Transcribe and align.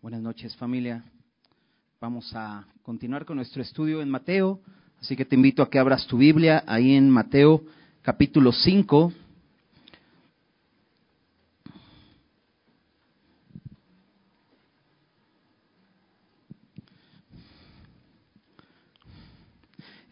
Buenas 0.00 0.22
noches 0.22 0.54
familia. 0.54 1.02
Vamos 2.00 2.32
a 2.32 2.64
continuar 2.84 3.24
con 3.24 3.34
nuestro 3.34 3.62
estudio 3.62 4.00
en 4.00 4.08
Mateo, 4.08 4.60
así 5.00 5.16
que 5.16 5.24
te 5.24 5.34
invito 5.34 5.60
a 5.60 5.68
que 5.68 5.80
abras 5.80 6.06
tu 6.06 6.18
Biblia 6.18 6.62
ahí 6.68 6.94
en 6.94 7.10
Mateo 7.10 7.64
capítulo 8.02 8.52
5. 8.52 9.12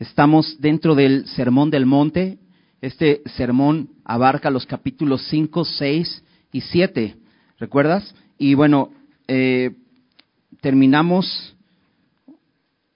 Estamos 0.00 0.56
dentro 0.58 0.96
del 0.96 1.28
Sermón 1.28 1.70
del 1.70 1.86
Monte. 1.86 2.40
Este 2.80 3.22
sermón 3.36 3.90
abarca 4.04 4.50
los 4.50 4.66
capítulos 4.66 5.24
5, 5.28 5.64
6 5.64 6.24
y 6.50 6.60
7. 6.60 7.16
¿Recuerdas? 7.60 8.16
Y 8.36 8.54
bueno, 8.54 8.90
eh, 9.28 9.72
terminamos 10.60 11.56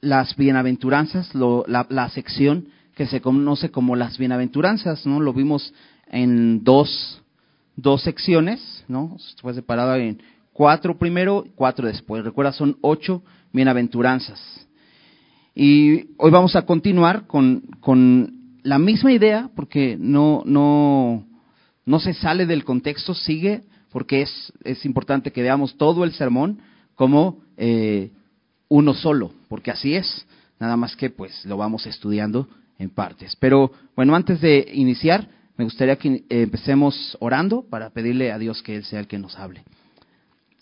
las 0.00 0.34
bienaventuranzas, 0.36 1.30
la, 1.34 2.08
sección 2.10 2.68
que 2.94 3.06
se 3.06 3.20
conoce 3.20 3.70
como 3.70 3.96
las 3.96 4.18
bienaventuranzas, 4.18 5.06
¿no? 5.06 5.20
Lo 5.20 5.32
vimos 5.32 5.72
en 6.10 6.64
dos, 6.64 7.22
dos 7.76 8.02
secciones, 8.02 8.84
¿no? 8.88 9.16
Fue 9.40 9.54
separado 9.54 9.94
en 9.96 10.22
cuatro 10.52 10.98
primero, 10.98 11.46
cuatro 11.54 11.86
después. 11.86 12.24
Recuerda, 12.24 12.52
son 12.52 12.78
ocho 12.80 13.22
bienaventuranzas. 13.52 14.66
Y 15.54 16.14
hoy 16.16 16.30
vamos 16.30 16.56
a 16.56 16.62
continuar 16.62 17.26
con, 17.26 17.62
con 17.80 18.58
la 18.62 18.78
misma 18.78 19.12
idea, 19.12 19.50
porque 19.54 19.96
no, 19.98 20.42
no, 20.46 21.26
no 21.84 22.00
se 22.00 22.14
sale 22.14 22.46
del 22.46 22.64
contexto, 22.64 23.14
sigue, 23.14 23.62
porque 23.90 24.22
es, 24.22 24.52
es 24.64 24.84
importante 24.84 25.32
que 25.32 25.42
veamos 25.42 25.76
todo 25.76 26.04
el 26.04 26.12
sermón 26.12 26.60
como 26.94 27.40
eh, 27.56 28.10
uno 28.68 28.94
solo, 28.94 29.32
porque 29.48 29.70
así 29.70 29.94
es, 29.94 30.26
nada 30.58 30.76
más 30.76 30.96
que 30.96 31.10
pues 31.10 31.44
lo 31.44 31.56
vamos 31.56 31.86
estudiando 31.86 32.48
en 32.78 32.90
partes. 32.90 33.36
Pero 33.36 33.72
bueno, 33.96 34.14
antes 34.14 34.40
de 34.40 34.70
iniciar, 34.72 35.28
me 35.56 35.64
gustaría 35.64 35.96
que 35.96 36.24
empecemos 36.28 37.16
orando 37.20 37.62
para 37.68 37.90
pedirle 37.90 38.32
a 38.32 38.38
Dios 38.38 38.62
que 38.62 38.76
Él 38.76 38.84
sea 38.84 39.00
el 39.00 39.06
que 39.06 39.18
nos 39.18 39.38
hable. 39.38 39.64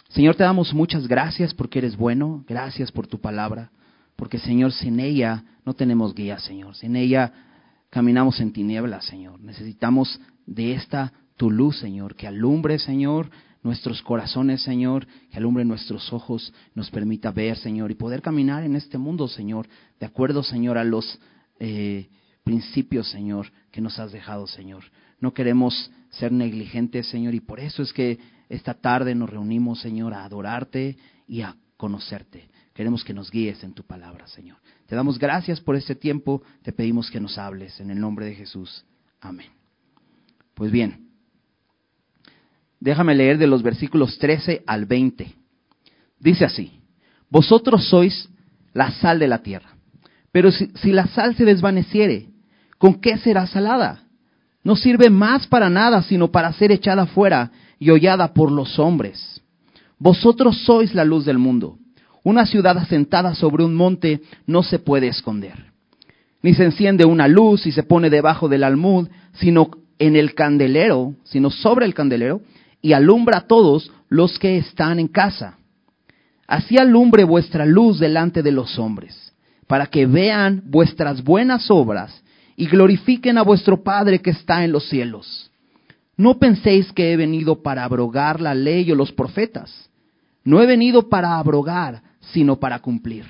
Señor, 0.09 0.37
te 0.37 0.43
damos 0.43 0.73
muchas 0.73 1.07
gracias 1.07 1.53
porque 1.53 1.81
eres 1.81 1.97
bueno, 1.97 2.45
gracias 2.49 2.91
por 2.91 3.07
tu 3.07 3.21
palabra, 3.21 3.71
porque 4.17 4.39
Señor, 4.39 4.73
sin 4.73 5.01
ella 5.01 5.45
no 5.65 5.75
tenemos 5.75 6.15
guía, 6.15 6.39
Señor, 6.39 6.75
sin 6.75 6.97
ella 6.97 7.33
caminamos 7.91 8.41
en 8.41 8.53
tinieblas, 8.53 9.05
Señor. 9.05 9.39
Necesitamos 9.41 10.19
de 10.47 10.73
esta 10.73 11.13
tu 11.39 11.51
luz, 11.51 11.79
Señor, 11.79 12.17
que 12.17 12.27
alumbre, 12.27 12.79
Señor, 12.79 13.31
nuestros 13.63 14.03
corazones, 14.03 14.61
Señor, 14.63 15.07
que 15.31 15.39
alumbre 15.39 15.65
nuestros 15.65 16.13
ojos, 16.13 16.53
nos 16.75 16.91
permita 16.91 17.31
ver, 17.31 17.57
Señor, 17.57 17.91
y 17.91 17.95
poder 17.95 18.21
caminar 18.21 18.65
en 18.65 18.77
este 18.77 18.99
mundo, 18.99 19.29
Señor, 19.29 19.69
de 19.99 20.07
acuerdo, 20.07 20.43
Señor, 20.43 20.77
a 20.77 20.85
los 20.85 21.19
eh, 21.61 22.09
principios, 22.45 23.09
Señor, 23.09 23.51
que 23.71 23.81
nos 23.81 23.99
has 23.99 24.13
dejado, 24.13 24.47
Señor. 24.47 24.85
No 25.21 25.33
queremos 25.33 25.91
ser 26.11 26.33
negligentes, 26.33 27.07
Señor, 27.07 27.35
y 27.35 27.41
por 27.41 27.61
eso 27.61 27.83
es 27.83 27.93
que 27.93 28.19
esta 28.49 28.75
tarde 28.75 29.15
nos 29.15 29.31
reunimos, 29.31 29.81
Señor, 29.81 30.15
a 30.15 30.25
adorarte 30.25 30.99
y 31.27 31.43
a 31.43 31.57
conocerte. 31.77 32.51
Queremos 32.75 33.05
que 33.05 33.15
nos 33.15 33.31
guíes 33.31 33.63
en 33.63 33.75
tu 33.75 33.85
palabra, 33.85 34.27
Señor. 34.27 34.59
Te 34.87 34.97
damos 34.97 35.19
gracias 35.19 35.61
por 35.61 35.77
este 35.77 35.95
tiempo, 35.95 36.43
te 36.63 36.73
pedimos 36.73 37.11
que 37.11 37.21
nos 37.21 37.39
hables 37.39 37.79
en 37.81 37.91
el 37.91 38.01
nombre 38.01 38.27
de 38.27 38.35
Jesús. 38.35 38.85
Amén. 39.21 39.51
Pues 40.55 40.73
bien, 40.73 41.08
Déjame 42.81 43.15
leer 43.15 43.39
de 43.39 43.47
los 43.47 43.63
versículos 43.63 44.19
13 44.19 44.63
al 44.67 44.87
20. 44.87 45.35
Dice 46.21 46.45
así, 46.45 46.73
vosotros 47.31 47.89
sois 47.89 48.29
la 48.73 48.91
sal 48.93 49.19
de 49.19 49.29
la 49.29 49.43
tierra, 49.43 49.71
pero 50.33 50.51
si, 50.53 50.93
la 50.93 51.07
sal 51.09 51.35
se 51.37 51.45
desvaneciere, 51.45 52.29
¿con 52.79 53.01
qué 53.01 53.19
será 53.19 53.47
salada? 53.47 54.03
No 54.63 54.77
sirve 54.77 55.11
más 55.11 55.47
para 55.47 55.71
nada, 55.71 56.03
sino 56.03 56.31
para 56.31 56.53
ser 56.53 56.73
echada 56.73 57.07
fuera 57.07 57.51
y 57.79 57.91
hollada 57.91 58.35
por 58.35 58.53
los 58.53 58.79
hombres. 58.79 59.43
Vosotros 59.99 60.59
sois 60.65 60.95
la 60.95 61.05
luz 61.05 61.25
del 61.25 61.39
mundo. 61.39 61.79
Una 62.23 62.47
ciudad 62.47 62.77
asentada 62.77 63.35
sobre 63.35 63.65
un 63.65 63.75
monte 63.75 64.21
no 64.47 64.63
se 64.63 64.79
puede 64.79 65.09
esconder. 65.09 65.73
Ni 66.43 66.55
se 66.55 66.65
enciende 66.65 67.05
una 67.05 67.27
luz 67.27 67.67
y 67.67 67.73
se 67.73 67.83
pone 67.83 68.11
debajo 68.11 68.49
del 68.49 68.65
almud, 68.65 69.09
sino 69.33 69.71
en 69.99 70.15
el 70.15 70.35
candelero, 70.35 71.15
sino 71.25 71.51
sobre 71.51 71.87
el 71.87 71.95
candelero, 71.95 72.43
y 72.81 72.93
alumbra 72.93 73.39
a 73.39 73.47
todos 73.47 73.91
los 74.09 74.39
que 74.39 74.59
están 74.59 74.99
en 74.99 75.09
casa. 75.09 75.59
Así 76.47 76.79
alumbre 76.79 77.25
vuestra 77.25 77.67
luz 77.67 77.99
delante 77.99 78.43
de 78.43 78.53
los 78.53 78.79
hombres, 78.79 79.35
para 79.67 79.87
que 79.87 80.07
vean 80.07 80.63
vuestras 80.67 81.23
buenas 81.23 81.71
obras 81.71 82.23
y 82.57 82.67
glorifiquen 82.67 83.39
a 83.39 83.43
vuestro 83.43 83.83
Padre 83.83 84.21
que 84.21 84.31
está 84.31 84.65
en 84.65 84.73
los 84.73 84.89
cielos. 84.89 85.51
No 86.17 86.39
penséis 86.39 86.93
que 86.93 87.13
he 87.13 87.17
venido 87.17 87.63
para 87.63 87.85
abrogar 87.85 88.41
la 88.41 88.55
ley 88.55 88.91
o 88.91 88.97
los 88.97 89.13
profetas. 89.13 89.91
No 90.43 90.61
he 90.61 90.67
venido 90.67 91.09
para 91.09 91.39
abrogar, 91.39 92.03
sino 92.33 92.59
para 92.59 92.81
cumplir. 92.81 93.27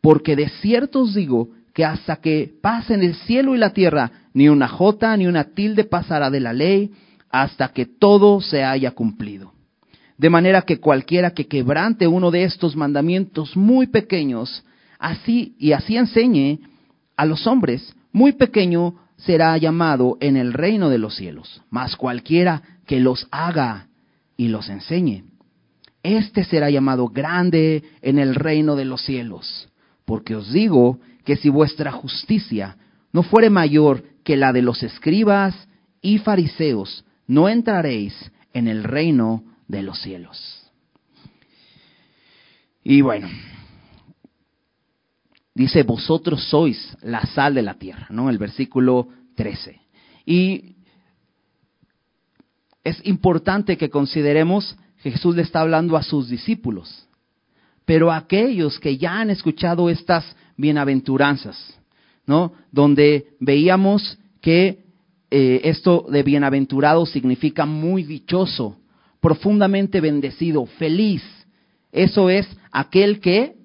Porque 0.00 0.36
de 0.36 0.48
cierto 0.60 1.02
os 1.02 1.14
digo 1.14 1.48
que 1.72 1.84
hasta 1.84 2.16
que 2.16 2.52
pasen 2.60 3.02
el 3.02 3.14
cielo 3.14 3.54
y 3.54 3.58
la 3.58 3.70
tierra, 3.70 4.10
ni 4.34 4.48
una 4.48 4.68
jota 4.68 5.16
ni 5.16 5.26
una 5.26 5.44
tilde 5.44 5.84
pasará 5.84 6.30
de 6.30 6.40
la 6.40 6.52
ley 6.52 6.92
hasta 7.34 7.70
que 7.72 7.84
todo 7.84 8.40
se 8.40 8.62
haya 8.62 8.92
cumplido. 8.92 9.52
De 10.16 10.30
manera 10.30 10.62
que 10.62 10.78
cualquiera 10.78 11.32
que 11.32 11.48
quebrante 11.48 12.06
uno 12.06 12.30
de 12.30 12.44
estos 12.44 12.76
mandamientos 12.76 13.56
muy 13.56 13.88
pequeños, 13.88 14.64
así 15.00 15.56
y 15.58 15.72
así 15.72 15.96
enseñe 15.96 16.60
a 17.16 17.26
los 17.26 17.48
hombres, 17.48 17.92
muy 18.12 18.34
pequeño 18.34 18.94
será 19.16 19.58
llamado 19.58 20.16
en 20.20 20.36
el 20.36 20.52
reino 20.52 20.90
de 20.90 20.98
los 20.98 21.16
cielos. 21.16 21.60
Mas 21.70 21.96
cualquiera 21.96 22.62
que 22.86 23.00
los 23.00 23.26
haga 23.32 23.88
y 24.36 24.46
los 24.46 24.68
enseñe, 24.68 25.24
este 26.04 26.44
será 26.44 26.70
llamado 26.70 27.08
grande 27.08 27.82
en 28.00 28.20
el 28.20 28.36
reino 28.36 28.76
de 28.76 28.84
los 28.84 29.02
cielos. 29.02 29.68
Porque 30.04 30.36
os 30.36 30.52
digo 30.52 31.00
que 31.24 31.34
si 31.34 31.48
vuestra 31.48 31.90
justicia 31.90 32.76
no 33.12 33.24
fuere 33.24 33.50
mayor 33.50 34.04
que 34.22 34.36
la 34.36 34.52
de 34.52 34.62
los 34.62 34.84
escribas 34.84 35.66
y 36.00 36.18
fariseos, 36.18 37.04
no 37.26 37.48
entraréis 37.48 38.14
en 38.52 38.68
el 38.68 38.84
reino 38.84 39.44
de 39.68 39.82
los 39.82 40.00
cielos. 40.00 40.70
Y 42.82 43.00
bueno, 43.00 43.28
dice, 45.54 45.82
vosotros 45.82 46.44
sois 46.44 46.96
la 47.02 47.24
sal 47.26 47.54
de 47.54 47.62
la 47.62 47.74
tierra, 47.74 48.06
¿no? 48.10 48.28
El 48.28 48.38
versículo 48.38 49.08
13. 49.36 49.80
Y 50.26 50.74
es 52.84 53.00
importante 53.06 53.78
que 53.78 53.88
consideremos 53.88 54.76
que 55.02 55.10
Jesús 55.10 55.34
le 55.34 55.42
está 55.42 55.60
hablando 55.60 55.96
a 55.96 56.02
sus 56.02 56.28
discípulos, 56.28 57.08
pero 57.86 58.10
a 58.10 58.16
aquellos 58.18 58.78
que 58.78 58.98
ya 58.98 59.18
han 59.20 59.30
escuchado 59.30 59.88
estas 59.88 60.36
bienaventuranzas, 60.56 61.78
¿no? 62.26 62.52
Donde 62.70 63.28
veíamos 63.40 64.18
que 64.40 64.83
eh, 65.30 65.62
esto 65.64 66.06
de 66.08 66.22
bienaventurado 66.22 67.06
significa 67.06 67.66
muy 67.66 68.02
dichoso, 68.02 68.78
profundamente 69.20 70.00
bendecido, 70.00 70.66
feliz. 70.66 71.22
Eso 71.92 72.30
es 72.30 72.46
aquel 72.70 73.20
que, 73.20 73.56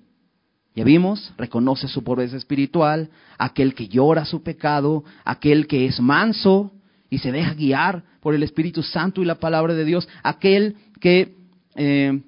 ya 0.75 0.84
vimos, 0.84 1.34
reconoce 1.38 1.88
su 1.88 2.03
pobreza 2.03 2.38
espiritual, 2.38 3.09
aquel 3.38 3.74
que 3.74 3.88
llora 3.88 4.25
su 4.25 4.42
pecado, 4.42 5.03
aquel 5.25 5.68
que 5.68 5.86
es 5.86 6.00
manso 6.00 6.72
y 7.09 7.19
se 7.19 7.31
deja 7.31 7.53
guiar 7.53 8.03
por 8.22 8.36
el 8.36 8.44
Espíritu 8.44 8.84
Santo 8.84 9.22
y 9.22 9.25
la 9.25 9.40
palabra 9.40 9.74
de 9.74 9.86
Dios, 9.86 10.08
aquel 10.24 10.75
que 11.00 11.36
eh, 11.75 12.22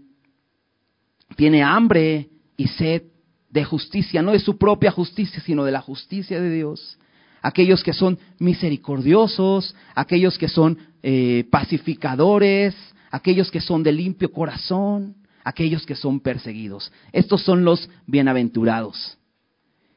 tiene 1.35 1.63
hambre 1.63 2.29
y 2.57 2.67
sed 2.67 3.03
de 3.49 3.63
justicia, 3.63 4.21
no 4.21 4.31
de 4.31 4.39
su 4.39 4.57
propia 4.57 4.91
justicia, 4.91 5.41
sino 5.41 5.63
de 5.63 5.71
la 5.71 5.81
justicia 5.81 6.39
de 6.41 6.53
Dios 6.53 6.97
aquellos 7.41 7.83
que 7.83 7.93
son 7.93 8.19
misericordiosos, 8.39 9.75
aquellos 9.95 10.37
que 10.37 10.47
son 10.47 10.77
eh, 11.03 11.45
pacificadores, 11.49 12.75
aquellos 13.09 13.51
que 13.51 13.61
son 13.61 13.83
de 13.83 13.91
limpio 13.91 14.31
corazón, 14.31 15.15
aquellos 15.43 15.85
que 15.85 15.95
son 15.95 16.19
perseguidos. 16.19 16.91
Estos 17.11 17.41
son 17.41 17.63
los 17.63 17.89
bienaventurados. 18.05 19.17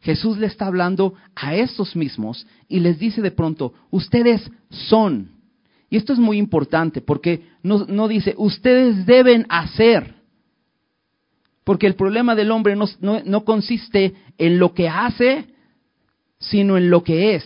Jesús 0.01 0.37
le 0.37 0.47
está 0.47 0.67
hablando 0.67 1.15
a 1.35 1.55
estos 1.55 1.97
mismos 1.97 2.47
y 2.69 2.81
les 2.81 2.99
dice 2.99 3.23
de 3.23 3.31
pronto, 3.31 3.73
ustedes 3.91 4.51
son. 4.69 5.31
Y 5.89 5.97
esto 5.97 6.13
es 6.13 6.19
muy 6.19 6.39
importante 6.39 7.01
porque 7.01 7.47
no, 7.63 7.87
no 7.87 8.09
dice, 8.09 8.35
ustedes 8.37 9.07
deben 9.07 9.47
hacer. 9.49 10.15
Porque 11.65 11.87
el 11.87 11.95
problema 11.95 12.35
del 12.35 12.51
hombre 12.51 12.77
no, 12.77 12.87
no 13.01 13.45
consiste 13.45 14.15
en 14.37 14.59
lo 14.59 14.75
que 14.75 14.89
hace, 14.89 15.54
sino 16.51 16.77
en 16.77 16.91
lo 16.91 17.03
que 17.03 17.37
es. 17.37 17.45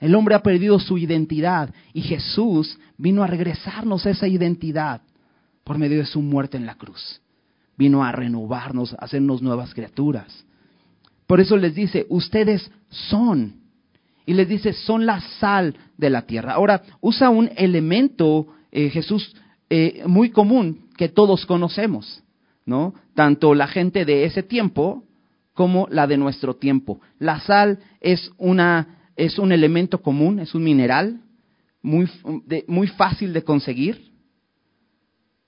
El 0.00 0.14
hombre 0.14 0.34
ha 0.34 0.42
perdido 0.42 0.80
su 0.80 0.98
identidad 0.98 1.72
y 1.92 2.02
Jesús 2.02 2.78
vino 2.98 3.22
a 3.22 3.28
regresarnos 3.28 4.06
esa 4.06 4.26
identidad. 4.26 5.02
por 5.64 5.78
medio 5.78 5.98
de 5.98 6.06
su 6.06 6.20
muerte 6.20 6.56
en 6.56 6.66
la 6.66 6.74
cruz. 6.74 7.20
Vino 7.78 8.02
a 8.02 8.10
renovarnos, 8.10 8.94
a 8.94 8.96
hacernos 8.96 9.42
nuevas 9.42 9.72
criaturas. 9.74 10.44
Por 11.24 11.40
eso 11.40 11.56
les 11.56 11.76
dice, 11.76 12.04
ustedes 12.08 12.68
son. 12.88 13.60
Y 14.26 14.34
les 14.34 14.48
dice, 14.48 14.72
son 14.72 15.06
la 15.06 15.20
sal 15.38 15.76
de 15.96 16.10
la 16.10 16.22
tierra. 16.22 16.54
Ahora, 16.54 16.82
usa 17.00 17.30
un 17.30 17.48
elemento, 17.56 18.48
eh, 18.72 18.90
Jesús, 18.90 19.36
eh, 19.70 20.02
muy 20.04 20.30
común 20.30 20.88
que 20.96 21.08
todos 21.08 21.46
conocemos, 21.46 22.24
¿no? 22.66 22.92
Tanto 23.14 23.54
la 23.54 23.68
gente 23.68 24.04
de 24.04 24.24
ese 24.24 24.42
tiempo 24.42 25.04
como 25.54 25.86
la 25.90 26.06
de 26.06 26.16
nuestro 26.16 26.56
tiempo. 26.56 27.00
La 27.18 27.40
sal 27.40 27.78
es, 28.00 28.30
una, 28.38 29.10
es 29.16 29.38
un 29.38 29.52
elemento 29.52 30.00
común, 30.00 30.38
es 30.38 30.54
un 30.54 30.64
mineral 30.64 31.20
muy, 31.82 32.08
muy 32.66 32.86
fácil 32.86 33.32
de 33.32 33.42
conseguir, 33.42 34.12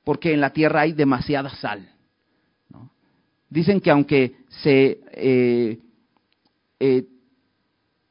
porque 0.05 0.35
en 0.35 0.41
la 0.41 0.51
tierra 0.51 0.83
hay 0.83 0.93
demasiada 0.93 1.51
sal. 1.57 1.89
Dicen 3.49 3.81
que 3.81 3.91
aunque 3.91 4.37
se 4.49 5.01
eh, 5.13 5.79
eh, 6.81 7.05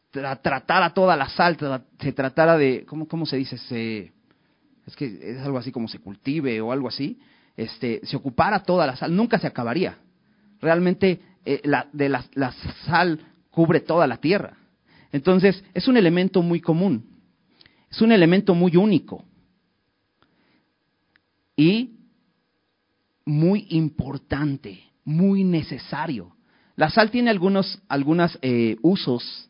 tratara 0.10 0.94
toda 0.94 1.18
la 1.18 1.28
sal, 1.30 1.58
se 2.00 2.14
tratara 2.14 2.58
de, 2.58 2.86
¿cómo, 2.88 3.08
cómo 3.08 3.26
se 3.26 3.38
dice? 3.38 3.58
Se, 3.58 4.14
es 4.86 4.96
que 4.96 5.20
es 5.22 5.40
algo 5.40 5.58
así 5.58 5.72
como 5.72 5.88
se 5.88 6.00
cultive 6.00 6.62
o 6.62 6.72
algo 6.72 6.88
así, 6.88 7.20
este, 7.58 8.02
se 8.04 8.16
ocupara 8.16 8.64
toda 8.64 8.88
la 8.88 8.96
sal, 8.96 9.16
nunca 9.16 9.38
se 9.38 9.48
acabaría. 9.48 9.98
Realmente 10.62 11.20
eh, 11.46 11.62
la, 11.64 11.88
de 11.94 12.10
la, 12.10 12.24
sal 12.86 13.20
cubre 13.52 13.80
toda 13.80 14.08
la 14.08 14.18
tierra. 14.18 14.58
Entonces, 15.12 15.64
es 15.74 15.88
un 15.88 15.98
elemento 15.98 16.42
muy 16.42 16.60
común, 16.60 17.06
es 17.90 18.02
un 18.02 18.12
elemento 18.12 18.56
muy 18.56 18.76
único 18.76 19.24
y 21.56 21.92
muy 23.26 23.68
importante 23.70 24.82
muy 25.06 25.44
necesario. 25.44 26.36
La 26.76 26.90
sal 26.90 27.12
tiene 27.12 27.30
algunos 27.30 27.82
algunos, 27.88 28.38
eh, 28.42 28.78
usos. 28.82 29.50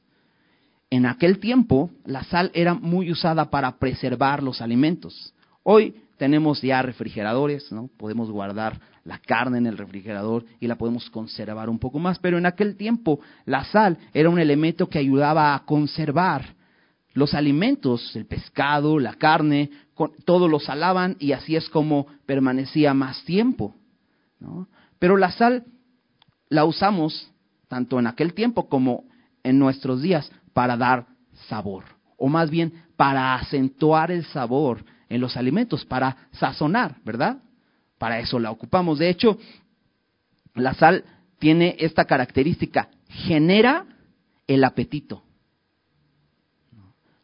En 0.90 1.06
aquel 1.06 1.40
tiempo, 1.40 1.90
la 2.06 2.24
sal 2.24 2.52
era 2.54 2.74
muy 2.74 3.12
usada 3.12 3.50
para 3.50 3.78
preservar 3.80 4.44
los 4.44 4.62
alimentos. 4.62 5.34
Hoy 5.64 5.96
tenemos 6.24 6.62
ya 6.62 6.82
refrigeradores, 6.82 7.70
¿no? 7.74 7.90
Podemos 7.98 8.32
guardar 8.32 8.80
la 9.04 9.18
carne 9.18 9.58
en 9.58 9.68
el 9.68 9.78
refrigerador 9.78 10.46
y 10.62 10.68
la 10.68 10.78
podemos 10.78 11.10
conservar 11.10 11.68
un 11.68 11.80
poco 11.80 12.00
más, 12.00 12.18
pero 12.18 12.38
en 12.38 12.46
aquel 12.46 12.78
tiempo 12.78 13.20
la 13.44 13.66
sal 13.66 13.98
era 14.14 14.30
un 14.30 14.40
elemento 14.40 14.88
que 14.88 15.00
ayudaba 15.00 15.54
a 15.54 15.66
conservar 15.66 16.56
los 17.12 17.34
alimentos, 17.34 18.16
el 18.16 18.26
pescado, 18.26 19.00
la 19.00 19.16
carne, 19.16 19.70
todo 20.24 20.48
lo 20.48 20.62
salaban 20.62 21.18
y 21.20 21.34
así 21.34 21.58
es 21.58 21.68
como 21.68 22.08
permanecía 22.26 22.94
más 22.94 23.22
tiempo. 23.26 23.76
Pero 25.00 25.18
la 25.18 25.30
sal 25.34 25.66
la 26.48 26.64
usamos 26.64 27.30
tanto 27.68 28.00
en 28.00 28.08
aquel 28.08 28.34
tiempo 28.34 28.70
como 28.70 29.04
en 29.44 29.60
nuestros 29.60 30.02
días 30.02 30.32
para 30.54 30.78
dar 30.78 31.06
sabor, 31.50 31.84
o 32.16 32.30
más 32.30 32.50
bien 32.50 32.72
para 32.96 33.36
acentuar 33.36 34.10
el 34.10 34.24
sabor 34.24 34.86
en 35.14 35.22
los 35.22 35.38
alimentos, 35.38 35.86
para 35.86 36.28
sazonar, 36.32 36.98
¿verdad? 37.06 37.38
Para 38.00 38.20
eso 38.20 38.40
la 38.40 38.50
ocupamos. 38.50 38.98
De 38.98 39.10
hecho, 39.10 39.38
la 40.56 40.74
sal 40.74 41.06
tiene 41.38 41.76
esta 41.80 42.06
característica, 42.06 42.90
genera 43.10 43.86
el 44.48 44.64
apetito. 44.64 45.24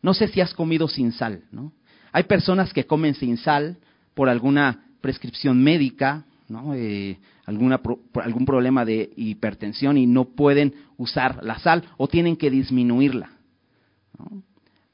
No 0.01 0.13
sé 0.13 0.27
si 0.27 0.39
has 0.39 0.53
comido 0.53 0.87
sin 0.87 1.11
sal, 1.11 1.43
¿no? 1.51 1.73
Hay 2.11 2.23
personas 2.23 2.73
que 2.73 2.85
comen 2.85 3.15
sin 3.15 3.37
sal 3.37 3.77
por 4.13 4.29
alguna 4.29 4.85
prescripción 5.01 5.61
médica, 5.63 6.25
¿no? 6.47 6.73
Eh, 6.75 7.19
algún 7.45 8.45
problema 8.45 8.85
de 8.85 9.11
hipertensión 9.15 9.97
y 9.97 10.05
no 10.05 10.25
pueden 10.25 10.75
usar 10.97 11.43
la 11.43 11.57
sal 11.57 11.83
o 11.97 12.07
tienen 12.07 12.37
que 12.37 12.51
disminuirla. 12.51 13.31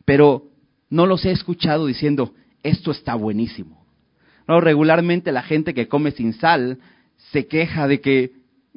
Pero 0.05 0.45
no 0.89 1.05
los 1.05 1.25
he 1.25 1.31
escuchado 1.31 1.87
diciendo, 1.87 2.33
esto 2.65 2.91
está 2.91 3.15
buenísimo. 3.15 3.85
No, 4.47 4.59
regularmente 4.59 5.31
la 5.31 5.43
gente 5.43 5.73
que 5.73 5.87
come 5.87 6.11
sin 6.11 6.33
sal 6.33 6.79
se 7.31 7.47
queja 7.47 7.87
de 7.87 8.01
que 8.01 8.31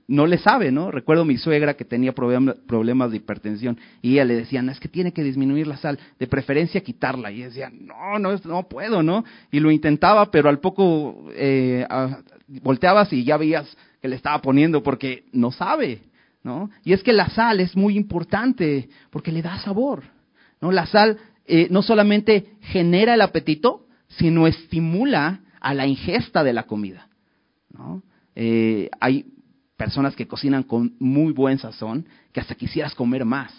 no 0.07 0.27
le 0.27 0.39
sabe, 0.39 0.73
¿no? 0.73 0.91
Recuerdo 0.91 1.27
mi 1.27 1.37
suegra 1.37 1.75
que 1.75 1.85
tenía 1.85 2.15
problemas 2.15 3.11
de 3.11 3.17
hipertensión 3.19 3.79
y 4.01 4.15
ella 4.15 4.25
le 4.25 4.37
decía, 4.37 4.63
no, 4.63 4.73
es 4.73 4.81
que 4.81 4.89
tiene 4.89 5.13
que 5.13 5.23
disminuir 5.23 5.67
la 5.67 5.77
sal, 5.77 5.99
de 6.19 6.27
preferencia 6.27 6.81
quitarla. 6.81 7.31
Y 7.31 7.37
ella 7.37 7.49
decía, 7.49 7.71
no, 7.71 8.19
no, 8.19 8.39
no 8.45 8.69
puedo, 8.69 9.03
¿no? 9.03 9.25
Y 9.51 9.61
lo 9.61 9.71
intentaba, 9.71 10.31
pero 10.31 10.49
al 10.49 10.61
poco 10.61 11.27
eh, 11.35 11.87
volteabas 12.63 13.13
y 13.13 13.25
ya 13.25 13.37
veías 13.37 13.77
que 14.01 14.09
le 14.09 14.17
estaba 14.17 14.41
poniendo 14.41 14.83
porque 14.83 15.25
no 15.33 15.51
sabe, 15.51 16.01
¿no? 16.43 16.71
Y 16.85 16.95
es 16.95 17.03
que 17.03 17.13
la 17.13 17.29
sal 17.29 17.61
es 17.61 17.77
muy 17.77 17.97
importante 17.97 18.89
porque 19.11 19.31
le 19.31 19.43
da 19.43 19.59
sabor, 19.59 20.05
¿no? 20.63 20.73
La 20.73 20.87
sal 20.87 21.19
eh, 21.49 21.69
no 21.71 21.83
solamente 21.83 22.53
genera 22.61 23.15
el 23.15 23.21
apetito, 23.23 23.87
sino 24.09 24.47
estimula 24.47 25.41
a 25.61 25.75
la 25.75 25.87
ingesta 25.87 26.45
de 26.45 26.53
la 26.53 26.65
comida. 26.65 27.09
Eh, 28.35 28.91
hay 29.01 29.27
personas 29.77 30.15
que 30.15 30.27
cocinan 30.27 30.63
con 30.63 30.95
muy 30.99 31.33
buen 31.33 31.59
sazón 31.59 32.07
que 32.33 32.41
hasta 32.41 32.55
quisieras 32.55 32.95
comer 32.95 33.25
más. 33.25 33.53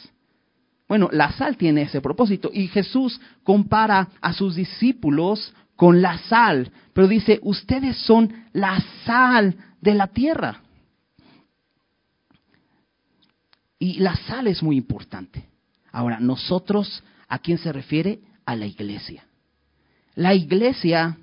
Bueno, 0.88 1.10
la 1.12 1.32
sal 1.34 1.58
tiene 1.58 1.84
ese 1.84 2.02
propósito 2.02 2.50
y 2.54 2.68
Jesús 2.68 3.20
compara 3.44 4.10
a 4.22 4.34
sus 4.34 4.56
discípulos 4.56 5.54
con 5.76 6.02
la 6.02 6.18
sal, 6.18 6.72
pero 6.94 7.08
dice, 7.08 7.40
ustedes 7.44 7.98
son 7.98 8.34
la 8.54 8.82
sal 9.06 9.56
de 9.82 9.94
la 9.94 10.08
tierra. 10.08 10.62
Y 13.78 14.00
la 14.00 14.16
sal 14.16 14.48
es 14.48 14.62
muy 14.62 14.76
importante. 14.76 15.46
Ahora, 15.92 16.20
nosotros, 16.20 17.02
¿a 17.30 17.40
quién 17.40 17.58
se 17.58 17.72
refiere? 17.72 18.20
A 18.46 18.56
la 18.56 18.66
iglesia. 18.66 19.24
La 20.16 20.34
iglesia 20.34 21.18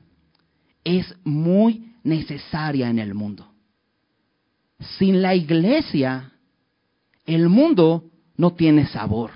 es 0.85 1.15
muy 1.25 1.93
necesaria 2.05 2.89
en 2.89 2.99
el 2.99 3.13
mundo. 3.13 3.47
Sin 4.99 5.21
la 5.21 5.35
iglesia, 5.35 6.33
el 7.27 7.49
mundo 7.49 8.11
no 8.37 8.55
tiene 8.55 8.87
sabor. 8.87 9.33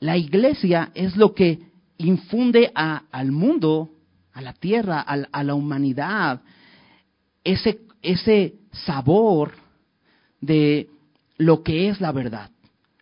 La 0.00 0.16
iglesia 0.16 0.90
es 0.94 1.16
lo 1.16 1.34
que 1.34 1.58
infunde 1.98 2.70
al 2.74 3.32
mundo, 3.32 3.90
a 4.32 4.40
la 4.40 4.52
tierra, 4.54 5.00
a, 5.00 5.44
la 5.44 5.54
humanidad, 5.54 6.40
ese, 7.44 8.54
sabor 8.72 9.52
de 10.40 10.88
lo 11.36 11.62
que 11.62 11.88
es 11.88 12.00
la 12.00 12.12
verdad, 12.12 12.50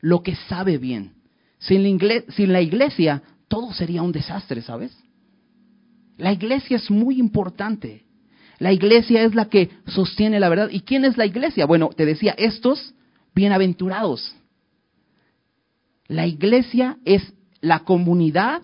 lo 0.01 0.23
que 0.23 0.37
sabe 0.49 0.79
bien. 0.79 1.15
Sin 1.59 1.83
la, 2.53 2.61
iglesia, 2.61 3.23
todo 3.49 3.73
sería 3.73 4.03
un 4.03 4.13
desastre, 4.13 4.63
¿sabes? 4.63 4.97
La 6.17 6.33
iglesia 6.33 6.77
es 6.77 6.91
muy 6.91 7.19
importante. 7.19 8.05
La 8.59 8.73
iglesia 8.73 9.23
es 9.23 9.35
la 9.35 9.49
que 9.49 9.71
sostiene 9.87 10.41
la 10.41 10.49
verdad. 10.49 10.69
¿Y 10.71 10.81
quién 10.81 11.05
es 11.05 11.17
la 11.17 11.27
iglesia? 11.27 11.67
Bueno, 11.67 11.91
te 11.91 12.07
decía, 12.07 12.35
estos 12.39 12.95
bienaventurados. 13.35 14.35
La 16.07 16.27
iglesia 16.27 16.99
es 17.05 17.33
la 17.61 17.81
comunidad 17.81 18.63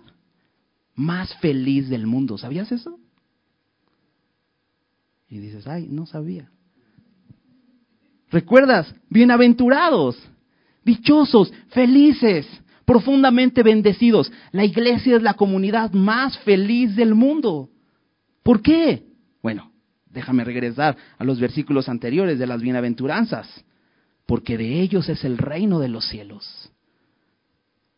más 0.95 1.33
feliz 1.35 1.89
del 1.89 2.07
mundo. 2.07 2.37
¿Sabías 2.37 2.71
eso? 2.71 2.97
Y 5.29 5.39
dices, 5.39 5.67
ay, 5.67 5.87
no 5.89 6.05
sabía. 6.05 6.49
¿Recuerdas? 8.31 8.93
Bienaventurados, 9.09 10.17
dichosos, 10.85 11.51
felices, 11.69 12.47
profundamente 12.85 13.63
bendecidos. 13.63 14.31
La 14.51 14.63
iglesia 14.63 15.17
es 15.17 15.23
la 15.23 15.33
comunidad 15.33 15.91
más 15.91 16.37
feliz 16.39 16.95
del 16.95 17.15
mundo. 17.15 17.69
¿Por 18.43 18.61
qué? 18.61 19.03
Bueno, 19.41 19.71
déjame 20.05 20.43
regresar 20.43 20.95
a 21.17 21.23
los 21.23 21.39
versículos 21.39 21.89
anteriores 21.89 22.39
de 22.39 22.47
las 22.47 22.61
bienaventuranzas. 22.61 23.65
Porque 24.25 24.57
de 24.57 24.81
ellos 24.81 25.09
es 25.09 25.23
el 25.23 25.37
reino 25.37 25.79
de 25.79 25.89
los 25.89 26.05
cielos. 26.05 26.71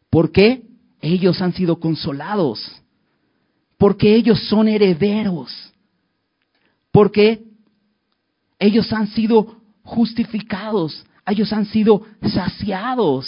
¿Por 0.10 0.32
qué? 0.32 0.64
Ellos 1.02 1.42
han 1.42 1.54
sido 1.54 1.80
consolados 1.80 2.82
porque 3.78 4.16
ellos 4.16 4.40
son 4.48 4.68
herederos, 4.68 5.72
porque 6.92 7.44
ellos 8.60 8.92
han 8.92 9.08
sido 9.08 9.62
justificados, 9.84 11.06
ellos 11.28 11.52
han 11.54 11.66
sido 11.66 12.04
saciados. 12.22 13.28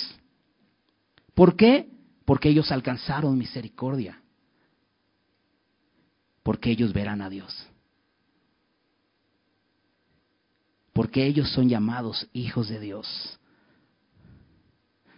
¿Por 1.33 1.55
qué? 1.55 1.89
Porque 2.25 2.49
ellos 2.49 2.71
alcanzaron 2.71 3.37
misericordia, 3.37 4.21
porque 6.43 6.71
ellos 6.71 6.93
verán 6.93 7.21
a 7.21 7.29
Dios, 7.29 7.67
porque 10.93 11.25
ellos 11.25 11.49
son 11.51 11.69
llamados 11.69 12.27
hijos 12.33 12.69
de 12.69 12.79
Dios, 12.79 13.39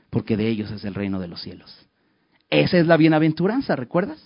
porque 0.10 0.38
de 0.38 0.48
ellos 0.48 0.72
es 0.72 0.84
el 0.84 0.96
reino 0.96 1.20
de 1.20 1.28
los 1.28 1.42
cielos. 1.42 1.88
Esa 2.50 2.78
es 2.78 2.88
la 2.88 2.98
bienaventuranza, 2.98 3.76
¿recuerdas? 3.76 4.22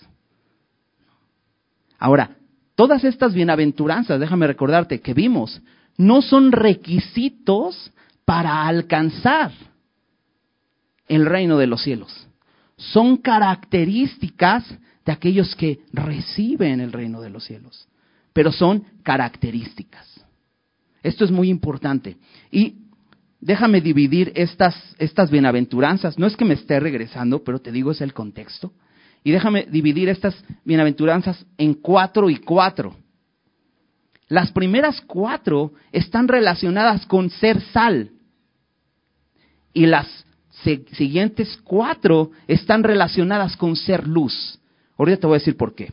Ahora, 1.98 2.36
todas 2.74 3.04
estas 3.04 3.34
bienaventuranzas, 3.34 4.20
déjame 4.20 4.46
recordarte 4.46 5.00
que 5.00 5.14
vimos, 5.14 5.62
no 5.96 6.22
son 6.22 6.52
requisitos 6.52 7.92
para 8.26 8.66
alcanzar 8.66 9.52
el 11.08 11.24
reino 11.24 11.56
de 11.56 11.66
los 11.66 11.82
cielos. 11.82 12.28
Son 12.76 13.16
características 13.16 14.66
de 15.06 15.12
aquellos 15.12 15.54
que 15.54 15.80
reciben 15.92 16.80
el 16.80 16.92
reino 16.92 17.22
de 17.22 17.30
los 17.30 17.44
cielos. 17.44 17.88
Pero 18.34 18.52
son 18.52 18.84
características. 19.02 20.22
Esto 21.02 21.24
es 21.24 21.30
muy 21.30 21.48
importante. 21.48 22.16
Y 22.50 22.80
déjame 23.40 23.80
dividir 23.80 24.32
estas, 24.34 24.74
estas 24.98 25.30
bienaventuranzas. 25.30 26.18
No 26.18 26.26
es 26.26 26.36
que 26.36 26.44
me 26.44 26.54
esté 26.54 26.80
regresando, 26.80 27.44
pero 27.44 27.60
te 27.60 27.72
digo 27.72 27.92
es 27.92 28.00
el 28.00 28.12
contexto. 28.12 28.72
Y 29.22 29.30
déjame 29.30 29.66
dividir 29.70 30.08
estas 30.08 30.34
bienaventuranzas 30.64 31.46
en 31.56 31.74
cuatro 31.74 32.28
y 32.28 32.36
cuatro. 32.38 32.96
Las 34.28 34.50
primeras 34.50 35.00
cuatro 35.02 35.72
están 35.92 36.26
relacionadas 36.26 37.06
con 37.06 37.30
ser 37.30 37.60
sal. 37.60 38.10
Y 39.76 39.84
las 39.84 40.06
siguientes 40.92 41.58
cuatro 41.62 42.30
están 42.48 42.82
relacionadas 42.82 43.58
con 43.58 43.76
ser 43.76 44.08
luz. 44.08 44.58
Ahorita 44.96 45.20
te 45.20 45.26
voy 45.26 45.34
a 45.36 45.38
decir 45.38 45.58
por 45.58 45.74
qué. 45.74 45.92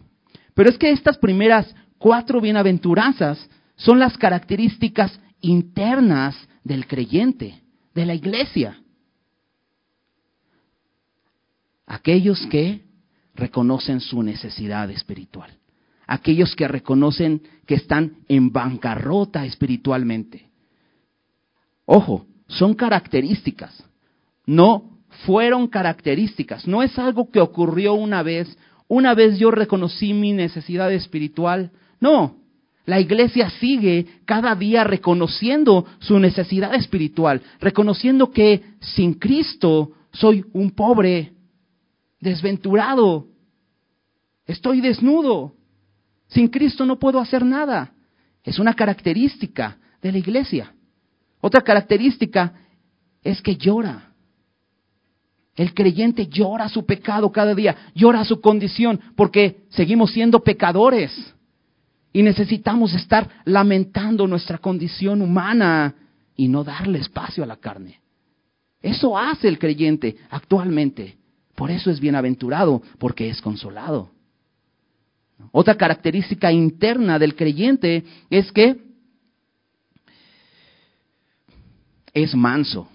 Pero 0.53 0.69
es 0.69 0.77
que 0.77 0.89
estas 0.89 1.17
primeras 1.17 1.75
cuatro 1.97 2.39
bienaventuranzas 2.39 3.49
son 3.75 3.99
las 3.99 4.17
características 4.17 5.19
internas 5.41 6.37
del 6.63 6.87
creyente, 6.87 7.61
de 7.93 8.05
la 8.05 8.13
iglesia. 8.13 8.81
Aquellos 11.85 12.39
que 12.45 12.85
reconocen 13.35 13.99
su 13.99 14.23
necesidad 14.23 14.89
espiritual. 14.91 15.51
Aquellos 16.07 16.55
que 16.55 16.69
reconocen 16.69 17.41
que 17.65 17.75
están 17.75 18.19
en 18.29 18.49
bancarrota 18.49 19.45
espiritualmente. 19.45 20.47
Ojo, 21.83 22.25
son 22.53 22.73
características, 22.73 23.83
no 24.45 24.99
fueron 25.25 25.67
características, 25.67 26.67
no 26.67 26.83
es 26.83 26.97
algo 26.97 27.29
que 27.29 27.39
ocurrió 27.39 27.93
una 27.93 28.23
vez, 28.23 28.57
una 28.87 29.13
vez 29.13 29.37
yo 29.37 29.51
reconocí 29.51 30.13
mi 30.13 30.33
necesidad 30.33 30.91
espiritual, 30.91 31.71
no, 31.99 32.37
la 32.85 32.99
iglesia 32.99 33.49
sigue 33.49 34.07
cada 34.25 34.55
día 34.55 34.83
reconociendo 34.83 35.85
su 35.99 36.19
necesidad 36.19 36.75
espiritual, 36.75 37.41
reconociendo 37.59 38.31
que 38.31 38.61
sin 38.81 39.13
Cristo 39.13 39.91
soy 40.11 40.45
un 40.53 40.71
pobre, 40.71 41.33
desventurado, 42.19 43.27
estoy 44.45 44.81
desnudo, 44.81 45.53
sin 46.27 46.47
Cristo 46.47 46.85
no 46.85 46.99
puedo 46.99 47.19
hacer 47.19 47.45
nada. 47.45 47.93
Es 48.43 48.59
una 48.59 48.73
característica 48.73 49.77
de 50.01 50.11
la 50.11 50.17
iglesia. 50.17 50.73
Otra 51.45 51.59
característica 51.59 52.53
es 53.21 53.41
que 53.41 53.57
llora. 53.57 54.13
El 55.57 55.73
creyente 55.73 56.27
llora 56.27 56.69
su 56.69 56.85
pecado 56.85 57.33
cada 57.33 57.53
día, 57.53 57.75
llora 57.93 58.23
su 58.23 58.39
condición, 58.39 58.97
porque 59.17 59.65
seguimos 59.67 60.13
siendo 60.13 60.39
pecadores. 60.39 61.11
Y 62.13 62.23
necesitamos 62.23 62.93
estar 62.93 63.29
lamentando 63.43 64.25
nuestra 64.25 64.57
condición 64.57 65.21
humana 65.21 65.93
y 66.37 66.47
no 66.47 66.63
darle 66.63 66.99
espacio 66.99 67.43
a 67.43 67.47
la 67.47 67.57
carne. 67.57 67.99
Eso 68.81 69.17
hace 69.17 69.49
el 69.49 69.59
creyente 69.59 70.15
actualmente. 70.29 71.17
Por 71.55 71.71
eso 71.71 71.91
es 71.91 71.99
bienaventurado, 71.99 72.81
porque 72.99 73.27
es 73.27 73.41
consolado. 73.41 74.11
Otra 75.51 75.75
característica 75.75 76.53
interna 76.53 77.19
del 77.19 77.35
creyente 77.35 78.05
es 78.29 78.49
que 78.53 78.77
es 82.13 82.35
manso. 82.35 82.87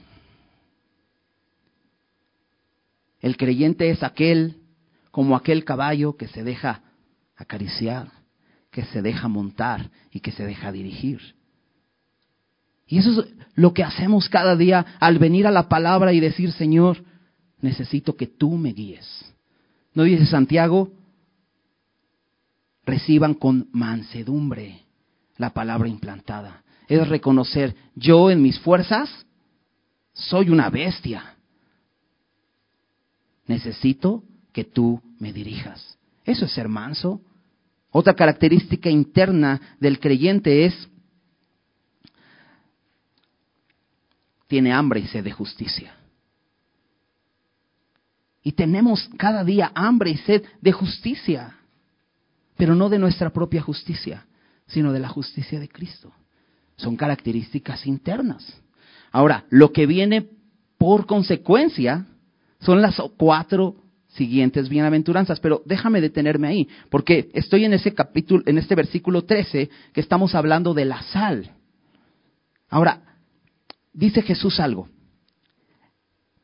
El 3.20 3.36
creyente 3.36 3.90
es 3.90 4.02
aquel, 4.02 4.56
como 5.10 5.36
aquel 5.36 5.64
caballo 5.64 6.16
que 6.16 6.28
se 6.28 6.44
deja 6.44 6.82
acariciar 7.36 8.18
que 8.70 8.84
se 8.84 9.02
deja 9.02 9.28
montar 9.28 9.90
y 10.12 10.20
que 10.20 10.32
se 10.32 10.44
deja 10.44 10.72
dirigir. 10.72 11.20
Y 12.86 12.98
eso 12.98 13.22
es 13.22 13.28
lo 13.54 13.74
que 13.74 13.84
hacemos 13.84 14.28
cada 14.28 14.56
día 14.56 14.86
al 15.00 15.18
venir 15.18 15.46
a 15.46 15.50
la 15.50 15.68
palabra 15.68 16.12
y 16.12 16.20
decir, 16.20 16.52
Señor, 16.52 17.04
necesito 17.60 18.16
que 18.16 18.26
tú 18.26 18.56
me 18.56 18.72
guíes. 18.72 19.34
¿No 19.94 20.04
dice 20.04 20.26
Santiago? 20.26 20.92
Reciban 22.84 23.34
con 23.34 23.68
mansedumbre 23.72 24.82
la 25.36 25.52
palabra 25.52 25.88
implantada. 25.88 26.62
Es 26.88 27.06
reconocer, 27.06 27.76
yo 27.94 28.30
en 28.30 28.42
mis 28.42 28.58
fuerzas 28.58 29.10
soy 30.14 30.48
una 30.48 30.70
bestia. 30.70 31.36
Necesito 33.46 34.24
que 34.52 34.64
tú 34.64 35.00
me 35.18 35.32
dirijas. 35.32 35.98
Eso 36.24 36.46
es 36.46 36.52
ser 36.52 36.68
manso. 36.68 37.20
Otra 37.90 38.14
característica 38.14 38.90
interna 38.90 39.76
del 39.80 40.00
creyente 40.00 40.64
es, 40.64 40.88
tiene 44.46 44.72
hambre 44.72 45.00
y 45.00 45.06
sed 45.06 45.24
de 45.24 45.32
justicia. 45.32 45.94
Y 48.42 48.52
tenemos 48.52 49.10
cada 49.18 49.44
día 49.44 49.72
hambre 49.74 50.10
y 50.10 50.16
sed 50.16 50.42
de 50.62 50.72
justicia, 50.72 51.58
pero 52.56 52.74
no 52.74 52.88
de 52.88 52.98
nuestra 52.98 53.30
propia 53.30 53.60
justicia, 53.60 54.26
sino 54.66 54.92
de 54.92 55.00
la 55.00 55.08
justicia 55.08 55.60
de 55.60 55.68
Cristo. 55.68 56.12
Son 56.78 56.96
características 56.96 57.86
internas. 57.86 58.62
Ahora, 59.12 59.44
lo 59.50 59.72
que 59.72 59.86
viene 59.86 60.26
por 60.78 61.06
consecuencia 61.06 62.06
son 62.60 62.80
las 62.80 63.00
cuatro 63.18 63.76
siguientes 64.08 64.68
bienaventuranzas, 64.68 65.40
pero 65.40 65.62
déjame 65.66 66.00
detenerme 66.00 66.48
ahí, 66.48 66.68
porque 66.88 67.30
estoy 67.34 67.64
en 67.64 67.74
ese 67.74 67.94
capítulo, 67.94 68.42
en 68.46 68.58
este 68.58 68.74
versículo 68.74 69.24
13, 69.24 69.68
que 69.92 70.00
estamos 70.00 70.34
hablando 70.34 70.72
de 70.72 70.86
la 70.86 71.02
sal. 71.02 71.50
Ahora, 72.70 73.02
dice 73.92 74.22
Jesús 74.22 74.60
algo, 74.60 74.88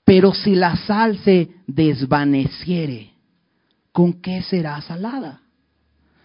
pero 0.05 0.35
si 0.35 0.55
la 0.55 0.77
sal 0.77 1.19
se 1.19 1.51
desvaneciere, 1.67 3.13
¿con 3.93 4.21
qué 4.21 4.43
será 4.43 4.81
salada? 4.83 5.44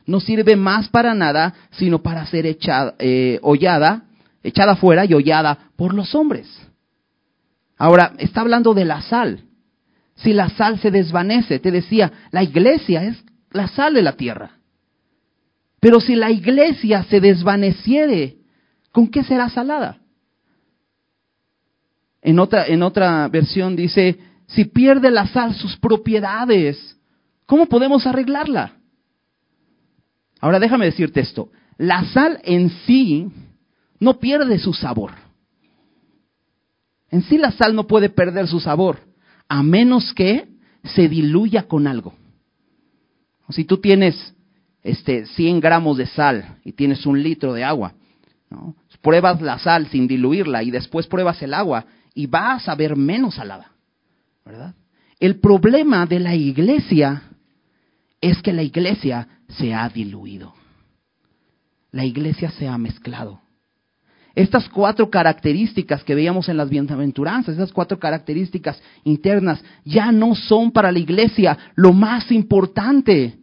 No 0.10 0.20
sirve 0.20 0.56
más 0.56 0.89
para 0.89 1.13
nada, 1.13 1.54
sino 1.70 2.01
para 2.01 2.25
ser 2.25 2.48
echada, 2.48 2.96
eh, 2.98 3.38
hollada, 3.44 4.06
echada 4.42 4.75
fuera 4.75 5.06
y 5.06 5.13
hollada 5.13 5.70
por 5.75 5.94
los 5.94 6.16
hombres. 6.16 6.50
Ahora, 7.78 8.13
está 8.18 8.42
hablando 8.42 8.74
de 8.74 8.86
la 8.86 9.04
sal 9.04 9.44
si 10.16 10.34
la 10.34 10.50
sal 10.50 10.80
se 10.80 10.89
desvanece. 10.89 11.60
Te 11.60 11.70
decía, 11.70 12.12
la 12.32 12.42
iglesia 12.42 13.04
es 13.04 13.24
la 13.51 13.68
sal 13.68 13.94
de 13.94 14.01
la 14.01 14.13
tierra. 14.13 14.54
Pero 15.80 16.00
si 16.00 16.16
la 16.16 16.32
iglesia 16.32 17.04
se 17.04 17.22
desvaneciere, 17.22 18.38
¿con 18.92 19.10
qué 19.10 19.24
será 19.24 19.48
salada? 19.50 20.00
En 22.24 22.39
otra, 22.39 22.66
en 22.66 22.82
otra 22.82 23.28
versión 23.28 23.75
dice, 23.75 24.18
si 24.48 24.66
pierde 24.66 25.12
la 25.12 25.28
sal 25.28 25.54
sus 25.54 25.78
propiedades, 25.78 26.98
¿cómo 27.46 27.68
podemos 27.68 28.08
arreglarla? 28.08 28.78
Ahora 30.39 30.60
déjame 30.60 30.86
decirte 30.86 31.19
esto, 31.19 31.50
la 31.77 32.03
sal 32.05 32.39
en 32.43 32.69
sí 32.86 33.27
no 34.00 34.19
pierde 34.19 34.60
su 34.60 34.74
sabor. 34.74 35.12
En 37.10 37.24
sí 37.24 37.38
la 37.38 37.51
sal 37.51 37.75
no 37.75 37.88
puede 37.88 38.10
perder 38.10 38.48
su 38.48 38.60
sabor 38.60 39.00
a 39.48 39.63
menos 39.63 40.13
que 40.13 40.48
se 40.84 41.10
diluya 41.10 41.63
con 41.67 41.88
algo. 41.88 42.13
Si 43.50 43.65
tú 43.65 43.77
tienes 43.77 44.36
este, 44.84 45.25
100 45.25 45.60
gramos 45.60 45.98
de 45.98 46.05
sal 46.05 46.58
y 46.63 46.74
tienes 46.74 47.05
un 47.05 47.22
litro 47.22 47.53
de 47.53 47.63
agua, 47.63 47.93
pruebas 49.01 49.41
la 49.41 49.60
sal 49.60 49.88
sin 49.88 50.08
diluirla 50.08 50.63
y 50.63 50.72
después 50.72 51.08
pruebas 51.08 51.41
el 51.41 51.53
agua 51.53 51.86
y 52.13 52.27
vas 52.27 52.67
a 52.67 52.75
ver 52.75 52.96
menos 52.96 53.36
salada. 53.36 53.72
¿verdad? 54.46 54.75
El 55.19 55.39
problema 55.39 56.05
de 56.05 56.19
la 56.19 56.36
iglesia 56.36 57.24
es 58.22 58.41
que 58.41 58.53
la 58.53 58.63
iglesia 58.63 59.27
se 59.50 59.74
ha 59.74 59.89
diluido. 59.89 60.53
La 61.91 62.06
iglesia 62.06 62.51
se 62.51 62.68
ha 62.68 62.77
mezclado. 62.77 63.41
Estas 64.36 64.70
cuatro 64.70 65.10
características 65.10 66.03
que 66.03 66.15
veíamos 66.15 66.48
en 66.50 66.58
las 66.58 66.70
bienaventuranzas, 66.70 67.56
esas 67.56 67.74
cuatro 67.74 68.00
características 68.00 68.82
internas, 69.03 69.62
ya 69.84 70.12
no 70.12 70.36
son 70.36 70.72
para 70.72 70.91
la 70.91 71.00
iglesia 71.00 71.58
lo 71.75 71.94
más 71.94 72.32
importante. 72.32 73.39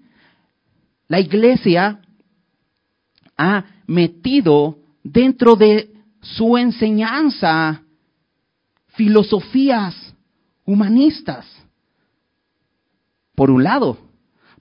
La 1.09 1.21
iglesia 1.21 2.01
ha 3.37 3.65
metido 3.87 4.79
dentro 5.03 5.57
de 5.57 5.93
su 6.21 6.57
enseñanza 6.57 7.83
filosofías 8.89 10.15
humanistas. 10.65 11.47
Por 13.35 13.51
un 13.51 13.63
lado, 13.63 13.99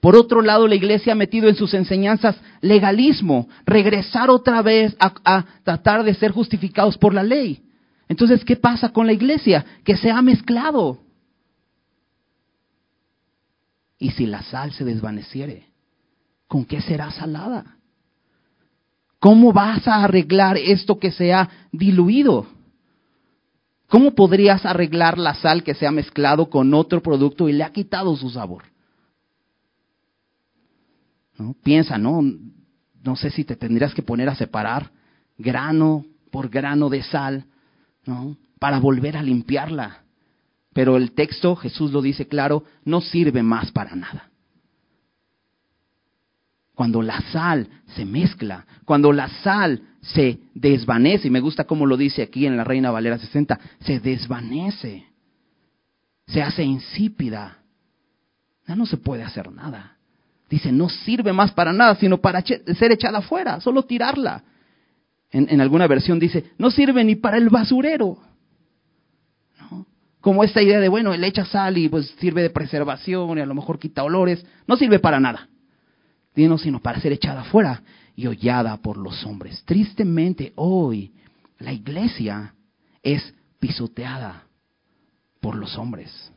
Por 0.06 0.16
otro 0.16 0.44
lado, 0.44 0.68
la 0.68 0.76
iglesia 0.76 1.14
ha 1.14 1.16
metido 1.16 1.50
en 1.50 1.56
sus 1.56 1.74
enseñanzas 1.74 2.36
legalismo, 2.62 3.50
regresar 3.66 4.30
otra 4.30 4.62
vez 4.62 4.96
a, 5.00 5.16
a, 5.26 5.46
tratar 5.64 6.04
de 6.04 6.14
ser 6.14 6.32
justificados 6.32 6.96
por 6.96 7.12
la 7.12 7.24
ley. 7.24 7.64
Entonces, 8.08 8.46
¿qué 8.46 8.56
pasa 8.56 8.90
con 8.90 9.08
la 9.08 9.14
iglesia? 9.14 9.66
Que 9.84 9.98
se 9.98 10.12
ha 10.12 10.22
mezclado. 10.22 11.00
Y 13.98 14.12
si 14.12 14.28
la 14.28 14.44
sal 14.44 14.74
se 14.74 14.86
desvaneciere, 14.86 15.70
¿con 16.48 16.66
qué 16.66 16.82
será 16.82 17.10
salada? 17.10 17.78
¿Cómo 19.18 19.54
vas 19.54 19.88
a 19.88 20.04
arreglar 20.04 20.56
esto 20.56 21.00
que 21.00 21.10
se 21.10 21.34
ha 21.34 21.50
diluido? 21.72 22.46
¿Cómo 23.88 24.14
podrías 24.14 24.68
arreglar 24.68 25.18
la 25.18 25.34
sal 25.34 25.64
que 25.64 25.74
se 25.74 25.88
ha 25.88 25.92
mezclado 25.92 26.52
con 26.52 26.76
otro 26.76 27.02
producto 27.02 27.50
y 27.50 27.54
le 27.54 27.64
ha 27.64 27.72
quitado 27.72 28.16
su 28.16 28.30
sabor? 28.30 28.75
¿No? 31.38 31.56
Piensa, 31.64 31.98
¿no? 31.98 32.22
No 33.04 33.16
sé 33.16 33.30
si 33.30 33.44
te 33.44 33.56
tendrías 33.56 33.94
que 33.94 34.02
poner 34.02 34.30
a 34.30 34.36
separar 34.36 34.92
grano 35.38 36.06
por 36.32 36.50
grano 36.50 36.90
de 36.90 37.04
sal, 37.04 37.46
¿no? 38.06 38.38
Para 38.60 38.80
volver 38.80 39.18
a 39.18 39.24
limpiarla. 39.24 40.04
Pero 40.74 40.98
el 40.98 41.12
texto, 41.12 41.56
Jesús 41.56 41.92
lo 41.92 42.02
dice 42.02 42.28
claro, 42.28 42.64
no 42.84 43.02
sirve 43.02 43.44
más 43.44 43.72
para 43.72 43.96
nada. 43.96 44.30
Cuando 46.74 47.02
la 47.02 47.22
sal 47.32 47.70
se 47.96 48.04
mezcla, 48.04 48.66
cuando 48.84 49.14
la 49.14 49.30
sal 49.30 49.82
se 50.02 50.40
desvanece, 50.54 51.30
y 51.30 51.32
me 51.32 51.40
gusta 51.40 51.64
cómo 51.64 51.86
lo 51.86 51.96
dice 51.96 52.22
aquí 52.22 52.46
en 52.46 52.58
la 52.58 52.66
Reina 52.66 52.92
Valera 52.92 53.18
60, 53.18 53.58
se 53.80 54.02
desvanece, 54.02 55.08
se 56.28 56.42
hace 56.42 56.64
insípida, 56.64 57.60
ya 58.68 58.76
no 58.76 58.86
se 58.86 58.98
puede 58.98 59.24
hacer 59.24 59.52
nada. 59.54 59.95
Dice, 60.50 60.72
no 60.72 60.90
sirve 60.90 61.34
más 61.34 61.52
para 61.52 61.74
nada, 61.74 61.96
sino 61.96 62.20
para 62.20 62.42
ser 62.42 62.92
echada 62.92 63.20
afuera, 63.20 63.60
solo 63.62 63.84
tirarla. 63.84 64.44
En, 65.32 65.60
alguna 65.60 65.88
versión 65.88 66.20
dice, 66.20 66.52
no 66.58 66.72
sirve 66.72 67.04
ni 67.04 67.16
para 67.16 67.38
el 67.38 67.50
basurero. 67.50 68.18
¿No? 69.60 69.86
Como 70.22 70.44
esta 70.44 70.62
idea 70.62 70.80
de, 70.80 70.88
bueno, 70.88 71.14
él 71.14 71.24
echa 71.24 71.46
sal 71.46 71.78
y 71.78 71.90
pues 71.90 72.14
sirve 72.20 72.42
de 72.42 72.50
preservación 72.50 73.38
y 73.38 73.42
a 73.42 73.46
lo 73.46 73.56
mejor 73.56 73.80
quita 73.80 74.04
olores, 74.04 74.46
no 74.68 74.78
sirve 74.78 75.00
para 75.00 75.20
nada 75.20 75.50
sino 76.58 76.80
para 76.82 77.00
ser 77.00 77.14
echada 77.14 77.42
afuera 77.42 77.82
y 78.16 78.28
hollada 78.28 78.78
por 78.78 78.98
los 78.98 79.26
hombres. 79.26 79.64
Tristemente 79.66 80.54
hoy 80.56 81.14
la 81.60 81.72
iglesia 81.72 82.54
es 83.02 83.34
pisoteada 83.60 84.44
por 85.40 85.56
los 85.56 85.78
hombres. 85.78 86.32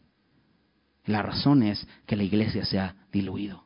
La 1.04 1.22
razón 1.22 1.62
es 1.62 1.86
que 2.06 2.16
la 2.16 2.22
iglesia 2.22 2.64
se 2.64 2.78
ha 2.78 2.94
diluido. 3.10 3.64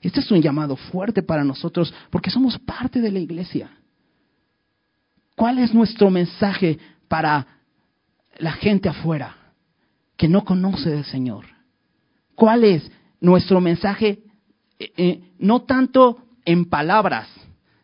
Este 0.00 0.20
es 0.20 0.30
un 0.30 0.40
llamado 0.40 0.76
fuerte 0.76 1.22
para 1.22 1.44
nosotros 1.44 1.92
porque 2.10 2.30
somos 2.30 2.58
parte 2.58 3.00
de 3.00 3.10
la 3.10 3.18
iglesia. 3.18 3.70
¿Cuál 5.34 5.58
es 5.58 5.74
nuestro 5.74 6.10
mensaje 6.10 6.78
para 7.08 7.46
la 8.38 8.52
gente 8.52 8.88
afuera 8.88 9.36
que 10.16 10.28
no 10.28 10.44
conoce 10.44 10.90
del 10.90 11.04
Señor? 11.04 11.46
¿Cuál 12.34 12.64
es 12.64 12.90
nuestro 13.20 13.60
mensaje 13.60 14.22
eh, 14.78 14.92
eh, 14.96 15.20
no 15.38 15.62
tanto 15.62 16.18
en 16.44 16.66
palabras, 16.66 17.28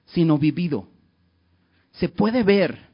sino 0.06 0.38
vivido. 0.38 0.88
Se 1.92 2.08
puede 2.08 2.42
ver, 2.42 2.88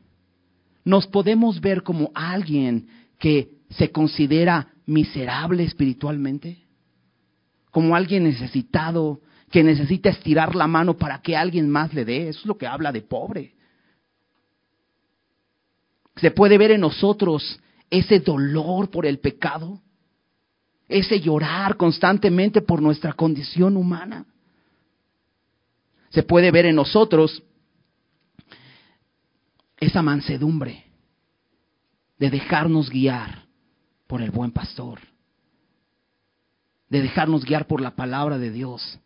nos 0.84 1.06
podemos 1.06 1.60
ver 1.60 1.82
como 1.82 2.10
alguien 2.14 2.88
que 3.18 3.50
se 3.70 3.90
considera 3.90 4.68
miserable 4.86 5.64
espiritualmente, 5.64 6.66
como 7.70 7.94
alguien 7.94 8.24
necesitado, 8.24 9.20
que 9.50 9.64
necesita 9.64 10.10
estirar 10.10 10.54
la 10.54 10.66
mano 10.66 10.96
para 10.96 11.20
que 11.20 11.36
alguien 11.36 11.68
más 11.68 11.92
le 11.92 12.04
dé. 12.04 12.28
Eso 12.28 12.40
es 12.40 12.46
lo 12.46 12.56
que 12.56 12.66
habla 12.66 12.92
de 12.92 13.02
pobre. 13.02 13.54
Se 16.16 16.30
puede 16.30 16.58
ver 16.58 16.72
en 16.72 16.82
nosotros 16.82 17.60
ese 17.88 18.20
dolor 18.20 18.90
por 18.90 19.06
el 19.06 19.18
pecado, 19.18 19.80
ese 20.88 21.20
llorar 21.20 21.76
constantemente 21.76 22.62
por 22.62 22.80
nuestra 22.80 23.12
condición 23.12 23.76
humana. 23.76 24.26
Se 26.10 26.22
puede 26.22 26.50
ver 26.50 26.66
en 26.66 26.76
nosotros 26.76 27.42
esa 29.78 30.02
mansedumbre 30.02 30.84
de 32.18 32.30
dejarnos 32.30 32.90
guiar 32.90 33.46
por 34.06 34.20
el 34.20 34.30
buen 34.30 34.50
pastor, 34.50 35.00
de 36.90 37.00
dejarnos 37.00 37.44
guiar 37.44 37.66
por 37.66 37.80
la 37.80 37.94
palabra 37.96 38.36
de 38.36 38.50
Dios. 38.50 38.98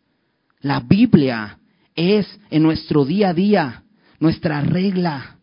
La 0.59 0.79
Biblia 0.81 1.59
es 1.95 2.27
en 2.49 2.63
nuestro 2.63 3.05
día 3.05 3.29
a 3.29 3.33
día 3.33 3.83
nuestra 4.19 4.61
regla, 4.61 5.37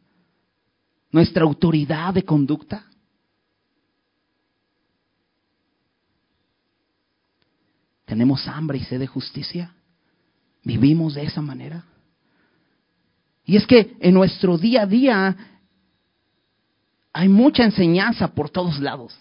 nuestra 1.10 1.44
autoridad 1.44 2.12
de 2.12 2.24
conducta. 2.24 2.86
¿Tenemos 8.04 8.46
hambre 8.48 8.78
y 8.78 8.84
sed 8.84 8.98
de 8.98 9.06
justicia? 9.06 9.74
¿Vivimos 10.64 11.14
de 11.14 11.22
esa 11.22 11.40
manera? 11.40 11.84
Y 13.44 13.56
es 13.56 13.66
que 13.66 13.96
en 14.00 14.14
nuestro 14.14 14.58
día 14.58 14.82
a 14.82 14.86
día 14.86 15.36
hay 17.12 17.28
mucha 17.28 17.64
enseñanza 17.64 18.28
por 18.34 18.50
todos 18.50 18.80
lados. 18.80 19.16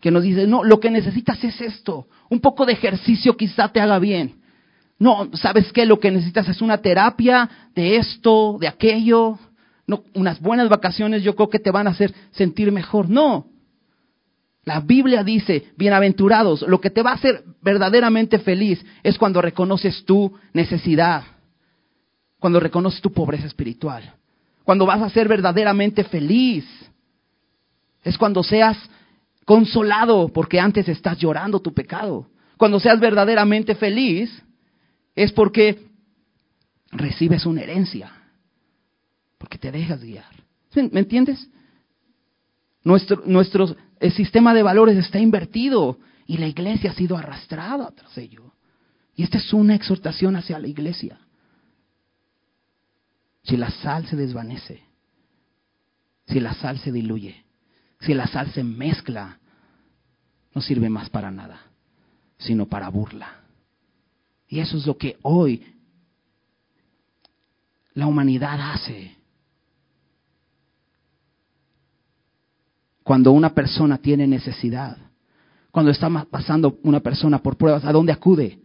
Que 0.00 0.10
nos 0.10 0.22
dice, 0.22 0.46
no, 0.46 0.64
lo 0.64 0.80
que 0.80 0.90
necesitas 0.90 1.42
es 1.42 1.60
esto. 1.60 2.06
Un 2.30 2.40
poco 2.40 2.64
de 2.66 2.72
ejercicio 2.72 3.36
quizá 3.36 3.68
te 3.68 3.80
haga 3.80 3.98
bien. 3.98 4.36
No, 4.98 5.30
¿sabes 5.34 5.72
qué? 5.72 5.86
Lo 5.86 6.00
que 6.00 6.10
necesitas 6.10 6.48
es 6.48 6.60
una 6.60 6.78
terapia 6.78 7.48
de 7.74 7.96
esto, 7.96 8.58
de 8.60 8.68
aquello. 8.68 9.38
No, 9.86 10.02
unas 10.14 10.40
buenas 10.40 10.68
vacaciones 10.68 11.22
yo 11.22 11.34
creo 11.34 11.48
que 11.48 11.58
te 11.58 11.70
van 11.70 11.86
a 11.86 11.90
hacer 11.90 12.14
sentir 12.32 12.70
mejor. 12.72 13.08
No, 13.08 13.46
la 14.68 14.80
Biblia 14.80 15.24
dice, 15.24 15.72
bienaventurados, 15.78 16.60
lo 16.60 16.78
que 16.78 16.90
te 16.90 17.02
va 17.02 17.12
a 17.12 17.14
hacer 17.14 17.42
verdaderamente 17.62 18.38
feliz 18.38 18.84
es 19.02 19.16
cuando 19.16 19.40
reconoces 19.40 20.04
tu 20.04 20.30
necesidad, 20.52 21.22
cuando 22.38 22.60
reconoces 22.60 23.00
tu 23.00 23.10
pobreza 23.10 23.46
espiritual, 23.46 24.12
cuando 24.64 24.84
vas 24.84 25.00
a 25.00 25.08
ser 25.08 25.26
verdaderamente 25.26 26.04
feliz. 26.04 26.66
Es 28.04 28.18
cuando 28.18 28.42
seas 28.42 28.76
consolado 29.48 30.28
porque 30.28 30.60
antes 30.60 30.86
estás 30.90 31.16
llorando 31.16 31.60
tu 31.60 31.72
pecado. 31.72 32.28
Cuando 32.58 32.78
seas 32.78 33.00
verdaderamente 33.00 33.74
feliz 33.74 34.30
es 35.16 35.32
porque 35.32 35.86
recibes 36.90 37.46
una 37.46 37.62
herencia, 37.62 38.12
porque 39.38 39.56
te 39.56 39.72
dejas 39.72 40.04
guiar. 40.04 40.30
¿Me 40.92 41.00
entiendes? 41.00 41.48
Nuestro, 42.84 43.22
nuestros 43.24 43.74
el 44.00 44.12
sistema 44.12 44.52
de 44.52 44.62
valores 44.62 44.98
está 44.98 45.18
invertido 45.18 45.98
y 46.26 46.36
la 46.36 46.46
iglesia 46.46 46.90
ha 46.90 46.94
sido 46.94 47.16
arrastrada 47.16 47.90
tras 47.92 48.18
ello. 48.18 48.52
Y 49.16 49.22
esta 49.22 49.38
es 49.38 49.50
una 49.54 49.74
exhortación 49.74 50.36
hacia 50.36 50.58
la 50.58 50.68
iglesia. 50.68 51.20
Si 53.44 53.56
la 53.56 53.70
sal 53.70 54.06
se 54.08 54.14
desvanece, 54.14 54.82
si 56.26 56.38
la 56.38 56.52
sal 56.52 56.78
se 56.80 56.92
diluye, 56.92 57.47
si 58.00 58.14
la 58.14 58.26
sal 58.26 58.50
se 58.52 58.64
mezcla, 58.64 59.38
no 60.54 60.60
sirve 60.60 60.88
más 60.88 61.10
para 61.10 61.30
nada, 61.30 61.60
sino 62.38 62.66
para 62.66 62.88
burla. 62.88 63.42
Y 64.48 64.60
eso 64.60 64.76
es 64.76 64.86
lo 64.86 64.96
que 64.96 65.18
hoy 65.22 65.74
la 67.94 68.06
humanidad 68.06 68.72
hace. 68.72 69.18
cuando 73.08 73.32
una 73.32 73.54
persona 73.54 73.96
tiene 73.96 74.26
necesidad, 74.26 74.98
cuando 75.70 75.90
está 75.90 76.10
pasando 76.26 76.78
una 76.82 77.00
persona 77.00 77.38
por 77.38 77.56
pruebas, 77.56 77.82
¿a 77.86 77.90
dónde 77.90 78.12
acude? 78.12 78.60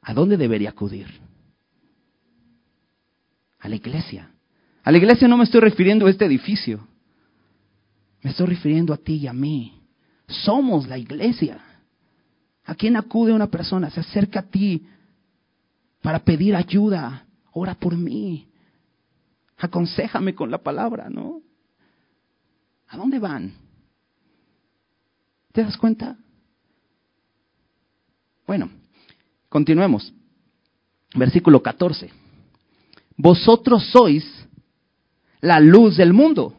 ¿A 0.00 0.14
dónde 0.14 0.38
debería 0.38 0.70
acudir? 0.70 1.08
A 3.58 3.68
la 3.68 3.74
iglesia. 3.74 4.30
A 4.82 4.90
la 4.90 4.98
iglesia 4.98 5.28
no 5.28 5.36
me 5.36 5.44
estoy 5.44 5.60
refiriendo 5.60 6.06
a 6.06 6.10
este 6.10 6.24
edificio. 6.24 6.86
Me 8.22 8.30
estoy 8.30 8.46
refiriendo 8.46 8.92
a 8.92 8.96
ti 8.96 9.14
y 9.14 9.26
a 9.26 9.32
mí. 9.32 9.80
Somos 10.28 10.88
la 10.88 10.98
iglesia. 10.98 11.60
¿A 12.64 12.74
quién 12.74 12.96
acude 12.96 13.32
una 13.32 13.48
persona? 13.48 13.90
Se 13.90 14.00
acerca 14.00 14.40
a 14.40 14.44
ti 14.44 14.86
para 16.00 16.20
pedir 16.20 16.54
ayuda. 16.54 17.26
Ora 17.52 17.74
por 17.74 17.96
mí 17.96 18.48
aconsejame 19.62 20.34
con 20.34 20.50
la 20.50 20.58
palabra, 20.58 21.08
¿no? 21.08 21.40
¿A 22.88 22.96
dónde 22.96 23.20
van? 23.20 23.54
¿Te 25.52 25.62
das 25.62 25.76
cuenta? 25.76 26.16
Bueno, 28.44 28.70
continuemos. 29.48 30.12
Versículo 31.14 31.62
14. 31.62 32.10
Vosotros 33.16 33.86
sois 33.92 34.24
la 35.42 35.60
luz 35.60 35.98
del 35.98 36.14
mundo. 36.14 36.54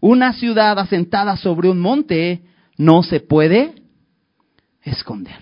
una 0.00 0.34
ciudad 0.34 0.78
asentada 0.78 1.34
sobre 1.38 1.70
un 1.70 1.80
monte 1.80 2.42
no 2.76 3.02
se 3.02 3.20
puede 3.20 3.74
esconder. 4.82 5.38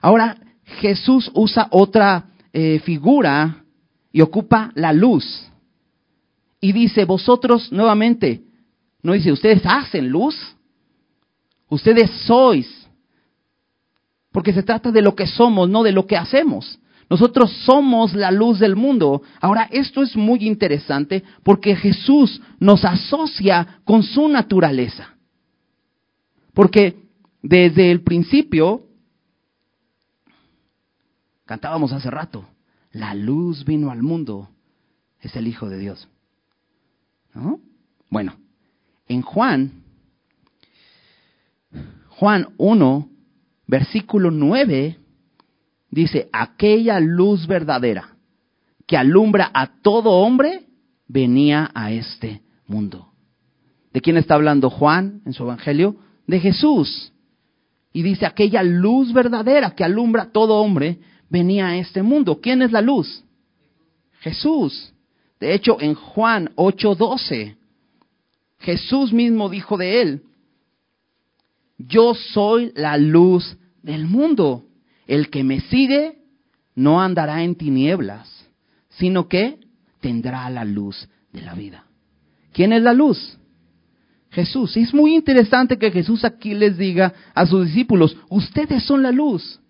Ahora, 0.00 0.38
Jesús 0.80 1.30
usa 1.34 1.68
otra 1.70 2.30
eh, 2.54 2.80
figura 2.80 3.62
y 4.10 4.22
ocupa 4.22 4.72
la 4.74 4.94
luz. 4.94 5.50
Y 6.60 6.72
dice, 6.72 7.04
vosotros 7.04 7.70
nuevamente, 7.72 8.42
no 9.02 9.12
dice, 9.12 9.32
ustedes 9.32 9.60
hacen 9.66 10.08
luz, 10.08 10.34
ustedes 11.68 12.10
sois, 12.26 12.88
porque 14.32 14.54
se 14.54 14.62
trata 14.62 14.90
de 14.90 15.02
lo 15.02 15.14
que 15.14 15.26
somos, 15.26 15.68
no 15.68 15.82
de 15.82 15.92
lo 15.92 16.06
que 16.06 16.16
hacemos. 16.16 16.78
Nosotros 17.10 17.52
somos 17.64 18.14
la 18.14 18.30
luz 18.30 18.58
del 18.58 18.76
mundo. 18.76 19.22
Ahora, 19.40 19.68
esto 19.70 20.02
es 20.02 20.16
muy 20.16 20.46
interesante 20.46 21.22
porque 21.42 21.76
Jesús 21.76 22.40
nos 22.58 22.84
asocia 22.84 23.80
con 23.84 24.02
su 24.02 24.28
naturaleza. 24.28 25.14
Porque 26.54 26.96
desde 27.42 27.90
el 27.90 28.02
principio, 28.02 28.86
cantábamos 31.44 31.92
hace 31.92 32.10
rato, 32.10 32.46
la 32.92 33.14
luz 33.14 33.64
vino 33.64 33.90
al 33.90 34.02
mundo, 34.02 34.48
es 35.20 35.34
el 35.36 35.46
Hijo 35.46 35.68
de 35.68 35.78
Dios. 35.78 36.08
¿No? 37.34 37.60
Bueno, 38.08 38.36
en 39.08 39.22
Juan, 39.22 39.82
Juan 42.08 42.54
1, 42.56 43.08
versículo 43.66 44.30
9, 44.30 44.98
dice, 45.94 46.28
aquella 46.32 47.00
luz 47.00 47.46
verdadera 47.46 48.16
que 48.86 48.96
alumbra 48.96 49.50
a 49.54 49.80
todo 49.80 50.10
hombre, 50.10 50.66
venía 51.06 51.70
a 51.74 51.92
este 51.92 52.42
mundo. 52.66 53.12
¿De 53.92 54.00
quién 54.00 54.16
está 54.16 54.34
hablando 54.34 54.70
Juan 54.70 55.22
en 55.24 55.32
su 55.32 55.44
Evangelio? 55.44 55.96
De 56.26 56.40
Jesús. 56.40 57.12
Y 57.92 58.02
dice, 58.02 58.26
aquella 58.26 58.62
luz 58.62 59.12
verdadera 59.12 59.74
que 59.74 59.84
alumbra 59.84 60.24
a 60.24 60.32
todo 60.32 60.56
hombre, 60.56 60.98
venía 61.30 61.68
a 61.68 61.76
este 61.76 62.02
mundo. 62.02 62.40
¿Quién 62.40 62.62
es 62.62 62.72
la 62.72 62.80
luz? 62.80 63.24
Jesús. 64.20 64.92
De 65.38 65.54
hecho, 65.54 65.80
en 65.80 65.94
Juan 65.94 66.50
8:12, 66.56 67.56
Jesús 68.58 69.12
mismo 69.12 69.48
dijo 69.48 69.76
de 69.76 70.02
él, 70.02 70.22
yo 71.78 72.14
soy 72.14 72.72
la 72.74 72.96
luz 72.96 73.56
del 73.82 74.06
mundo. 74.06 74.64
El 75.06 75.30
que 75.30 75.44
me 75.44 75.60
sigue 75.60 76.18
no 76.74 77.00
andará 77.00 77.42
en 77.42 77.54
tinieblas, 77.54 78.48
sino 78.90 79.28
que 79.28 79.58
tendrá 80.00 80.48
la 80.50 80.64
luz 80.64 81.08
de 81.32 81.42
la 81.42 81.54
vida. 81.54 81.84
¿Quién 82.52 82.72
es 82.72 82.82
la 82.82 82.92
luz? 82.92 83.38
Jesús. 84.30 84.76
Es 84.76 84.92
muy 84.92 85.14
interesante 85.14 85.78
que 85.78 85.90
Jesús 85.90 86.24
aquí 86.24 86.54
les 86.54 86.76
diga 86.76 87.14
a 87.34 87.46
sus 87.46 87.66
discípulos, 87.66 88.16
ustedes 88.28 88.82
son 88.82 89.02
la 89.02 89.12
luz. 89.12 89.60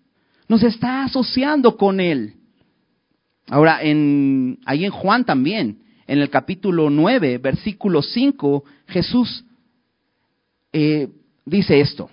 Nos 0.47 0.63
está 0.63 1.03
asociando 1.03 1.77
con 1.77 1.99
Él. 1.99 2.33
Ahora, 3.47 3.83
en, 3.83 4.59
ahí 4.65 4.85
en 4.85 4.91
Juan 4.91 5.23
también, 5.23 5.79
en 6.07 6.19
el 6.19 6.29
capítulo 6.29 6.89
9, 6.89 7.37
versículo 7.37 8.01
5, 8.01 8.63
Jesús 8.87 9.45
eh, 10.73 11.09
dice 11.45 11.79
esto, 11.79 12.09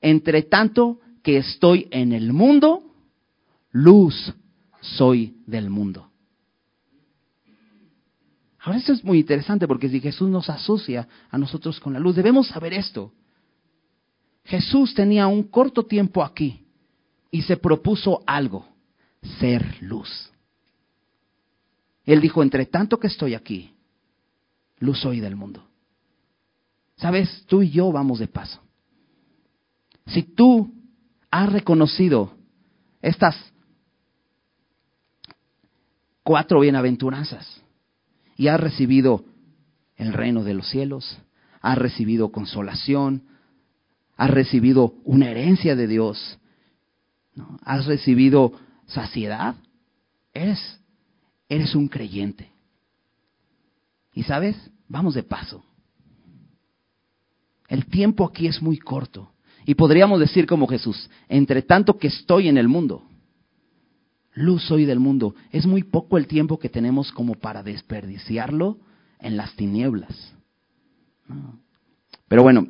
entre 0.00 0.42
tanto 0.42 1.00
que 1.22 1.38
estoy 1.38 1.88
en 1.90 2.12
el 2.12 2.32
mundo, 2.32 2.82
luz 3.72 4.34
soy 4.80 5.36
del 5.46 5.70
mundo. 5.70 6.10
Ahora 8.60 8.78
esto 8.78 8.92
es 8.92 9.02
muy 9.02 9.20
interesante 9.20 9.66
porque 9.66 9.88
si 9.88 10.00
Jesús 10.00 10.28
nos 10.28 10.50
asocia 10.50 11.08
a 11.30 11.38
nosotros 11.38 11.80
con 11.80 11.94
la 11.94 11.98
luz, 11.98 12.14
debemos 12.16 12.48
saber 12.48 12.74
esto. 12.74 13.12
Jesús 14.44 14.94
tenía 14.94 15.26
un 15.26 15.44
corto 15.44 15.84
tiempo 15.84 16.22
aquí 16.22 16.66
y 17.30 17.42
se 17.42 17.56
propuso 17.56 18.22
algo, 18.26 18.66
ser 19.38 19.82
luz. 19.82 20.30
Él 22.04 22.20
dijo, 22.20 22.42
entre 22.42 22.66
tanto 22.66 22.98
que 22.98 23.06
estoy 23.06 23.34
aquí, 23.34 23.72
luz 24.78 25.00
soy 25.00 25.20
del 25.20 25.36
mundo. 25.36 25.66
Sabes, 26.96 27.44
tú 27.46 27.62
y 27.62 27.70
yo 27.70 27.90
vamos 27.92 28.18
de 28.18 28.28
paso. 28.28 28.60
Si 30.06 30.22
tú 30.22 30.70
has 31.30 31.52
reconocido 31.52 32.34
estas 33.02 33.36
cuatro 36.22 36.60
bienaventuranzas 36.60 37.62
y 38.36 38.48
has 38.48 38.60
recibido 38.60 39.24
el 39.96 40.12
reino 40.12 40.44
de 40.44 40.54
los 40.54 40.68
cielos, 40.68 41.18
has 41.60 41.78
recibido 41.78 42.32
consolación, 42.32 43.24
has 44.16 44.30
recibido 44.30 44.94
una 45.04 45.30
herencia 45.30 45.76
de 45.76 45.86
Dios, 45.86 46.38
has 47.62 47.86
recibido 47.86 48.52
saciedad, 48.86 49.54
eres, 50.32 50.80
eres 51.48 51.74
un 51.74 51.88
creyente. 51.88 52.50
Y 54.12 54.24
sabes, 54.24 54.56
vamos 54.88 55.14
de 55.14 55.22
paso. 55.22 55.64
El 57.68 57.86
tiempo 57.86 58.24
aquí 58.24 58.46
es 58.46 58.60
muy 58.60 58.78
corto. 58.78 59.32
Y 59.64 59.74
podríamos 59.74 60.20
decir 60.20 60.46
como 60.46 60.66
Jesús, 60.66 61.10
entre 61.28 61.62
tanto 61.62 61.98
que 61.98 62.08
estoy 62.08 62.48
en 62.48 62.58
el 62.58 62.68
mundo, 62.68 63.04
luz 64.34 64.64
soy 64.64 64.84
del 64.84 65.00
mundo, 65.00 65.34
es 65.50 65.66
muy 65.66 65.82
poco 65.82 66.18
el 66.18 66.26
tiempo 66.26 66.58
que 66.58 66.68
tenemos 66.68 67.12
como 67.12 67.34
para 67.34 67.62
desperdiciarlo 67.62 68.78
en 69.18 69.36
las 69.36 69.54
tinieblas. 69.54 70.32
Pero 72.28 72.42
bueno, 72.42 72.66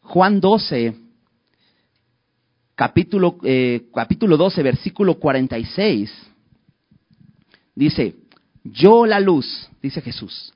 Juan 0.00 0.40
12, 0.40 0.94
capítulo, 2.74 3.38
eh, 3.44 3.88
capítulo 3.94 4.36
12, 4.36 4.62
versículo 4.62 5.18
46, 5.18 6.12
dice, 7.74 8.16
yo 8.64 9.06
la 9.06 9.20
luz, 9.20 9.70
dice 9.80 10.00
Jesús, 10.00 10.52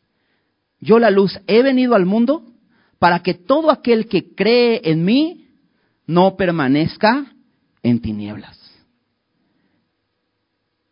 yo 0.81 0.98
la 0.98 1.11
luz 1.11 1.40
he 1.46 1.62
venido 1.62 1.94
al 1.94 2.07
mundo 2.07 2.44
para 2.98 3.20
que 3.20 3.35
todo 3.35 3.70
aquel 3.70 4.06
que 4.06 4.35
cree 4.35 4.80
en 4.85 5.04
mí 5.04 5.46
no 6.06 6.37
permanezca 6.37 7.26
en 7.82 8.00
tinieblas. 8.00 8.59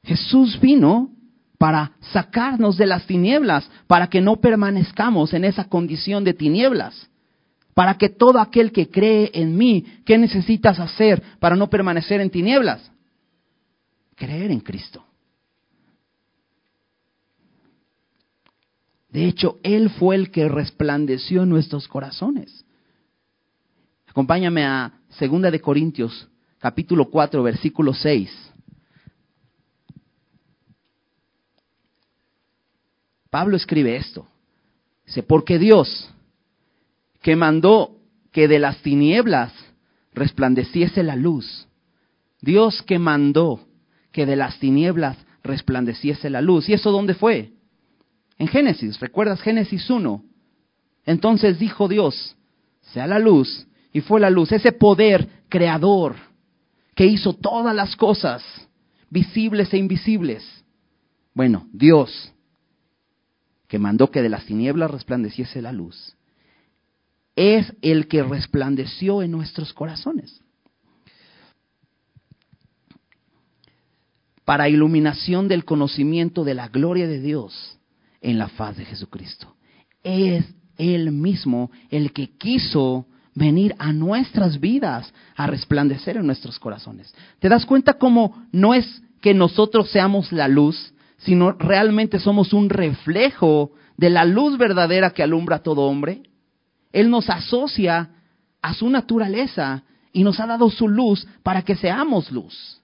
Jesús 0.02 0.60
vino 0.60 1.10
para 1.58 1.92
sacarnos 2.12 2.76
de 2.76 2.86
las 2.86 3.06
tinieblas, 3.06 3.68
para 3.86 4.08
que 4.08 4.20
no 4.20 4.36
permanezcamos 4.36 5.32
en 5.32 5.44
esa 5.44 5.64
condición 5.64 6.24
de 6.24 6.34
tinieblas. 6.34 7.08
Para 7.72 7.96
que 7.96 8.08
todo 8.08 8.38
aquel 8.38 8.70
que 8.70 8.88
cree 8.88 9.30
en 9.34 9.56
mí, 9.56 9.84
¿qué 10.04 10.18
necesitas 10.18 10.78
hacer 10.78 11.22
para 11.40 11.56
no 11.56 11.70
permanecer 11.70 12.20
en 12.20 12.30
tinieblas? 12.30 12.92
Creer 14.14 14.50
en 14.50 14.60
Cristo. 14.60 15.04
De 19.14 19.28
hecho, 19.28 19.60
Él 19.62 19.90
fue 19.90 20.16
el 20.16 20.32
que 20.32 20.48
resplandeció 20.48 21.44
en 21.44 21.48
nuestros 21.48 21.86
corazones. 21.86 22.64
Acompáñame 24.08 24.64
a 24.64 24.92
2 25.20 25.52
de 25.52 25.60
Corintios, 25.60 26.28
capítulo 26.58 27.08
4, 27.08 27.40
versículo 27.44 27.94
6. 27.94 28.28
Pablo 33.30 33.56
escribe 33.56 33.94
esto. 33.94 34.26
Dice, 35.06 35.22
porque 35.22 35.60
Dios, 35.60 36.12
que 37.22 37.36
mandó 37.36 37.96
que 38.32 38.48
de 38.48 38.58
las 38.58 38.78
tinieblas 38.78 39.52
resplandeciese 40.12 41.04
la 41.04 41.14
luz, 41.14 41.68
Dios 42.40 42.82
que 42.82 42.98
mandó 42.98 43.60
que 44.10 44.26
de 44.26 44.34
las 44.34 44.58
tinieblas 44.58 45.16
resplandeciese 45.44 46.30
la 46.30 46.40
luz. 46.40 46.68
¿Y 46.68 46.72
eso 46.72 46.90
dónde 46.90 47.14
fue? 47.14 47.53
En 48.38 48.48
Génesis, 48.48 48.98
¿recuerdas 49.00 49.40
Génesis 49.40 49.88
1? 49.88 50.24
Entonces 51.06 51.58
dijo 51.58 51.88
Dios, 51.88 52.36
sea 52.80 53.06
la 53.06 53.18
luz, 53.18 53.66
y 53.92 54.00
fue 54.00 54.20
la 54.20 54.30
luz, 54.30 54.50
ese 54.52 54.72
poder 54.72 55.28
creador 55.48 56.16
que 56.94 57.06
hizo 57.06 57.34
todas 57.34 57.74
las 57.74 57.96
cosas, 57.96 58.42
visibles 59.10 59.72
e 59.72 59.78
invisibles. 59.78 60.64
Bueno, 61.32 61.68
Dios, 61.72 62.32
que 63.68 63.78
mandó 63.78 64.10
que 64.10 64.22
de 64.22 64.28
las 64.28 64.46
tinieblas 64.46 64.90
resplandeciese 64.90 65.62
la 65.62 65.72
luz, 65.72 66.16
es 67.36 67.72
el 67.82 68.08
que 68.08 68.22
resplandeció 68.22 69.22
en 69.22 69.30
nuestros 69.30 69.72
corazones. 69.72 70.40
Para 74.44 74.68
iluminación 74.68 75.48
del 75.48 75.64
conocimiento 75.64 76.44
de 76.44 76.54
la 76.54 76.68
gloria 76.68 77.08
de 77.08 77.20
Dios 77.20 77.73
en 78.24 78.38
la 78.38 78.48
faz 78.48 78.76
de 78.76 78.84
Jesucristo. 78.84 79.54
Es 80.02 80.44
Él 80.76 81.12
mismo 81.12 81.70
el 81.90 82.12
que 82.12 82.36
quiso 82.36 83.06
venir 83.34 83.74
a 83.78 83.92
nuestras 83.92 84.58
vidas 84.58 85.12
a 85.36 85.46
resplandecer 85.46 86.16
en 86.16 86.26
nuestros 86.26 86.58
corazones. 86.58 87.14
¿Te 87.38 87.48
das 87.48 87.66
cuenta 87.66 87.94
cómo 87.94 88.46
no 88.50 88.74
es 88.74 89.02
que 89.20 89.34
nosotros 89.34 89.90
seamos 89.90 90.32
la 90.32 90.48
luz, 90.48 90.94
sino 91.18 91.52
realmente 91.52 92.18
somos 92.18 92.52
un 92.52 92.68
reflejo 92.68 93.72
de 93.96 94.10
la 94.10 94.24
luz 94.24 94.58
verdadera 94.58 95.10
que 95.10 95.22
alumbra 95.22 95.56
a 95.56 95.62
todo 95.62 95.82
hombre. 95.82 96.22
Él 96.92 97.10
nos 97.10 97.28
asocia 97.30 98.10
a 98.60 98.74
su 98.74 98.88
naturaleza 98.88 99.82
y 100.12 100.24
nos 100.24 100.38
ha 100.40 100.46
dado 100.46 100.70
su 100.70 100.88
luz 100.88 101.26
para 101.42 101.62
que 101.62 101.76
seamos 101.76 102.30
luz. 102.30 102.80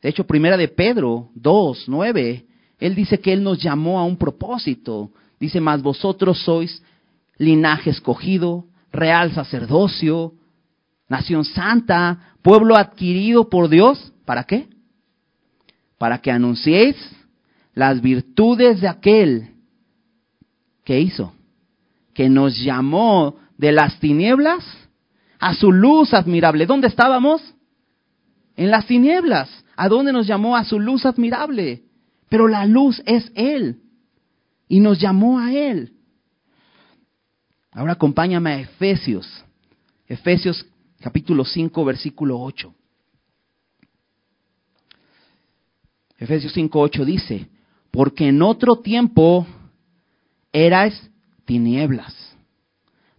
De 0.00 0.08
hecho, 0.08 0.26
primera 0.26 0.56
de 0.56 0.68
Pedro 0.68 1.30
2, 1.34 1.84
9, 1.88 2.46
él 2.82 2.96
dice 2.96 3.20
que 3.20 3.32
él 3.32 3.44
nos 3.44 3.62
llamó 3.62 4.00
a 4.00 4.04
un 4.04 4.16
propósito. 4.16 5.12
Dice, 5.38 5.60
más 5.60 5.82
vosotros 5.82 6.42
sois 6.42 6.82
linaje 7.38 7.90
escogido, 7.90 8.64
real 8.90 9.32
sacerdocio, 9.32 10.32
nación 11.08 11.44
santa, 11.44 12.34
pueblo 12.42 12.76
adquirido 12.76 13.48
por 13.48 13.68
Dios. 13.68 14.12
¿Para 14.24 14.42
qué? 14.42 14.68
Para 15.96 16.18
que 16.18 16.32
anunciéis 16.32 16.96
las 17.72 18.00
virtudes 18.00 18.80
de 18.80 18.88
aquel 18.88 19.50
que 20.84 21.00
hizo, 21.00 21.32
que 22.14 22.28
nos 22.28 22.58
llamó 22.58 23.36
de 23.58 23.70
las 23.70 24.00
tinieblas 24.00 24.64
a 25.38 25.54
su 25.54 25.70
luz 25.70 26.14
admirable. 26.14 26.66
¿Dónde 26.66 26.88
estábamos? 26.88 27.42
En 28.56 28.72
las 28.72 28.86
tinieblas. 28.88 29.48
¿A 29.76 29.88
dónde 29.88 30.12
nos 30.12 30.26
llamó? 30.26 30.56
A 30.56 30.64
su 30.64 30.80
luz 30.80 31.06
admirable. 31.06 31.84
Pero 32.32 32.48
la 32.48 32.64
luz 32.64 33.02
es 33.04 33.30
Él. 33.34 33.82
Y 34.66 34.80
nos 34.80 34.98
llamó 34.98 35.38
a 35.38 35.52
Él. 35.52 35.92
Ahora 37.70 37.92
acompáñame 37.92 38.52
a 38.52 38.60
Efesios. 38.60 39.44
Efesios 40.06 40.64
capítulo 40.98 41.44
5, 41.44 41.84
versículo 41.84 42.40
8. 42.40 42.74
Efesios 46.16 46.54
5, 46.54 46.80
8 46.80 47.04
dice, 47.04 47.50
porque 47.90 48.28
en 48.28 48.40
otro 48.40 48.76
tiempo 48.76 49.46
erais 50.54 51.10
tinieblas, 51.44 52.34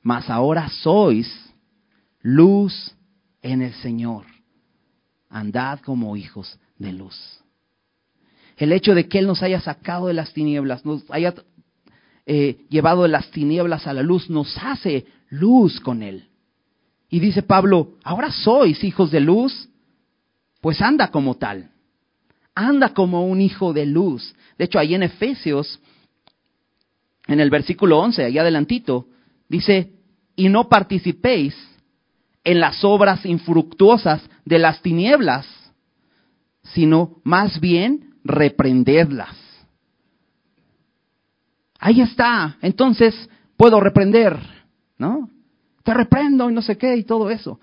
mas 0.01 0.27
ahora 0.27 0.69
sois 0.69 1.31
luz 2.23 2.95
en 3.43 3.61
el 3.61 3.75
Señor. 3.75 4.25
Andad 5.29 5.81
como 5.81 6.17
hijos 6.17 6.57
de 6.79 6.93
luz. 6.93 7.42
El 8.63 8.71
hecho 8.71 8.95
de 8.95 9.09
que 9.09 9.19
Él 9.19 9.27
nos 9.27 9.43
haya 9.43 9.59
sacado 9.59 10.07
de 10.07 10.13
las 10.13 10.31
tinieblas, 10.31 10.85
nos 10.85 11.03
haya 11.11 11.33
eh, 12.25 12.65
llevado 12.69 13.03
de 13.03 13.09
las 13.09 13.29
tinieblas 13.29 13.87
a 13.87 13.93
la 13.93 14.01
luz, 14.03 14.29
nos 14.29 14.57
hace 14.57 15.05
luz 15.29 15.81
con 15.81 16.01
Él. 16.01 16.29
Y 17.09 17.19
dice 17.19 17.43
Pablo, 17.43 17.97
ahora 18.05 18.31
sois 18.31 18.81
hijos 18.85 19.11
de 19.11 19.19
luz, 19.19 19.67
pues 20.61 20.81
anda 20.81 21.09
como 21.09 21.35
tal. 21.35 21.71
Anda 22.55 22.93
como 22.93 23.27
un 23.27 23.41
hijo 23.41 23.73
de 23.73 23.85
luz. 23.85 24.33
De 24.57 24.63
hecho, 24.63 24.79
ahí 24.79 24.95
en 24.95 25.03
Efesios 25.03 25.81
en 27.27 27.41
el 27.41 27.49
versículo 27.49 27.99
11, 27.99 28.23
allá 28.23 28.43
adelantito, 28.43 29.07
dice, 29.49 29.91
y 30.37 30.47
no 30.47 30.69
participéis 30.69 31.53
en 32.45 32.61
las 32.61 32.81
obras 32.85 33.25
infructuosas 33.25 34.21
de 34.45 34.57
las 34.57 34.81
tinieblas, 34.81 35.45
sino 36.61 37.17
más 37.25 37.59
bien 37.59 38.12
reprendedlas. 38.23 39.35
Ahí 41.79 42.01
está, 42.01 42.57
entonces 42.61 43.29
puedo 43.57 43.79
reprender, 43.79 44.39
¿no? 44.97 45.29
Te 45.83 45.93
reprendo 45.93 46.49
y 46.49 46.53
no 46.53 46.61
sé 46.61 46.77
qué 46.77 46.95
y 46.95 47.03
todo 47.03 47.29
eso. 47.29 47.59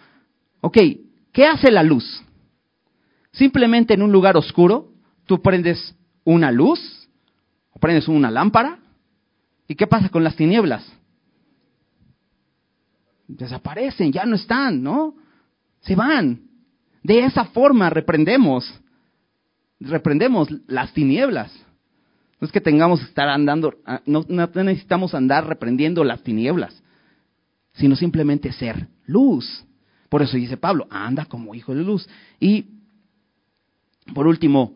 Ok, 0.61 0.77
¿qué 1.33 1.47
hace 1.47 1.71
la 1.71 1.83
luz? 1.83 2.23
Simplemente 3.33 3.95
en 3.95 4.03
un 4.03 4.13
lugar 4.13 4.37
oscuro, 4.37 4.93
tú 5.25 5.41
prendes 5.41 5.97
una 6.25 6.51
luz, 6.51 7.09
o 7.73 7.79
prendes 7.79 8.09
una 8.09 8.31
lámpara, 8.31 8.81
¿Y 9.71 9.77
qué 9.77 9.87
pasa 9.87 10.09
con 10.09 10.25
las 10.25 10.35
tinieblas? 10.35 10.85
Desaparecen, 13.29 14.11
ya 14.11 14.27
no 14.27 14.35
están, 14.35 14.83
¿no? 14.83 15.15
Se 15.79 15.95
van. 15.95 16.41
De 17.05 17.21
esa 17.21 17.45
forma 17.45 17.89
reprendemos, 17.89 18.69
reprendemos 19.81 20.49
las 20.67 20.93
tinieblas. 20.93 21.53
No 22.41 22.47
es 22.47 22.53
que 22.53 22.61
tengamos 22.61 23.01
que 23.01 23.07
estar 23.07 23.29
andando, 23.29 23.75
ah, 23.85 24.01
no, 24.07 24.25
necesitamos 24.29 25.15
andar 25.15 25.47
reprendiendo 25.47 26.05
las 26.05 26.23
tinieblas, 26.23 26.83
sino 27.75 27.97
simplemente 27.97 28.53
ser 28.53 28.89
luz. 29.07 29.65
Por 30.09 30.23
eso 30.23 30.37
dice 30.37 30.57
Pablo, 30.57 30.87
anda 30.91 31.27
como 31.27 31.55
hijo 31.55 31.75
de 31.75 31.83
luz. 31.83 32.09
Y 32.39 32.67
por 34.15 34.27
último, 34.27 34.75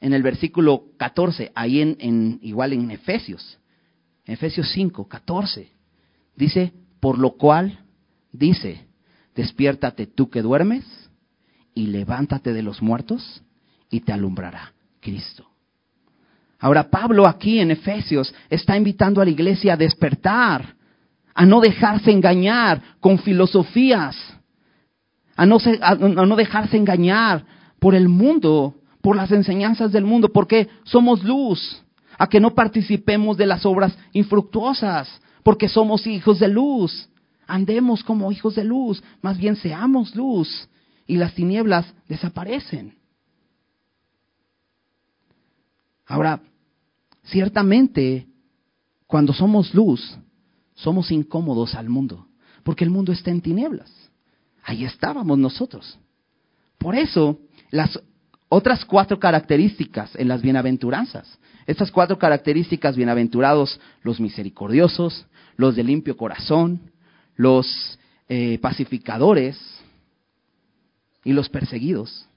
en 0.00 0.14
el 0.14 0.22
versículo 0.22 0.84
14, 0.96 1.52
ahí 1.54 1.80
en 1.80 2.38
igual 2.42 2.72
en 2.72 2.90
Efesios, 2.90 3.58
Efesios 4.26 4.70
5, 4.72 5.06
14. 5.06 5.68
Dice, 6.36 6.72
por 7.00 7.18
lo 7.18 7.32
cual, 7.32 7.80
dice, 8.32 8.86
despiértate 9.34 10.06
tú 10.06 10.30
que 10.30 10.42
duermes 10.42 10.84
y 11.74 11.88
levántate 11.88 12.52
de 12.52 12.62
los 12.62 12.82
muertos 12.82 13.42
y 13.90 14.00
te 14.00 14.12
alumbrará 14.12 14.72
Cristo. 15.00 15.46
Ahora 16.58 16.88
Pablo 16.90 17.26
aquí 17.26 17.60
en 17.60 17.70
Efesios 17.70 18.34
está 18.48 18.76
invitando 18.76 19.20
a 19.20 19.24
la 19.24 19.30
iglesia 19.30 19.74
a 19.74 19.76
despertar, 19.76 20.74
a 21.34 21.44
no 21.44 21.60
dejarse 21.60 22.10
engañar 22.10 22.80
con 23.00 23.18
filosofías, 23.18 24.16
a 25.36 25.46
no, 25.46 25.58
a 25.80 25.94
no 25.94 26.36
dejarse 26.36 26.76
engañar 26.76 27.44
por 27.78 27.94
el 27.94 28.08
mundo, 28.08 28.76
por 29.02 29.16
las 29.16 29.30
enseñanzas 29.30 29.92
del 29.92 30.04
mundo, 30.04 30.32
porque 30.32 30.68
somos 30.84 31.22
luz 31.22 31.82
a 32.18 32.28
que 32.28 32.40
no 32.40 32.54
participemos 32.54 33.36
de 33.36 33.46
las 33.46 33.66
obras 33.66 33.96
infructuosas, 34.12 35.20
porque 35.42 35.68
somos 35.68 36.06
hijos 36.06 36.38
de 36.38 36.48
luz. 36.48 37.10
Andemos 37.46 38.02
como 38.02 38.32
hijos 38.32 38.54
de 38.54 38.64
luz, 38.64 39.02
más 39.20 39.36
bien 39.36 39.56
seamos 39.56 40.14
luz 40.16 40.68
y 41.06 41.16
las 41.16 41.34
tinieblas 41.34 41.84
desaparecen. 42.08 42.94
Ahora, 46.06 46.40
ciertamente, 47.24 48.26
cuando 49.06 49.32
somos 49.32 49.74
luz, 49.74 50.18
somos 50.74 51.10
incómodos 51.10 51.74
al 51.74 51.88
mundo, 51.88 52.26
porque 52.62 52.84
el 52.84 52.90
mundo 52.90 53.12
está 53.12 53.30
en 53.30 53.40
tinieblas. 53.40 53.90
Ahí 54.62 54.84
estábamos 54.84 55.38
nosotros. 55.38 55.98
Por 56.78 56.94
eso, 56.94 57.38
las 57.70 58.00
otras 58.48 58.84
cuatro 58.84 59.18
características 59.18 60.14
en 60.16 60.28
las 60.28 60.42
bienaventuranzas 60.42 61.38
estas 61.66 61.90
cuatro 61.90 62.18
características, 62.18 62.96
bienaventurados 62.96 63.80
los 64.02 64.20
misericordiosos, 64.20 65.26
los 65.56 65.76
de 65.76 65.84
limpio 65.84 66.16
corazón, 66.16 66.90
los 67.36 67.98
eh, 68.28 68.58
pacificadores 68.58 69.58
y 71.24 71.32
los 71.32 71.48
perseguidos. 71.48 72.28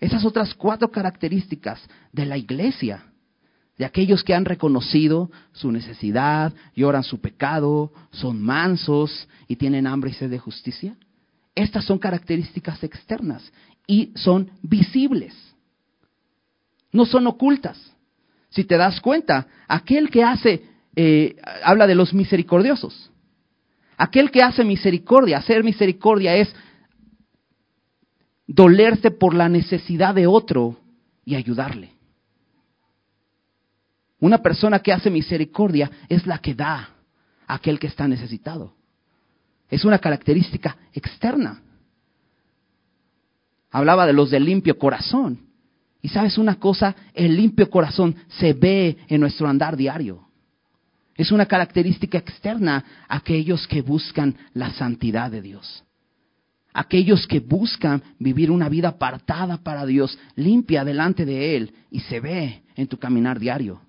Esas 0.00 0.24
otras 0.24 0.54
cuatro 0.54 0.90
características 0.90 1.80
de 2.12 2.26
la 2.26 2.36
iglesia, 2.36 3.04
de 3.78 3.84
aquellos 3.84 4.22
que 4.22 4.34
han 4.34 4.44
reconocido 4.44 5.30
su 5.52 5.72
necesidad, 5.72 6.52
lloran 6.74 7.02
su 7.02 7.20
pecado, 7.20 7.92
son 8.10 8.40
mansos 8.42 9.28
y 9.48 9.56
tienen 9.56 9.86
hambre 9.86 10.10
y 10.10 10.14
sed 10.14 10.30
de 10.30 10.38
justicia. 10.38 10.96
Estas 11.54 11.84
son 11.84 11.98
características 11.98 12.82
externas 12.82 13.52
y 13.86 14.12
son 14.16 14.50
visibles, 14.62 15.34
no 16.92 17.04
son 17.04 17.26
ocultas. 17.26 17.78
Si 18.50 18.64
te 18.64 18.76
das 18.76 19.00
cuenta, 19.00 19.48
aquel 19.66 20.10
que 20.10 20.22
hace, 20.22 20.62
eh, 20.94 21.36
habla 21.64 21.86
de 21.86 21.96
los 21.96 22.14
misericordiosos. 22.14 23.10
Aquel 23.96 24.30
que 24.30 24.42
hace 24.42 24.64
misericordia, 24.64 25.38
hacer 25.38 25.64
misericordia 25.64 26.36
es 26.36 26.54
dolerse 28.46 29.10
por 29.10 29.34
la 29.34 29.48
necesidad 29.48 30.14
de 30.14 30.26
otro 30.26 30.76
y 31.24 31.34
ayudarle. 31.34 31.92
Una 34.20 34.38
persona 34.38 34.78
que 34.78 34.92
hace 34.92 35.10
misericordia 35.10 35.90
es 36.08 36.26
la 36.26 36.38
que 36.38 36.54
da 36.54 36.90
a 37.46 37.54
aquel 37.54 37.78
que 37.78 37.86
está 37.86 38.08
necesitado. 38.08 38.74
Es 39.68 39.84
una 39.84 39.98
característica 39.98 40.76
externa. 40.92 41.60
Hablaba 43.70 44.06
de 44.06 44.12
los 44.12 44.30
de 44.30 44.40
limpio 44.40 44.78
corazón. 44.78 45.40
Y 46.00 46.08
sabes 46.08 46.38
una 46.38 46.56
cosa, 46.56 46.94
el 47.14 47.34
limpio 47.34 47.70
corazón 47.70 48.14
se 48.28 48.52
ve 48.52 48.98
en 49.08 49.20
nuestro 49.20 49.48
andar 49.48 49.76
diario. 49.76 50.28
Es 51.16 51.32
una 51.32 51.46
característica 51.46 52.18
externa 52.18 52.84
a 53.08 53.16
aquellos 53.16 53.66
que 53.66 53.82
buscan 53.82 54.36
la 54.52 54.70
santidad 54.70 55.30
de 55.30 55.40
Dios. 55.40 55.84
Aquellos 56.74 57.26
que 57.26 57.40
buscan 57.40 58.02
vivir 58.18 58.50
una 58.50 58.68
vida 58.68 58.88
apartada 58.88 59.58
para 59.58 59.86
Dios, 59.86 60.18
limpia 60.34 60.84
delante 60.84 61.24
de 61.24 61.56
Él, 61.56 61.72
y 61.90 62.00
se 62.00 62.20
ve 62.20 62.64
en 62.74 62.88
tu 62.88 62.98
caminar 62.98 63.38
diario. 63.38 63.80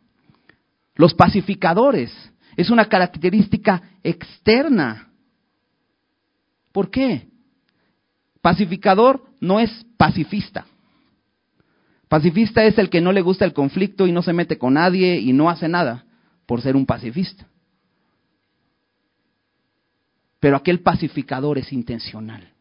Los 0.95 1.13
pacificadores 1.13 2.13
es 2.55 2.69
una 2.69 2.85
característica 2.85 3.81
externa. 4.03 5.09
¿Por 6.71 6.89
qué? 6.89 7.27
Pacificador 8.39 9.23
no 9.41 9.59
es 9.59 9.71
pacifista. 9.97 10.65
Pacifista 12.07 12.63
es 12.63 12.77
el 12.77 12.89
que 12.89 13.01
no 13.01 13.11
le 13.11 13.21
gusta 13.21 13.43
el 13.43 13.53
conflicto 13.53 14.05
y 14.07 14.11
no 14.11 14.21
se 14.21 14.31
mete 14.31 14.57
con 14.57 14.75
nadie 14.75 15.19
y 15.19 15.33
no 15.33 15.49
hace 15.49 15.67
nada. 15.67 16.05
por 16.45 16.61
ser 16.61 16.75
un 16.75 16.85
pacifista. 16.85 17.47
Pero 20.39 20.57
aquel 20.57 20.81
pacificador 20.81 21.57
es 21.57 21.73
intencional, 21.73 22.53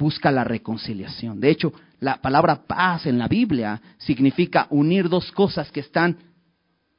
busca 0.00 0.32
la 0.32 0.44
reconciliación. 0.44 1.38
De 1.38 1.50
hecho, 1.50 1.72
la 2.00 2.22
palabra 2.22 2.66
paz 2.66 3.04
en 3.04 3.18
la 3.18 3.28
Biblia 3.28 3.80
significa 3.98 4.66
unir 4.70 5.10
dos 5.10 5.30
cosas 5.30 5.70
que 5.70 5.80
están 5.80 6.16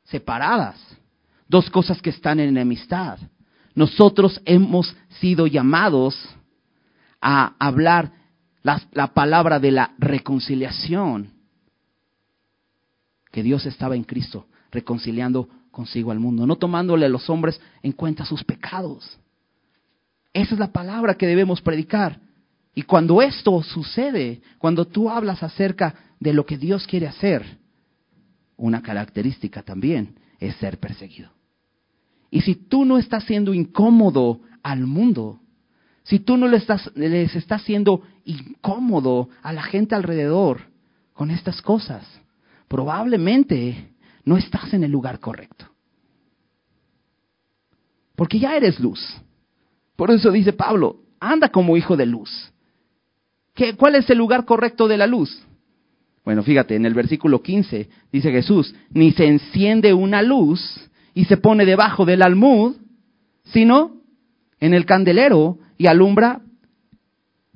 separadas, 0.04 0.80
dos 1.48 1.70
cosas 1.72 2.00
que 2.00 2.12
están 2.12 2.40
en 2.40 2.50
enemistad. 2.50 3.18
Nosotros 3.74 4.40
hemos 4.46 4.96
sido 5.20 5.48
llamados 5.48 6.16
a 7.20 7.56
hablar 7.58 8.12
la, 8.62 8.80
la, 8.92 9.08
palabra 9.08 9.60
de 9.60 9.72
la 9.72 9.96
reconciliación, 9.98 11.32
que 13.32 13.42
Dios 13.42 13.66
estaba 13.66 13.96
en 13.96 14.04
Cristo 14.04 14.46
reconciliando 14.72 15.50
consigo 15.72 16.12
al 16.12 16.20
mundo, 16.20 16.46
no 16.46 16.56
tomándole 16.58 17.08
a 17.08 17.10
los 17.10 17.30
hombres 17.32 17.60
en 17.82 17.94
cuenta 17.94 18.26
sus 18.26 18.44
pecados. 18.44 19.18
Esa 20.34 20.54
es 20.54 20.60
la 20.60 20.72
palabra 20.72 21.16
que 21.16 21.26
debemos 21.26 21.62
predicar. 21.62 22.20
Y 22.74 22.84
cuando 22.84 23.22
esto 23.22 23.62
sucede, 23.64 24.42
cuando 24.58 24.86
tú 24.86 25.10
hablas 25.10 25.44
acerca 25.44 25.96
de 26.20 26.34
lo 26.34 26.46
que 26.46 26.58
Dios 26.58 26.88
quiere 26.88 27.08
hacer, 27.08 27.60
una 28.56 28.82
característica 28.82 29.62
también 29.62 30.20
es 30.40 30.56
ser 30.56 30.80
perseguido. 30.80 31.32
Y 32.30 32.42
si 32.42 32.56
tú 32.56 32.86
no 32.86 32.98
estás 32.98 33.26
siendo 33.26 33.54
incómodo 33.54 34.42
al 34.64 34.88
mundo, 34.88 35.42
si 36.04 36.20
tú 36.20 36.38
no 36.38 36.48
les 36.48 36.62
estás, 36.62 36.92
les 36.96 37.36
estás 37.36 37.62
siendo 37.64 38.04
incómodo 38.24 39.30
a 39.42 39.52
la 39.52 39.64
gente 39.64 39.96
alrededor 39.96 40.62
con 41.14 41.30
estas 41.30 41.62
cosas, 41.62 42.06
probablemente 42.68 43.92
no 44.24 44.38
estás 44.38 44.74
en 44.74 44.84
el 44.84 44.92
lugar 44.92 45.20
correcto. 45.20 45.66
Porque 48.16 48.40
ya 48.40 48.56
eres 48.56 48.80
luz. 48.80 49.00
Por 49.96 50.12
eso 50.12 50.32
dice 50.32 50.54
Pablo, 50.54 51.02
anda 51.20 51.50
como 51.50 51.76
hijo 51.76 51.98
de 51.98 52.06
luz. 52.06 52.52
¿Qué, 53.62 53.76
¿Cuál 53.76 53.94
es 53.94 54.10
el 54.10 54.18
lugar 54.18 54.46
correcto 54.46 54.88
de 54.88 54.98
la 54.98 55.06
luz? 55.06 55.46
Bueno, 56.26 56.42
fíjate, 56.42 56.76
en 56.76 56.84
el 56.88 56.96
versículo 56.96 57.44
15 57.44 57.90
dice 58.12 58.32
Jesús, 58.32 58.74
ni 58.90 59.12
se 59.12 59.28
enciende 59.28 59.94
una 59.94 60.24
luz 60.24 60.90
y 61.14 61.26
se 61.26 61.38
pone 61.38 61.64
debajo 61.64 62.04
del 62.04 62.24
almud, 62.24 62.78
sino 63.44 64.02
en 64.60 64.74
el 64.74 64.88
candelero 64.88 65.60
y 65.78 65.86
alumbra 65.86 66.42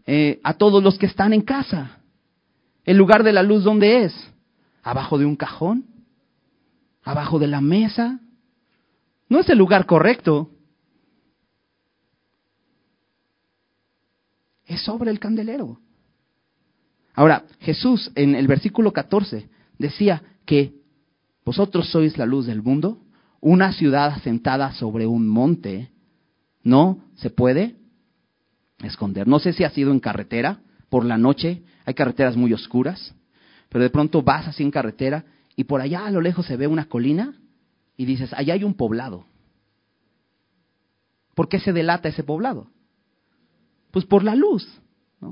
eh, 0.05 0.39
a 0.43 0.53
todos 0.53 0.83
los 0.83 0.99
que 0.99 1.07
están 1.07 1.33
en 1.33 1.41
casa. 1.41 1.97
¿El 2.83 2.97
lugar 2.97 3.23
de 3.23 3.33
la 3.33 3.41
luz 3.41 3.63
dónde 3.63 4.03
es? 4.03 4.13
¿Abajo 4.83 5.17
de 5.17 5.25
un 5.25 5.35
cajón? 5.35 5.85
¿Abajo 7.03 7.39
de 7.39 7.47
la 7.47 7.61
mesa? 7.61 8.19
No 9.27 9.39
es 9.39 9.49
el 9.49 9.57
lugar 9.57 9.87
correcto. 9.87 10.51
Es 14.67 14.83
sobre 14.83 15.09
el 15.09 15.19
candelero. 15.19 15.79
Ahora, 17.15 17.45
Jesús 17.61 18.11
en 18.15 18.35
el 18.35 18.47
versículo 18.47 18.91
14 18.91 19.49
decía 19.77 20.21
que 20.45 20.73
vosotros 21.45 21.89
sois 21.89 22.17
la 22.17 22.25
luz 22.25 22.45
del 22.45 22.61
mundo, 22.61 22.99
una 23.39 23.71
ciudad 23.71 24.07
asentada 24.07 24.73
sobre 24.73 25.07
un 25.07 25.27
monte, 25.27 25.91
no 26.63 26.99
se 27.15 27.29
puede 27.29 27.75
esconder. 28.83 29.27
No 29.27 29.39
sé 29.39 29.53
si 29.53 29.63
ha 29.63 29.69
sido 29.69 29.91
en 29.91 29.99
carretera, 29.99 30.59
por 30.89 31.05
la 31.05 31.17
noche, 31.17 31.63
hay 31.85 31.93
carreteras 31.93 32.35
muy 32.35 32.51
oscuras, 32.53 33.15
pero 33.69 33.83
de 33.83 33.89
pronto 33.89 34.21
vas 34.21 34.47
así 34.47 34.63
en 34.63 34.71
carretera 34.71 35.25
y 35.55 35.63
por 35.63 35.81
allá 35.81 36.05
a 36.05 36.11
lo 36.11 36.21
lejos 36.21 36.45
se 36.45 36.57
ve 36.57 36.67
una 36.67 36.85
colina 36.85 37.39
y 37.95 38.05
dices, 38.05 38.33
allá 38.33 38.55
hay 38.55 38.63
un 38.63 38.73
poblado. 38.73 39.25
¿Por 41.33 41.47
qué 41.47 41.59
se 41.59 41.73
delata 41.73 42.09
ese 42.09 42.23
poblado? 42.23 42.67
Pues 43.91 44.05
por 44.05 44.23
la 44.23 44.35
luz. 44.35 44.67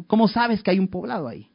¿Cómo 0.07 0.27
sabes 0.27 0.63
que 0.63 0.71
hay 0.71 0.79
un 0.79 0.87
poblado 0.87 1.27
ahí? 1.27 1.49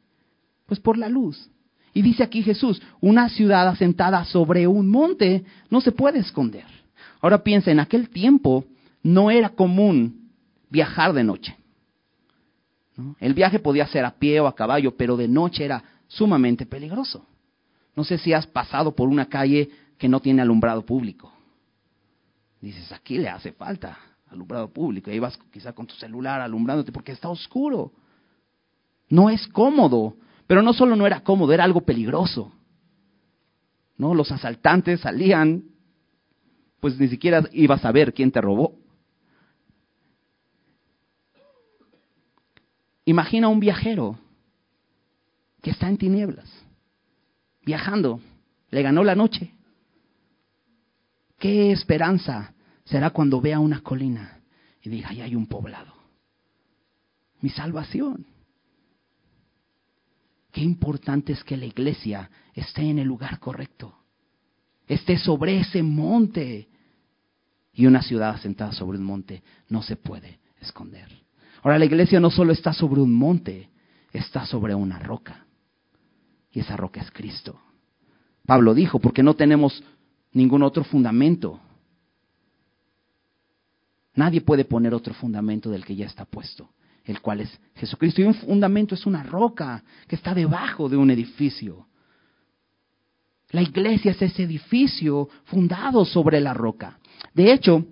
Pues 0.69 0.79
por 0.79 0.97
la 0.97 1.09
luz. 1.09 1.49
Y 1.93 2.01
dice 2.01 2.23
aquí 2.23 2.43
Jesús, 2.43 2.81
una 3.01 3.27
ciudad 3.27 3.67
asentada 3.67 4.23
sobre 4.23 4.67
un 4.67 4.87
monte 4.89 5.43
no 5.69 5.81
se 5.81 5.91
puede 5.91 6.19
esconder. 6.19 6.65
Ahora 7.19 7.43
piensa, 7.43 7.71
en 7.71 7.79
aquel 7.79 8.09
tiempo 8.09 8.63
no 9.03 9.31
era 9.31 9.49
común 9.49 10.29
viajar 10.69 11.11
de 11.11 11.23
noche. 11.23 11.57
El 13.19 13.33
viaje 13.33 13.59
podía 13.59 13.87
ser 13.87 14.05
a 14.05 14.11
pie 14.11 14.39
o 14.39 14.47
a 14.47 14.55
caballo, 14.55 14.95
pero 14.95 15.17
de 15.17 15.27
noche 15.27 15.65
era 15.65 15.83
sumamente 16.07 16.65
peligroso. 16.65 17.25
No 17.95 18.03
sé 18.03 18.17
si 18.17 18.31
has 18.31 18.45
pasado 18.45 18.95
por 18.95 19.09
una 19.09 19.25
calle 19.25 19.69
que 19.97 20.07
no 20.07 20.19
tiene 20.19 20.41
alumbrado 20.41 20.85
público. 20.85 21.33
Dices, 22.61 22.91
aquí 22.91 23.17
le 23.17 23.29
hace 23.29 23.51
falta 23.53 23.97
alumbrado 24.29 24.71
público. 24.71 25.09
Ahí 25.09 25.19
vas 25.19 25.37
quizá 25.51 25.73
con 25.73 25.87
tu 25.87 25.95
celular 25.95 26.41
alumbrándote 26.41 26.91
porque 26.91 27.13
está 27.13 27.29
oscuro. 27.29 27.91
No 29.09 29.29
es 29.29 29.47
cómodo. 29.47 30.15
Pero 30.49 30.63
no 30.63 30.73
solo 30.73 30.95
no 30.95 31.05
era 31.05 31.21
cómodo, 31.21 31.53
era 31.53 31.63
algo 31.63 31.81
peligroso. 31.81 32.51
¿No? 33.97 34.15
Los 34.15 34.31
asaltantes 34.31 35.01
salían, 35.01 35.63
pues 36.79 36.99
ni 36.99 37.07
siquiera 37.07 37.47
ibas 37.51 37.85
a 37.85 37.91
ver 37.91 38.15
quién 38.15 38.31
te 38.31 38.41
robó. 38.41 38.75
Imagina 43.05 43.47
un 43.47 43.59
viajero 43.59 44.17
que 45.61 45.69
está 45.69 45.87
en 45.87 45.99
tinieblas, 45.99 46.51
viajando, 47.63 48.19
le 48.71 48.81
ganó 48.81 49.03
la 49.03 49.13
noche. 49.13 49.53
¿Qué 51.37 51.71
esperanza 51.71 52.55
será 52.85 53.11
cuando 53.11 53.39
vea 53.39 53.59
una 53.59 53.81
colina 53.81 54.41
y 54.81 54.89
diga, 54.89 55.09
ahí 55.09 55.21
hay 55.21 55.35
un 55.35 55.45
poblado? 55.45 55.93
Mi 57.39 57.51
salvación. 57.51 58.25
Qué 60.51 60.61
importante 60.61 61.33
es 61.33 61.43
que 61.43 61.57
la 61.57 61.65
iglesia 61.65 62.29
esté 62.53 62.81
en 62.81 62.99
el 62.99 63.07
lugar 63.07 63.39
correcto, 63.39 63.95
esté 64.87 65.17
sobre 65.17 65.59
ese 65.59 65.83
monte. 65.83 66.67
Y 67.73 67.85
una 67.85 68.01
ciudad 68.01 68.31
asentada 68.31 68.71
sobre 68.73 68.97
un 68.97 69.05
monte 69.05 69.43
no 69.69 69.81
se 69.81 69.95
puede 69.95 70.39
esconder. 70.59 71.07
Ahora 71.61 71.79
la 71.79 71.85
iglesia 71.85 72.19
no 72.19 72.29
solo 72.29 72.51
está 72.51 72.73
sobre 72.73 72.99
un 72.99 73.13
monte, 73.13 73.69
está 74.11 74.45
sobre 74.45 74.75
una 74.75 74.99
roca. 74.99 75.45
Y 76.51 76.59
esa 76.59 76.75
roca 76.75 76.99
es 76.99 77.11
Cristo. 77.11 77.59
Pablo 78.45 78.73
dijo, 78.73 78.99
porque 78.99 79.21
no 79.21 79.35
tenemos 79.35 79.83
ningún 80.31 80.63
otro 80.63 80.83
fundamento. 80.83 81.59
Nadie 84.15 84.41
puede 84.41 84.65
poner 84.65 84.93
otro 84.93 85.13
fundamento 85.13 85.69
del 85.69 85.85
que 85.85 85.95
ya 85.95 86.07
está 86.07 86.25
puesto, 86.25 86.69
el 87.09 87.21
cual 87.21 87.41
es 87.41 87.59
Jesucristo. 87.75 88.21
Y 88.21 88.25
un 88.25 88.35
fundamento 88.35 88.95
es 88.95 89.05
una 89.05 89.23
roca 89.23 89.83
que 90.07 90.15
está 90.15 90.33
debajo 90.33 90.87
de 90.89 90.97
un 90.97 91.09
edificio. 91.09 91.87
La 93.49 93.63
iglesia 93.63 94.11
es 94.11 94.21
ese 94.21 94.43
edificio 94.43 95.27
fundado 95.45 96.05
sobre 96.05 96.39
la 96.39 96.53
roca. 96.53 96.99
De 97.33 97.51
hecho, 97.51 97.83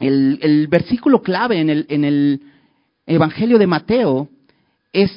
el, 0.00 0.38
el 0.40 0.66
versículo 0.68 1.20
clave 1.22 1.60
en 1.60 1.68
el, 1.68 1.86
en 1.90 2.04
el 2.04 2.42
Evangelio 3.06 3.58
de 3.58 3.66
Mateo 3.66 4.30
es 4.92 5.12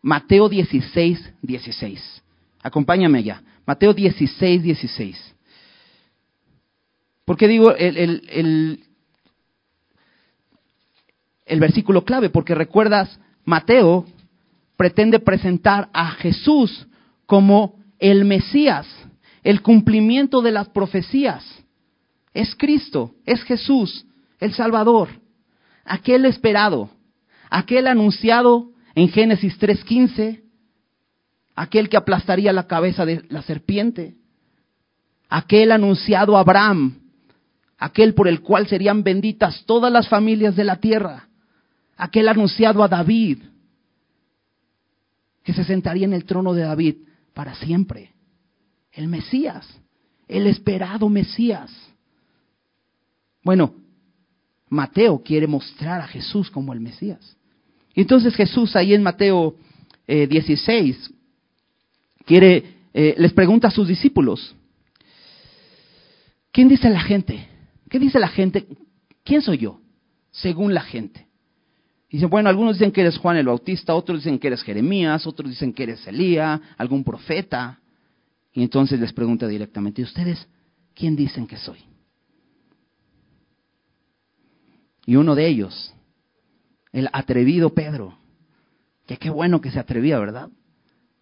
Mateo 0.00 0.48
16, 0.48 1.34
16. 1.42 2.22
Acompáñame 2.62 3.18
allá. 3.18 3.42
Mateo 3.66 3.92
16, 3.92 4.62
16. 4.62 5.34
¿Por 7.26 7.36
qué 7.36 7.48
digo 7.48 7.74
el, 7.74 7.96
el, 7.96 8.28
el, 8.30 8.83
versículo 11.60 12.04
clave? 12.04 12.30
Porque 12.30 12.54
recuerdas, 12.54 13.18
Mateo 13.44 14.06
pretende 14.76 15.18
presentar 15.18 15.88
a 15.92 16.10
Jesús 16.12 16.86
como 17.26 17.76
el 17.98 18.24
Mesías, 18.24 18.86
el 19.42 19.62
cumplimiento 19.62 20.42
de 20.42 20.52
las 20.52 20.68
profecías. 20.68 21.44
Es 22.32 22.54
Cristo, 22.56 23.14
es 23.26 23.42
Jesús, 23.44 24.06
el 24.40 24.54
Salvador, 24.54 25.08
aquel 25.84 26.24
esperado, 26.24 26.90
aquel 27.50 27.86
anunciado 27.86 28.70
en 28.94 29.08
Génesis 29.08 29.58
3.15, 29.60 30.42
aquel 31.54 31.88
que 31.88 31.96
aplastaría 31.96 32.52
la 32.52 32.66
cabeza 32.66 33.06
de 33.06 33.24
la 33.28 33.42
serpiente, 33.42 34.16
aquel 35.28 35.72
anunciado 35.72 36.36
a 36.36 36.40
Abraham, 36.40 37.00
aquel 37.78 38.14
por 38.14 38.28
el 38.28 38.40
cual 38.40 38.66
serían 38.66 39.02
benditas 39.02 39.64
todas 39.66 39.92
las 39.92 40.08
familias 40.08 40.56
de 40.56 40.64
la 40.64 40.76
tierra, 40.76 41.28
aquel 41.96 42.28
anunciado 42.28 42.82
a 42.82 42.88
David, 42.88 43.38
que 45.42 45.52
se 45.52 45.64
sentaría 45.64 46.06
en 46.06 46.12
el 46.12 46.24
trono 46.24 46.54
de 46.54 46.62
David 46.62 46.96
para 47.34 47.54
siempre, 47.54 48.12
el 48.92 49.08
Mesías, 49.08 49.66
el 50.28 50.46
esperado 50.46 51.08
Mesías. 51.08 51.70
Bueno, 53.42 53.74
Mateo 54.68 55.22
quiere 55.22 55.46
mostrar 55.46 56.00
a 56.00 56.06
Jesús 56.06 56.50
como 56.50 56.72
el 56.72 56.80
Mesías. 56.80 57.36
Entonces 57.94 58.34
Jesús 58.34 58.74
ahí 58.74 58.94
en 58.94 59.02
Mateo 59.02 59.56
16 60.06 60.96
eh, 60.96 61.14
quiere, 62.24 62.64
eh, 62.92 63.14
les 63.18 63.32
pregunta 63.32 63.68
a 63.68 63.70
sus 63.70 63.86
discípulos, 63.86 64.54
¿quién 66.50 66.68
dice 66.68 66.90
la 66.90 67.00
gente? 67.00 67.48
¿Qué 67.88 67.98
dice 67.98 68.18
la 68.18 68.28
gente? 68.28 68.66
¿Quién 69.22 69.42
soy 69.42 69.58
yo? 69.58 69.80
Según 70.32 70.74
la 70.74 70.82
gente. 70.82 71.26
Dicen, 72.14 72.30
bueno, 72.30 72.48
algunos 72.48 72.76
dicen 72.76 72.92
que 72.92 73.00
eres 73.00 73.18
Juan 73.18 73.38
el 73.38 73.46
Bautista, 73.46 73.92
otros 73.92 74.20
dicen 74.20 74.38
que 74.38 74.46
eres 74.46 74.62
Jeremías, 74.62 75.26
otros 75.26 75.50
dicen 75.50 75.72
que 75.72 75.82
eres 75.82 76.06
Elías, 76.06 76.60
algún 76.78 77.02
profeta. 77.02 77.80
Y 78.52 78.62
entonces 78.62 79.00
les 79.00 79.12
pregunta 79.12 79.48
directamente, 79.48 80.00
¿y 80.00 80.04
ustedes 80.04 80.46
quién 80.94 81.16
dicen 81.16 81.48
que 81.48 81.56
soy? 81.56 81.80
Y 85.06 85.16
uno 85.16 85.34
de 85.34 85.48
ellos, 85.48 85.92
el 86.92 87.08
atrevido 87.12 87.70
Pedro, 87.70 88.16
que 89.08 89.16
qué 89.16 89.28
bueno 89.28 89.60
que 89.60 89.72
se 89.72 89.80
atrevía, 89.80 90.16
¿verdad? 90.20 90.50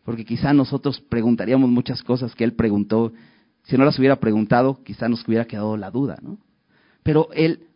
Porque 0.05 0.27
quizá 0.27 0.53
nosotros 0.53 1.01
preguntaríamos 1.01 1.71
muchas 1.71 2.03
cosas 2.03 2.35
que 2.35 2.45
él 2.45 2.53
preguntó. 2.53 3.15
Si 3.63 3.79
no 3.79 3.87
las 3.87 3.99
hubiera 3.99 4.17
preguntado, 4.17 4.85
quizá 4.85 5.09
nos 5.09 5.27
hubiera 5.27 5.47
quedado 5.47 5.79
la 5.79 5.91
duda, 5.91 6.19
¿no? 6.21 6.37
Pero 7.03 7.31
él, 7.33 7.69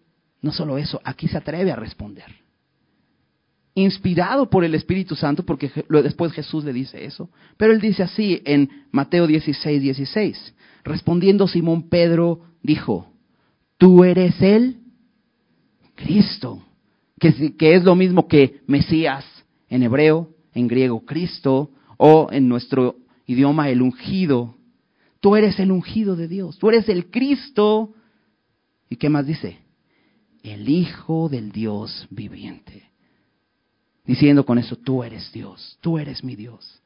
no 0.43 0.53
solo 0.53 0.77
eso, 0.77 1.01
aquí 1.03 1.29
se 1.29 1.39
atreve 1.39 1.73
a 1.73 1.77
responder. 1.77 2.45
Inspirado 3.79 4.49
por 4.49 4.65
el 4.65 4.75
Espíritu 4.75 5.15
Santo, 5.15 5.45
porque 5.45 5.71
después 6.03 6.33
Jesús 6.33 6.65
le 6.65 6.73
dice 6.73 7.05
eso. 7.05 7.29
Pero 7.59 7.73
él 7.73 7.81
dice 7.81 8.03
así 8.03 8.41
en 8.47 8.71
Mateo 8.91 9.27
16, 9.27 9.83
16. 9.83 10.55
Respondiendo 10.83 11.47
Simón 11.47 11.91
Pedro, 11.91 12.41
dijo, 12.63 13.13
¿tú 13.77 14.03
eres 14.03 14.41
él? 14.41 14.79
Cristo, 15.95 16.65
que, 17.21 17.55
que 17.55 17.75
es 17.75 17.85
lo 17.85 17.95
mismo 17.95 18.27
que 18.27 18.61
Mesías 18.67 19.25
en 19.69 19.83
hebreo, 19.83 20.31
en 20.55 20.69
griego 20.69 21.05
Cristo, 21.05 21.71
o 21.99 22.29
en 22.31 22.49
nuestro 22.49 22.97
idioma 23.27 23.69
el 23.69 23.83
ungido. 23.83 24.57
Tú 25.21 25.37
eres 25.37 25.59
el 25.59 25.71
ungido 25.71 26.17
de 26.17 26.29
Dios, 26.29 26.59
tú 26.59 26.71
eres 26.71 26.89
el 26.89 27.11
Cristo. 27.11 27.95
¿Y 28.89 28.97
qué 28.97 29.11
más 29.11 29.27
dice? 29.27 29.59
El 30.43 30.69
Hijo 30.69 31.29
del 31.29 31.53
Dios 31.53 32.07
viviente. 32.11 32.91
Diciendo 34.07 34.47
con 34.47 34.59
eso, 34.59 34.77
tú 34.77 35.03
eres 35.03 35.33
Dios, 35.33 35.79
tú 35.81 35.99
eres 35.99 36.23
mi 36.23 36.37
Dios. 36.37 36.83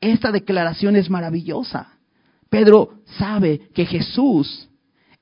Esta 0.00 0.32
declaración 0.32 0.96
es 0.96 1.10
maravillosa. 1.10 1.98
Pedro 2.48 3.00
sabe 3.18 3.68
que 3.74 3.86
Jesús 3.86 4.68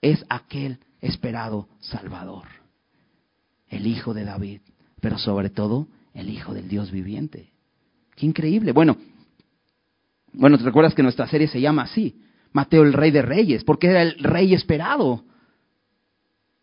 es 0.01 0.25
aquel 0.29 0.79
esperado 1.01 1.69
Salvador 1.81 2.63
el 3.73 3.87
Hijo 3.87 4.15
de 4.15 4.25
David, 4.25 4.61
pero 5.01 5.19
sobre 5.19 5.51
todo 5.51 5.89
el 6.15 6.29
Hijo 6.29 6.55
del 6.55 6.69
Dios 6.69 6.93
viviente. 6.93 7.51
Qué 8.15 8.27
increíble. 8.27 8.73
Bueno, 8.73 8.99
bueno, 10.35 10.59
¿te 10.59 10.65
recuerdas 10.65 10.95
que 10.95 11.03
nuestra 11.03 11.27
serie 11.27 11.49
se 11.49 11.61
llama 11.61 11.83
así? 11.83 12.21
Mateo 12.53 12.83
el 12.83 12.93
Rey 12.93 13.11
de 13.11 13.23
Reyes, 13.23 13.65
porque 13.65 13.89
era 13.89 14.03
el 14.03 14.19
Rey 14.19 14.53
esperado. 14.53 15.25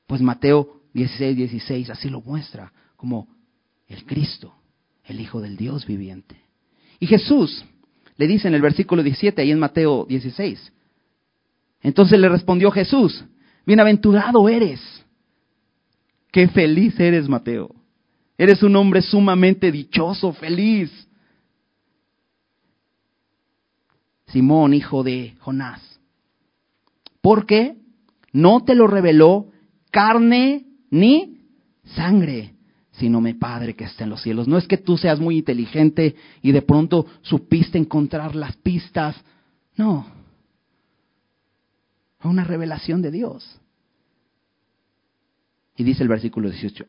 Pues 0.05 0.21
Mateo 0.21 0.83
16, 0.93 1.35
16 1.35 1.89
así 1.89 2.09
lo 2.09 2.21
muestra, 2.21 2.71
como 2.95 3.27
el 3.87 4.05
Cristo, 4.05 4.53
el 5.09 5.19
Hijo 5.19 5.41
del 5.41 5.57
Dios 5.57 5.85
viviente. 5.85 6.35
Y 6.99 7.07
Jesús 7.07 7.65
le 8.17 8.27
dice 8.27 8.47
en 8.47 8.53
el 8.53 8.61
versículo 8.61 9.03
17, 9.03 9.41
ahí 9.41 9.51
en 9.51 9.59
Mateo 9.59 10.05
16. 10.07 10.73
Entonces 11.81 12.19
le 12.19 12.29
respondió 12.29 12.71
Jesús, 12.71 13.23
bienaventurado 13.65 14.49
eres 14.49 14.81
Qué 16.31 16.47
feliz 16.47 16.99
eres, 16.99 17.27
Mateo. 17.27 17.75
Eres 18.37 18.63
un 18.63 18.75
hombre 18.75 19.01
sumamente 19.01 19.71
dichoso, 19.71 20.31
feliz. 20.33 20.91
Simón, 24.27 24.73
hijo 24.73 25.03
de 25.03 25.35
Jonás. 25.39 25.81
Porque 27.21 27.75
no 28.31 28.63
te 28.63 28.75
lo 28.75 28.87
reveló 28.87 29.47
carne 29.91 30.67
ni 30.91 31.39
sangre, 31.95 32.53
sino 32.99 33.21
mi 33.21 33.33
Padre 33.33 33.75
que 33.75 33.85
está 33.85 34.03
en 34.03 34.09
los 34.09 34.21
cielos. 34.21 34.47
No 34.47 34.57
es 34.57 34.67
que 34.67 34.77
tú 34.77 34.97
seas 34.97 35.19
muy 35.19 35.37
inteligente 35.37 36.15
y 36.41 36.51
de 36.51 36.61
pronto 36.61 37.05
supiste 37.21 37.77
encontrar 37.77 38.35
las 38.35 38.55
pistas. 38.57 39.15
No. 39.77 40.05
Fue 42.19 42.29
una 42.29 42.43
revelación 42.43 43.01
de 43.01 43.11
Dios. 43.11 43.59
Y 45.77 45.83
dice 45.83 46.03
el 46.03 46.09
versículo 46.09 46.49
18, 46.49 46.85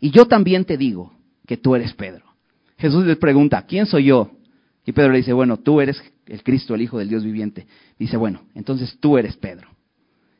y 0.00 0.10
yo 0.10 0.26
también 0.26 0.64
te 0.64 0.76
digo 0.76 1.14
que 1.46 1.56
tú 1.56 1.76
eres 1.76 1.94
Pedro. 1.94 2.24
Jesús 2.76 3.06
les 3.06 3.16
pregunta, 3.16 3.64
¿quién 3.66 3.86
soy 3.86 4.06
yo? 4.06 4.32
Y 4.84 4.90
Pedro 4.90 5.12
le 5.12 5.18
dice, 5.18 5.32
bueno, 5.32 5.58
tú 5.58 5.80
eres 5.80 6.02
el 6.26 6.42
Cristo, 6.42 6.74
el 6.74 6.82
Hijo 6.82 6.98
del 6.98 7.08
Dios 7.08 7.22
viviente. 7.22 7.68
Dice, 7.96 8.16
bueno, 8.16 8.42
entonces 8.54 8.98
tú 8.98 9.16
eres 9.16 9.36
Pedro. 9.36 9.68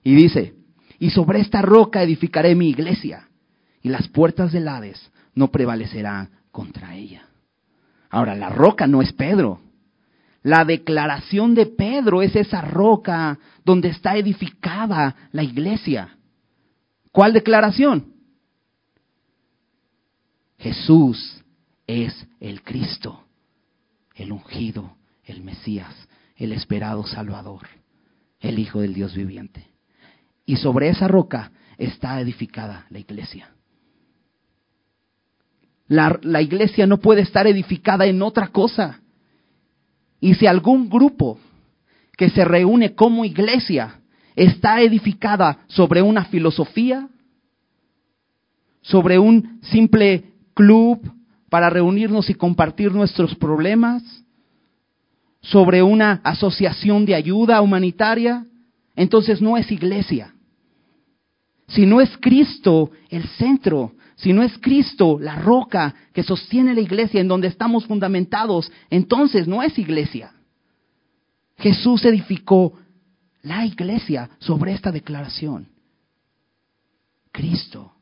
Y 0.02 0.16
dice, 0.16 0.54
y 0.98 1.10
sobre 1.10 1.40
esta 1.40 1.62
roca 1.62 2.02
edificaré 2.02 2.56
mi 2.56 2.68
iglesia, 2.68 3.28
y 3.84 3.90
las 3.90 4.08
puertas 4.08 4.50
del 4.50 4.66
Hades 4.66 5.12
no 5.34 5.52
prevalecerán 5.52 6.30
contra 6.50 6.96
ella. 6.96 7.28
Ahora, 8.08 8.34
la 8.34 8.48
roca 8.48 8.86
no 8.86 9.02
es 9.02 9.12
Pedro. 9.12 9.60
La 10.42 10.64
declaración 10.64 11.54
de 11.54 11.66
Pedro 11.66 12.22
es 12.22 12.34
esa 12.34 12.62
roca 12.62 13.38
donde 13.62 13.88
está 13.88 14.16
edificada 14.16 15.14
la 15.32 15.42
iglesia. 15.42 16.16
¿Cuál 17.12 17.34
declaración? 17.34 18.14
Jesús 20.58 21.44
es 21.86 22.26
el 22.40 22.62
Cristo, 22.62 23.22
el 24.14 24.32
ungido, 24.32 24.96
el 25.24 25.42
Mesías, 25.42 25.94
el 26.36 26.52
esperado 26.52 27.04
Salvador, 27.06 27.68
el 28.40 28.58
Hijo 28.58 28.80
del 28.80 28.94
Dios 28.94 29.14
viviente. 29.14 29.66
Y 30.46 30.56
sobre 30.56 30.88
esa 30.88 31.06
roca 31.06 31.52
está 31.76 32.18
edificada 32.20 32.86
la 32.88 32.98
iglesia. 32.98 33.53
La, 35.86 36.40
iglesia 36.40 36.86
no 36.86 36.98
puede 36.98 37.22
estar 37.22 37.46
edificada 37.46 38.06
en 38.06 38.22
otra 38.22 38.48
cosa. 38.48 39.00
Y 40.20 40.34
si 40.34 40.46
algún 40.46 40.88
grupo 40.88 41.38
que 42.16 42.30
se 42.30 42.44
reúne 42.44 42.94
como 42.94 43.24
iglesia 43.24 44.00
está 44.34 44.80
edificada 44.80 45.58
sobre 45.68 46.00
una 46.00 46.24
filosofía, 46.24 47.08
sobre 48.80 49.18
un 49.18 49.60
simple 49.62 50.24
club 50.54 51.00
para 51.50 51.70
reunirnos 51.70 52.30
y 52.30 52.34
compartir 52.34 52.92
nuestros 52.92 53.34
problemas, 53.34 54.02
sobre 55.40 55.82
una 55.82 56.20
asociación 56.24 57.04
de 57.04 57.14
ayuda 57.14 57.60
humanitaria, 57.60 58.46
entonces 58.96 59.42
no 59.42 59.58
es 59.58 59.70
iglesia. 59.70 60.34
Si 61.68 61.84
no 61.86 62.00
es 62.00 62.10
Cristo 62.18 62.90
el 63.10 63.26
centro, 63.28 63.92
si 64.16 64.32
no 64.32 64.42
es 64.42 64.56
Cristo 64.58 65.18
la 65.20 65.36
roca 65.36 65.94
que 66.12 66.22
sostiene 66.22 66.74
la 66.74 66.80
iglesia 66.80 67.20
en 67.20 67.28
donde 67.28 67.48
estamos 67.48 67.86
fundamentados, 67.86 68.70
entonces 68.90 69.48
no 69.48 69.62
es 69.62 69.78
iglesia. 69.78 70.32
Jesús 71.58 72.04
edificó 72.04 72.74
la 73.42 73.66
iglesia 73.66 74.30
sobre 74.38 74.72
esta 74.72 74.90
declaración. 74.92 75.68
Cristo, 77.32 77.92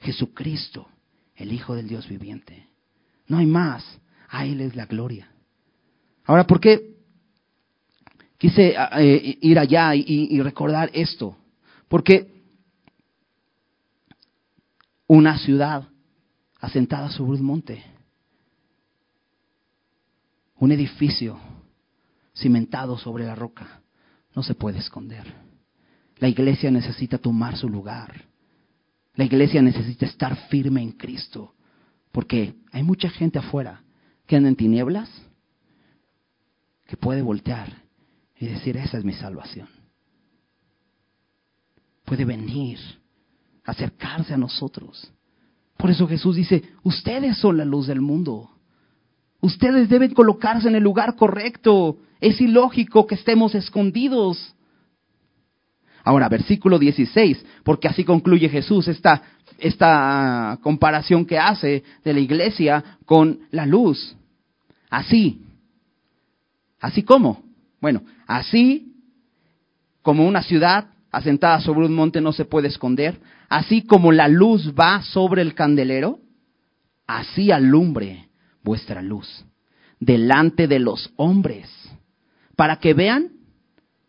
Jesucristo, 0.00 0.88
el 1.36 1.52
Hijo 1.52 1.74
del 1.74 1.88
Dios 1.88 2.08
viviente. 2.08 2.66
No 3.26 3.38
hay 3.38 3.46
más. 3.46 3.84
A 4.28 4.46
Él 4.46 4.60
es 4.60 4.76
la 4.76 4.86
gloria. 4.86 5.28
Ahora, 6.24 6.46
¿por 6.46 6.60
qué 6.60 6.94
quise 8.38 8.74
eh, 8.98 9.38
ir 9.40 9.58
allá 9.58 9.94
y, 9.94 10.04
y 10.06 10.40
recordar 10.40 10.88
esto? 10.94 11.36
Porque 11.88 12.39
una 15.12 15.36
ciudad 15.38 15.88
asentada 16.60 17.10
sobre 17.10 17.40
un 17.40 17.44
monte, 17.44 17.82
un 20.56 20.70
edificio 20.70 21.36
cimentado 22.32 22.96
sobre 22.96 23.24
la 23.24 23.34
roca, 23.34 23.82
no 24.36 24.44
se 24.44 24.54
puede 24.54 24.78
esconder. 24.78 25.24
La 26.18 26.28
iglesia 26.28 26.70
necesita 26.70 27.18
tomar 27.18 27.56
su 27.56 27.68
lugar. 27.68 28.24
La 29.16 29.24
iglesia 29.24 29.60
necesita 29.60 30.06
estar 30.06 30.36
firme 30.48 30.80
en 30.80 30.92
Cristo. 30.92 31.56
Porque 32.12 32.54
hay 32.70 32.84
mucha 32.84 33.10
gente 33.10 33.40
afuera 33.40 33.82
que 34.28 34.36
anda 34.36 34.48
en 34.48 34.54
tinieblas 34.54 35.10
que 36.86 36.96
puede 36.96 37.22
voltear 37.22 37.82
y 38.38 38.46
decir, 38.46 38.76
esa 38.76 38.98
es 38.98 39.04
mi 39.04 39.14
salvación. 39.14 39.68
Puede 42.04 42.24
venir, 42.24 42.78
acercarse 43.70 44.34
a 44.34 44.38
nosotros. 44.38 45.10
Por 45.76 45.90
eso 45.90 46.06
Jesús 46.06 46.36
dice, 46.36 46.62
ustedes 46.82 47.38
son 47.38 47.56
la 47.56 47.64
luz 47.64 47.86
del 47.86 48.00
mundo. 48.00 48.50
Ustedes 49.40 49.88
deben 49.88 50.12
colocarse 50.12 50.68
en 50.68 50.74
el 50.74 50.82
lugar 50.82 51.16
correcto. 51.16 51.98
Es 52.20 52.40
ilógico 52.40 53.06
que 53.06 53.14
estemos 53.14 53.54
escondidos. 53.54 54.54
Ahora, 56.04 56.28
versículo 56.28 56.78
16, 56.78 57.44
porque 57.62 57.88
así 57.88 58.04
concluye 58.04 58.48
Jesús 58.48 58.88
esta, 58.88 59.22
esta 59.58 60.58
comparación 60.62 61.24
que 61.24 61.38
hace 61.38 61.84
de 62.04 62.12
la 62.12 62.20
iglesia 62.20 62.98
con 63.04 63.40
la 63.50 63.66
luz. 63.66 64.16
Así. 64.88 65.42
¿Así 66.80 67.02
como? 67.02 67.42
Bueno, 67.80 68.02
así 68.26 68.94
como 70.02 70.26
una 70.26 70.42
ciudad 70.42 70.88
asentada 71.10 71.60
sobre 71.60 71.86
un 71.86 71.94
monte 71.94 72.20
no 72.20 72.32
se 72.32 72.44
puede 72.44 72.68
esconder, 72.68 73.20
así 73.50 73.82
como 73.82 74.12
la 74.12 74.28
luz 74.28 74.72
va 74.78 75.02
sobre 75.02 75.42
el 75.42 75.54
candelero, 75.54 76.20
así 77.06 77.50
alumbre 77.50 78.28
vuestra 78.62 79.02
luz 79.02 79.44
delante 79.98 80.66
de 80.66 80.78
los 80.78 81.12
hombres, 81.16 81.68
para 82.56 82.76
que 82.76 82.94
vean 82.94 83.32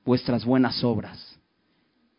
vuestras 0.05 0.45
buenas 0.45 0.83
obras 0.83 1.37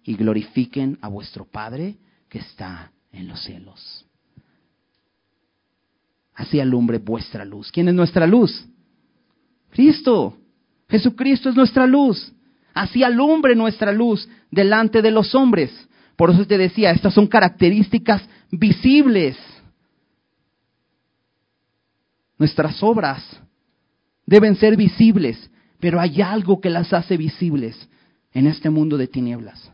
y 0.04 0.16
glorifiquen 0.16 0.98
a 1.00 1.08
vuestro 1.08 1.46
Padre 1.46 1.96
que 2.28 2.40
está 2.40 2.92
en 3.12 3.28
los 3.28 3.42
cielos. 3.42 4.04
Así 6.34 6.58
alumbre 6.58 6.98
vuestra 6.98 7.44
luz. 7.44 7.70
¿Quién 7.70 7.88
es 7.88 7.94
nuestra 7.94 8.26
luz? 8.26 8.66
Cristo. 9.70 10.36
Jesucristo 10.88 11.50
es 11.50 11.56
nuestra 11.56 11.86
luz. 11.86 12.32
Así 12.74 13.04
alumbre 13.04 13.54
nuestra 13.54 13.92
luz 13.92 14.28
delante 14.50 15.02
de 15.02 15.10
los 15.10 15.34
hombres. 15.34 15.70
Por 16.16 16.30
eso 16.30 16.46
te 16.46 16.58
decía, 16.58 16.90
estas 16.90 17.14
son 17.14 17.26
características 17.26 18.22
visibles. 18.50 19.36
Nuestras 22.38 22.82
obras 22.82 23.40
deben 24.26 24.56
ser 24.56 24.76
visibles, 24.76 25.50
pero 25.80 26.00
hay 26.00 26.22
algo 26.22 26.60
que 26.60 26.70
las 26.70 26.92
hace 26.92 27.16
visibles 27.16 27.88
en 28.32 28.46
este 28.46 28.70
mundo 28.70 28.96
de 28.96 29.08
tinieblas. 29.08 29.72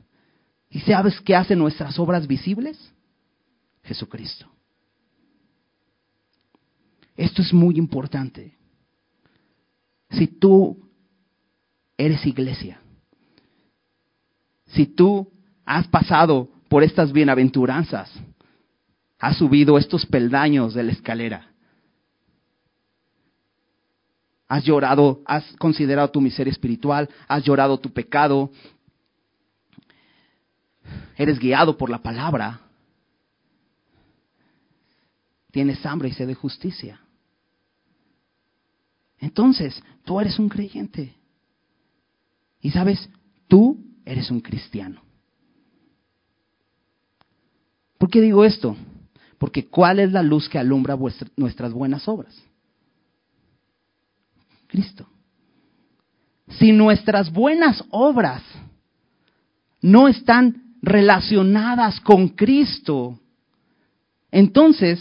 ¿Y 0.71 0.81
sabes 0.81 1.21
qué 1.21 1.35
hace 1.35 1.57
nuestras 1.57 1.99
obras 1.99 2.27
visibles? 2.27 2.93
Jesucristo. 3.83 4.47
Esto 7.17 7.43
es 7.43 7.53
muy 7.53 7.77
importante. 7.79 8.57
Si 10.11 10.27
tú 10.27 10.89
eres 11.97 12.25
iglesia, 12.25 12.81
si 14.67 14.87
tú 14.87 15.31
has 15.69 15.87
pasado 15.87 16.49
por 16.71 16.83
estas 16.83 17.13
bienaventuranzas, 17.13 18.11
has 19.19 19.37
subido 19.37 19.77
estos 19.77 20.07
peldaños 20.07 20.73
de 20.73 20.83
la 20.83 20.93
escalera, 20.93 21.47
has 24.49 24.65
llorado, 24.65 25.21
has 25.27 25.45
considerado 25.59 26.11
tu 26.11 26.23
miseria 26.23 26.51
espiritual, 26.51 27.11
has 27.29 27.45
llorado 27.45 27.79
tu 27.79 27.93
pecado, 27.93 28.51
eres 31.19 31.39
guiado 31.39 31.77
por 31.77 31.91
la 31.91 31.99
palabra, 31.99 32.61
tienes 35.51 35.85
hambre 35.85 36.09
y 36.09 36.13
sed 36.13 36.29
de 36.29 36.35
justicia. 36.35 36.99
Entonces, 39.19 39.83
tú 40.05 40.19
eres 40.19 40.39
un 40.39 40.49
creyente. 40.49 41.15
Y 42.61 42.71
sabes, 42.71 43.11
tú 43.49 43.85
eres 44.07 44.31
un 44.31 44.41
cristiano. 44.41 45.08
¿Por 47.99 48.09
qué 48.09 48.21
digo 48.21 48.45
esto? 48.45 48.77
Porque 49.39 49.67
¿cuál 49.67 49.99
es 49.99 50.13
la 50.13 50.23
luz 50.23 50.49
que 50.49 50.59
alumbra 50.59 50.97
nuestras 51.37 51.73
buenas 51.73 52.09
obras? 52.09 52.35
Cristo. 54.69 55.07
Si 56.49 56.73
nuestras 56.73 57.33
buenas 57.33 57.85
obras 57.91 58.43
no 59.81 60.09
están 60.09 60.75
relacionadas 60.81 62.01
con 62.01 62.29
Cristo, 62.29 63.19
entonces 64.31 65.01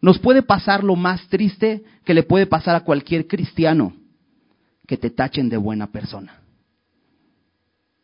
nos 0.00 0.18
puede 0.18 0.42
pasar 0.42 0.84
lo 0.84 0.96
más 0.96 1.26
triste 1.28 1.82
que 2.04 2.14
le 2.14 2.22
puede 2.22 2.46
pasar 2.46 2.76
a 2.76 2.84
cualquier 2.84 3.26
cristiano, 3.26 3.94
que 4.86 4.96
te 4.96 5.10
tachen 5.10 5.48
de 5.48 5.56
buena 5.56 5.86
persona. 5.88 6.40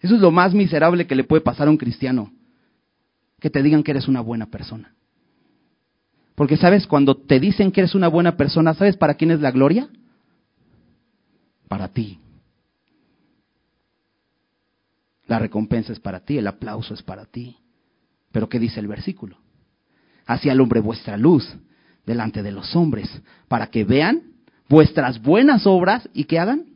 Eso 0.00 0.16
es 0.16 0.20
lo 0.20 0.32
más 0.32 0.52
miserable 0.52 1.06
que 1.06 1.14
le 1.14 1.24
puede 1.24 1.42
pasar 1.42 1.68
a 1.68 1.70
un 1.70 1.76
cristiano, 1.76 2.32
que 3.42 3.50
te 3.50 3.60
digan 3.60 3.82
que 3.82 3.90
eres 3.90 4.06
una 4.06 4.20
buena 4.20 4.46
persona. 4.46 4.94
Porque 6.36 6.56
sabes, 6.56 6.86
cuando 6.86 7.16
te 7.16 7.40
dicen 7.40 7.72
que 7.72 7.80
eres 7.80 7.96
una 7.96 8.06
buena 8.06 8.36
persona, 8.36 8.72
¿sabes 8.72 8.96
para 8.96 9.14
quién 9.14 9.32
es 9.32 9.40
la 9.40 9.50
gloria? 9.50 9.88
Para 11.66 11.88
ti. 11.88 12.20
La 15.26 15.40
recompensa 15.40 15.92
es 15.92 15.98
para 15.98 16.20
ti, 16.20 16.38
el 16.38 16.46
aplauso 16.46 16.94
es 16.94 17.02
para 17.02 17.26
ti. 17.26 17.56
Pero 18.30 18.48
¿qué 18.48 18.60
dice 18.60 18.78
el 18.78 18.86
versículo? 18.86 19.38
Así 20.24 20.48
alumbre 20.48 20.78
vuestra 20.78 21.16
luz 21.16 21.52
delante 22.06 22.44
de 22.44 22.52
los 22.52 22.76
hombres, 22.76 23.10
para 23.48 23.66
que 23.66 23.82
vean 23.82 24.22
vuestras 24.68 25.20
buenas 25.20 25.66
obras 25.66 26.08
y 26.14 26.24
que 26.24 26.38
hagan, 26.38 26.66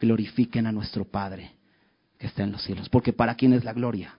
glorifiquen 0.00 0.68
a 0.68 0.72
nuestro 0.72 1.04
Padre 1.04 1.50
que 2.16 2.28
está 2.28 2.44
en 2.44 2.52
los 2.52 2.62
cielos. 2.62 2.88
Porque 2.88 3.12
¿para 3.12 3.34
quién 3.34 3.54
es 3.54 3.64
la 3.64 3.72
gloria? 3.72 4.16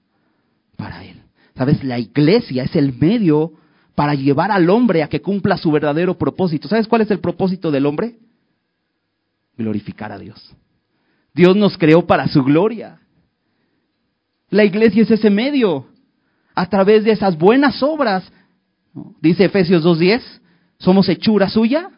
Para 0.76 1.06
Él. 1.06 1.31
¿Sabes? 1.62 1.84
La 1.84 2.00
iglesia 2.00 2.64
es 2.64 2.76
el 2.76 2.94
medio 2.94 3.54
para 3.94 4.16
llevar 4.16 4.52
al 4.52 4.70
hombre 4.70 5.04
a 5.04 5.10
que 5.10 5.22
cumpla 5.22 5.58
su 5.58 5.72
verdadero 5.72 6.18
propósito. 6.18 6.68
¿Sabes 6.68 6.88
cuál 6.88 7.02
es 7.02 7.12
el 7.12 7.20
propósito 7.20 7.70
del 7.70 7.86
hombre? 7.86 8.18
Glorificar 9.58 10.12
a 10.12 10.18
Dios. 10.18 10.56
Dios 11.36 11.56
nos 11.56 11.78
creó 11.78 12.08
para 12.08 12.28
su 12.28 12.44
gloria. 12.44 13.00
La 14.50 14.64
iglesia 14.64 15.04
es 15.04 15.12
ese 15.12 15.30
medio. 15.30 15.86
A 16.56 16.68
través 16.68 17.04
de 17.04 17.12
esas 17.12 17.38
buenas 17.38 17.84
obras 17.84 18.32
Dice 19.22 19.46
Efesios 19.46 19.84
2.10, 19.86 20.22
somos 20.80 21.08
hechura 21.08 21.50
suya, 21.50 21.92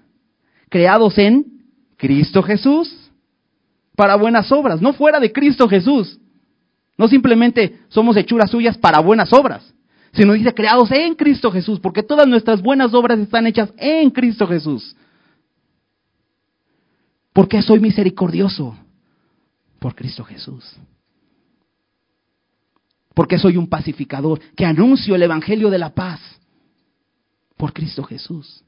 creados 0.69 1.17
en 1.17 1.45
Cristo 1.97 2.43
Jesús, 2.43 3.11
para 3.95 4.15
buenas 4.15 4.51
obras, 4.51 4.81
no 4.81 4.93
fuera 4.93 5.19
de 5.19 5.31
Cristo 5.31 5.67
Jesús. 5.67 6.19
No 6.97 7.07
simplemente 7.07 7.79
somos 7.89 8.15
hechuras 8.17 8.51
suyas 8.51 8.77
para 8.77 8.99
buenas 8.99 9.33
obras, 9.33 9.73
sino 10.13 10.33
dice 10.33 10.53
creados 10.53 10.91
en 10.91 11.15
Cristo 11.15 11.51
Jesús, 11.51 11.79
porque 11.79 12.03
todas 12.03 12.27
nuestras 12.27 12.61
buenas 12.61 12.93
obras 12.93 13.19
están 13.19 13.47
hechas 13.47 13.73
en 13.77 14.11
Cristo 14.11 14.47
Jesús. 14.47 14.95
¿Por 17.33 17.47
qué 17.47 17.61
soy 17.63 17.79
misericordioso? 17.79 18.77
Por 19.79 19.95
Cristo 19.95 20.23
Jesús. 20.23 20.77
Porque 23.15 23.39
soy 23.39 23.57
un 23.57 23.67
pacificador 23.67 24.39
que 24.55 24.65
anuncio 24.65 25.15
el 25.15 25.23
Evangelio 25.23 25.69
de 25.69 25.79
la 25.79 25.93
paz 25.93 26.19
por 27.57 27.73
Cristo 27.73 28.03
Jesús. 28.03 28.63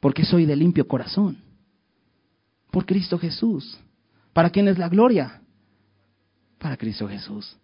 Porque 0.00 0.24
soy 0.24 0.46
de 0.46 0.56
limpio 0.56 0.86
corazón. 0.88 1.38
Por 2.70 2.86
Cristo 2.86 3.18
Jesús. 3.18 3.78
¿Para 4.32 4.50
quién 4.50 4.68
es 4.68 4.78
la 4.78 4.88
gloria? 4.88 5.42
Para 6.58 6.76
Cristo 6.76 7.08
Jesús. 7.08 7.56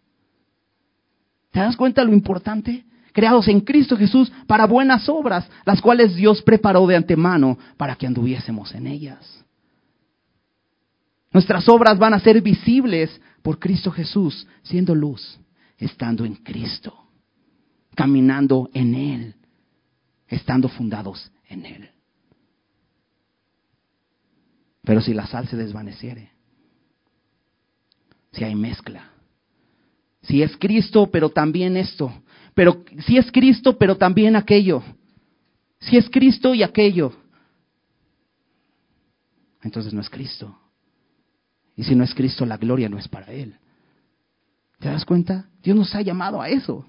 ¿Te 1.51 1.61
das 1.61 1.76
cuenta 1.76 2.05
lo 2.05 2.12
importante? 2.12 2.84
Creados 3.12 3.47
en 3.47 3.61
Cristo 3.61 3.97
Jesús 3.97 4.32
para 4.49 4.66
buenas 4.66 5.09
obras, 5.09 5.49
las 5.64 5.80
cuales 5.80 6.16
Dios 6.16 6.42
preparó 6.42 6.86
de 6.86 6.97
antemano 6.97 7.57
para 7.76 7.95
que 7.95 8.07
anduviésemos 8.07 8.74
en 8.74 8.88
ellas. 8.88 9.45
Nuestras 11.32 11.68
obras 11.68 11.99
van 11.99 12.14
a 12.14 12.20
ser 12.20 12.40
visibles 12.42 13.20
por 13.42 13.59
Cristo 13.59 13.90
Jesús, 13.90 14.47
siendo 14.62 14.95
luz, 14.95 15.38
estando 15.78 16.24
en 16.24 16.34
Cristo, 16.34 16.97
caminando 17.95 18.68
en 18.72 18.95
Él, 18.95 19.34
estando 20.26 20.68
fundados 20.68 21.30
en 21.49 21.66
Él. 21.66 21.90
Pero 24.82 25.01
si 25.01 25.14
la 25.14 25.26
sal 25.26 25.49
se 25.49 25.57
desvaneciere, 25.57 26.34
si 28.35 28.45
hay 28.45 28.55
mezcla, 28.55 29.11
si 30.22 30.43
es 30.43 30.57
Cristo, 30.57 31.09
pero 31.11 31.30
también 31.30 31.76
esto, 31.76 32.12
pero 32.55 32.85
si 33.07 33.16
es 33.16 33.30
Cristo, 33.30 33.78
pero 33.78 33.97
también 33.97 34.37
aquello, 34.37 34.82
si 35.80 35.97
es 35.97 36.09
Cristo 36.11 36.55
y 36.55 36.62
aquello, 36.62 37.12
entonces 39.62 39.93
no 39.93 40.01
es 40.01 40.11
Cristo. 40.11 40.59
Y 41.76 41.82
si 41.82 41.95
no 41.95 42.05
es 42.05 42.14
Cristo, 42.14 42.47
la 42.47 42.57
gloria 42.57 42.89
no 42.89 42.99
es 42.99 43.09
para 43.09 43.32
Él. 43.32 43.57
¿Te 44.78 44.89
das 44.89 45.05
cuenta? 45.05 45.49
Dios 45.62 45.76
nos 45.76 45.95
ha 45.95 46.03
llamado 46.03 46.41
a 46.41 46.49
eso. 46.49 46.87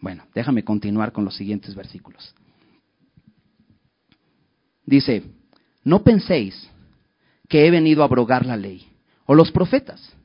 Bueno, 0.00 0.24
déjame 0.34 0.62
continuar 0.62 1.12
con 1.12 1.24
los 1.24 1.34
siguientes 1.34 1.74
versículos. 1.74 2.34
Dice, 4.84 5.24
no 5.82 6.02
penséis 6.04 6.70
que 7.48 7.66
he 7.66 7.70
venido 7.70 8.02
a 8.02 8.06
abrogar 8.06 8.46
la 8.46 8.56
ley 8.56 8.86
o 9.26 9.34
los 9.34 9.52
profetas. 9.52 10.16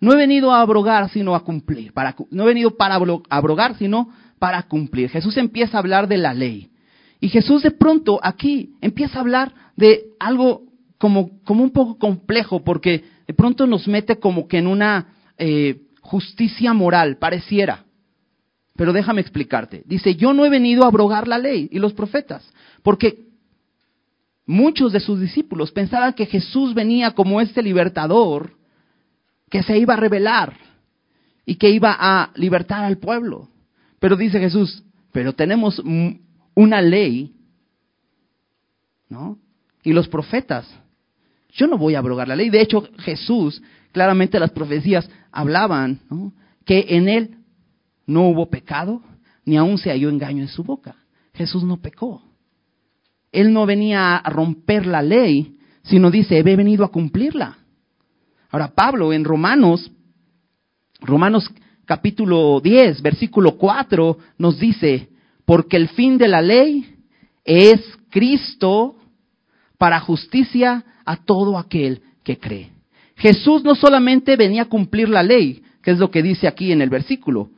No 0.00 0.12
he 0.12 0.16
venido 0.16 0.52
a 0.52 0.62
abrogar, 0.62 1.10
sino 1.10 1.34
a 1.34 1.44
cumplir. 1.44 1.92
Para, 1.92 2.16
no 2.30 2.44
he 2.44 2.46
venido 2.46 2.76
para 2.76 2.96
abrogar, 3.28 3.76
sino 3.76 4.08
para 4.38 4.62
cumplir. 4.62 5.10
Jesús 5.10 5.36
empieza 5.36 5.76
a 5.76 5.80
hablar 5.80 6.08
de 6.08 6.16
la 6.16 6.32
ley. 6.32 6.70
Y 7.20 7.28
Jesús 7.28 7.62
de 7.62 7.70
pronto 7.70 8.18
aquí 8.22 8.74
empieza 8.80 9.18
a 9.18 9.20
hablar 9.20 9.52
de 9.76 10.04
algo 10.18 10.62
como, 10.96 11.42
como 11.44 11.62
un 11.62 11.70
poco 11.70 11.98
complejo, 11.98 12.64
porque 12.64 13.04
de 13.26 13.34
pronto 13.34 13.66
nos 13.66 13.86
mete 13.86 14.18
como 14.18 14.48
que 14.48 14.58
en 14.58 14.66
una 14.66 15.14
eh, 15.36 15.82
justicia 16.00 16.72
moral, 16.72 17.18
pareciera. 17.18 17.84
Pero 18.74 18.94
déjame 18.94 19.20
explicarte. 19.20 19.82
Dice, 19.84 20.16
yo 20.16 20.32
no 20.32 20.46
he 20.46 20.48
venido 20.48 20.84
a 20.84 20.86
abrogar 20.86 21.28
la 21.28 21.38
ley 21.38 21.68
y 21.70 21.78
los 21.78 21.92
profetas, 21.92 22.50
porque 22.82 23.29
muchos 24.50 24.92
de 24.92 25.00
sus 25.00 25.20
discípulos 25.20 25.70
pensaban 25.70 26.12
que 26.12 26.26
Jesús 26.26 26.74
venía 26.74 27.12
como 27.12 27.40
este 27.40 27.62
libertador 27.62 28.56
que 29.48 29.62
se 29.62 29.78
iba 29.78 29.94
a 29.94 29.96
revelar 29.96 30.56
y 31.46 31.54
que 31.54 31.70
iba 31.70 31.96
a 31.98 32.32
libertar 32.34 32.84
al 32.84 32.98
pueblo. 32.98 33.48
Pero 34.00 34.16
dice 34.16 34.40
Jesús, 34.40 34.82
pero 35.12 35.32
tenemos 35.34 35.80
una 36.54 36.82
ley, 36.82 37.34
¿no? 39.08 39.38
Y 39.82 39.92
los 39.92 40.08
profetas. 40.08 40.68
Yo 41.52 41.66
no 41.66 41.78
voy 41.78 41.94
a 41.94 41.98
abrogar 41.98 42.28
la 42.28 42.36
ley. 42.36 42.50
De 42.50 42.60
hecho, 42.60 42.88
Jesús, 42.98 43.62
claramente 43.92 44.38
las 44.38 44.50
profecías 44.50 45.08
hablaban. 45.32 46.00
Que 46.64 46.86
en 46.90 47.08
él 47.08 47.36
no 48.06 48.28
hubo 48.28 48.50
pecado, 48.50 49.02
ni 49.44 49.56
aún 49.56 49.78
se 49.78 49.90
halló 49.90 50.08
engaño 50.08 50.42
en 50.42 50.48
su 50.48 50.62
boca. 50.62 50.96
Jesús 51.34 51.64
no 51.64 51.76
pecó. 51.78 52.29
Él 53.32 53.52
no 53.52 53.66
venía 53.66 54.16
a 54.16 54.30
romper 54.30 54.86
la 54.86 55.02
ley, 55.02 55.56
sino 55.82 56.10
dice, 56.10 56.38
he 56.38 56.42
venido 56.42 56.84
a 56.84 56.90
cumplirla. 56.90 57.58
Ahora, 58.50 58.68
Pablo 58.74 59.12
en 59.12 59.24
Romanos, 59.24 59.90
Romanos 61.00 61.50
capítulo 61.84 62.60
10, 62.60 63.02
versículo 63.02 63.56
4, 63.56 64.18
nos 64.38 64.58
dice, 64.58 65.08
porque 65.44 65.76
el 65.76 65.88
fin 65.88 66.18
de 66.18 66.28
la 66.28 66.42
ley 66.42 66.96
es 67.44 67.80
Cristo 68.10 68.96
para 69.78 70.00
justicia 70.00 70.84
a 71.04 71.16
todo 71.16 71.56
aquel 71.58 72.02
que 72.22 72.38
cree. 72.38 72.70
Jesús 73.16 73.64
no 73.64 73.74
solamente 73.74 74.36
venía 74.36 74.62
a 74.62 74.68
cumplir 74.68 75.08
la 75.08 75.22
ley, 75.22 75.62
que 75.82 75.90
es 75.90 75.98
lo 75.98 76.10
que 76.10 76.22
dice 76.22 76.46
aquí 76.46 76.72
en 76.72 76.82
el 76.82 76.90
versículo. 76.90 77.50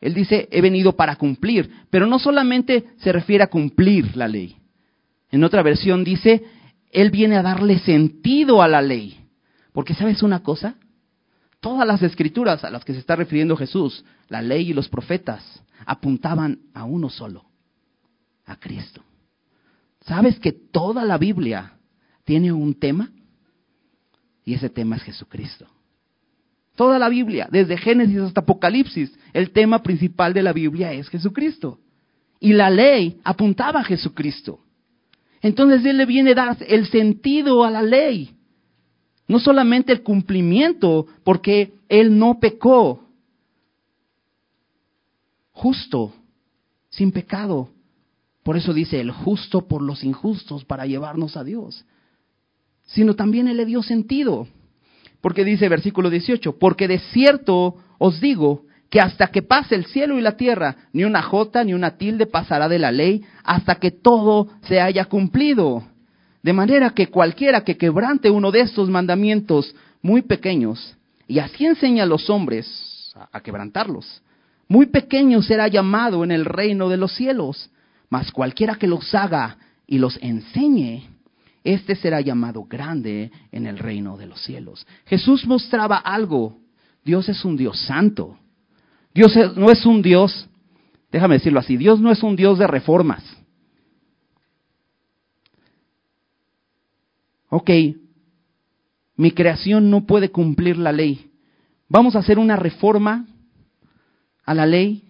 Él 0.00 0.14
dice, 0.14 0.48
he 0.50 0.60
venido 0.60 0.94
para 0.94 1.16
cumplir, 1.16 1.70
pero 1.90 2.06
no 2.06 2.18
solamente 2.18 2.84
se 2.98 3.12
refiere 3.12 3.44
a 3.44 3.48
cumplir 3.48 4.16
la 4.16 4.28
ley. 4.28 4.56
En 5.30 5.44
otra 5.44 5.62
versión 5.62 6.04
dice, 6.04 6.44
Él 6.90 7.10
viene 7.10 7.36
a 7.36 7.42
darle 7.42 7.78
sentido 7.80 8.62
a 8.62 8.68
la 8.68 8.82
ley. 8.82 9.20
Porque 9.72 9.94
sabes 9.94 10.22
una 10.22 10.42
cosa, 10.42 10.76
todas 11.60 11.86
las 11.86 12.02
escrituras 12.02 12.64
a 12.64 12.70
las 12.70 12.84
que 12.84 12.92
se 12.92 13.00
está 13.00 13.16
refiriendo 13.16 13.56
Jesús, 13.56 14.04
la 14.28 14.40
ley 14.40 14.70
y 14.70 14.74
los 14.74 14.88
profetas, 14.88 15.62
apuntaban 15.84 16.60
a 16.74 16.84
uno 16.84 17.10
solo, 17.10 17.44
a 18.46 18.56
Cristo. 18.56 19.02
¿Sabes 20.06 20.38
que 20.38 20.52
toda 20.52 21.04
la 21.04 21.18
Biblia 21.18 21.72
tiene 22.24 22.52
un 22.52 22.74
tema? 22.78 23.10
Y 24.44 24.54
ese 24.54 24.70
tema 24.70 24.96
es 24.96 25.02
Jesucristo. 25.02 25.66
Toda 26.76 26.98
la 26.98 27.08
Biblia, 27.08 27.48
desde 27.50 27.76
Génesis 27.76 28.18
hasta 28.18 28.42
Apocalipsis, 28.42 29.12
el 29.32 29.50
tema 29.50 29.82
principal 29.82 30.32
de 30.32 30.42
la 30.42 30.52
Biblia 30.52 30.92
es 30.92 31.08
Jesucristo. 31.08 31.80
Y 32.38 32.52
la 32.52 32.70
ley 32.70 33.18
apuntaba 33.24 33.80
a 33.80 33.84
Jesucristo. 33.84 34.60
Entonces 35.46 35.84
Él 35.84 35.98
le 35.98 36.06
viene 36.06 36.32
a 36.32 36.34
dar 36.34 36.56
el 36.66 36.88
sentido 36.88 37.62
a 37.62 37.70
la 37.70 37.80
ley. 37.80 38.34
No 39.28 39.38
solamente 39.38 39.92
el 39.92 40.02
cumplimiento, 40.02 41.06
porque 41.22 41.72
Él 41.88 42.18
no 42.18 42.40
pecó. 42.40 43.04
Justo, 45.52 46.12
sin 46.90 47.12
pecado. 47.12 47.68
Por 48.42 48.56
eso 48.56 48.74
dice 48.74 48.98
el 49.00 49.12
justo 49.12 49.68
por 49.68 49.82
los 49.82 50.02
injustos 50.02 50.64
para 50.64 50.84
llevarnos 50.84 51.36
a 51.36 51.44
Dios. 51.44 51.84
Sino 52.86 53.14
también 53.14 53.46
Él 53.46 53.58
le 53.58 53.66
dio 53.66 53.84
sentido. 53.84 54.48
Porque 55.20 55.44
dice 55.44 55.68
versículo 55.68 56.10
18, 56.10 56.58
porque 56.58 56.88
de 56.88 56.98
cierto 56.98 57.76
os 57.98 58.20
digo 58.20 58.65
que 58.90 59.00
hasta 59.00 59.28
que 59.28 59.42
pase 59.42 59.74
el 59.74 59.86
cielo 59.86 60.18
y 60.18 60.22
la 60.22 60.36
tierra, 60.36 60.76
ni 60.92 61.04
una 61.04 61.22
jota 61.22 61.64
ni 61.64 61.74
una 61.74 61.96
tilde 61.96 62.26
pasará 62.26 62.68
de 62.68 62.78
la 62.78 62.92
ley 62.92 63.24
hasta 63.44 63.76
que 63.76 63.90
todo 63.90 64.48
se 64.62 64.80
haya 64.80 65.06
cumplido. 65.06 65.82
De 66.42 66.52
manera 66.52 66.90
que 66.90 67.08
cualquiera 67.08 67.62
que 67.64 67.76
quebrante 67.76 68.30
uno 68.30 68.52
de 68.52 68.60
estos 68.60 68.88
mandamientos 68.88 69.74
muy 70.02 70.22
pequeños, 70.22 70.96
y 71.26 71.40
así 71.40 71.66
enseña 71.66 72.04
a 72.04 72.06
los 72.06 72.30
hombres 72.30 73.12
a, 73.32 73.40
quebrantarlos, 73.40 74.22
muy 74.68 74.86
pequeño 74.86 75.42
será 75.42 75.66
llamado 75.66 76.22
en 76.22 76.30
el 76.30 76.44
reino 76.44 76.88
de 76.88 76.96
los 76.96 77.12
cielos, 77.12 77.70
mas 78.08 78.30
cualquiera 78.30 78.76
que 78.76 78.86
los 78.86 79.12
haga 79.14 79.58
y 79.86 79.98
los 79.98 80.18
enseñe, 80.22 81.08
éste 81.64 81.96
será 81.96 82.20
llamado 82.20 82.64
grande 82.64 83.32
en 83.50 83.66
el 83.66 83.78
reino 83.78 84.16
de 84.16 84.26
los 84.26 84.40
cielos. 84.40 84.86
Jesús 85.06 85.44
mostraba 85.46 85.96
algo. 85.96 86.58
Dios 87.04 87.28
es 87.28 87.44
un 87.44 87.56
Dios 87.56 87.78
santo. 87.86 88.38
Dios 89.16 89.34
no 89.56 89.70
es 89.70 89.86
un 89.86 90.02
Dios, 90.02 90.46
déjame 91.10 91.36
decirlo 91.36 91.58
así, 91.58 91.78
Dios 91.78 91.98
no 91.98 92.12
es 92.12 92.22
un 92.22 92.36
Dios 92.36 92.58
de 92.58 92.66
reformas. 92.66 93.24
Ok, 97.48 97.70
mi 99.16 99.30
creación 99.30 99.88
no 99.88 100.04
puede 100.04 100.28
cumplir 100.28 100.76
la 100.76 100.92
ley. 100.92 101.30
Vamos 101.88 102.14
a 102.14 102.18
hacer 102.18 102.38
una 102.38 102.56
reforma 102.56 103.24
a 104.44 104.52
la 104.52 104.66
ley 104.66 105.02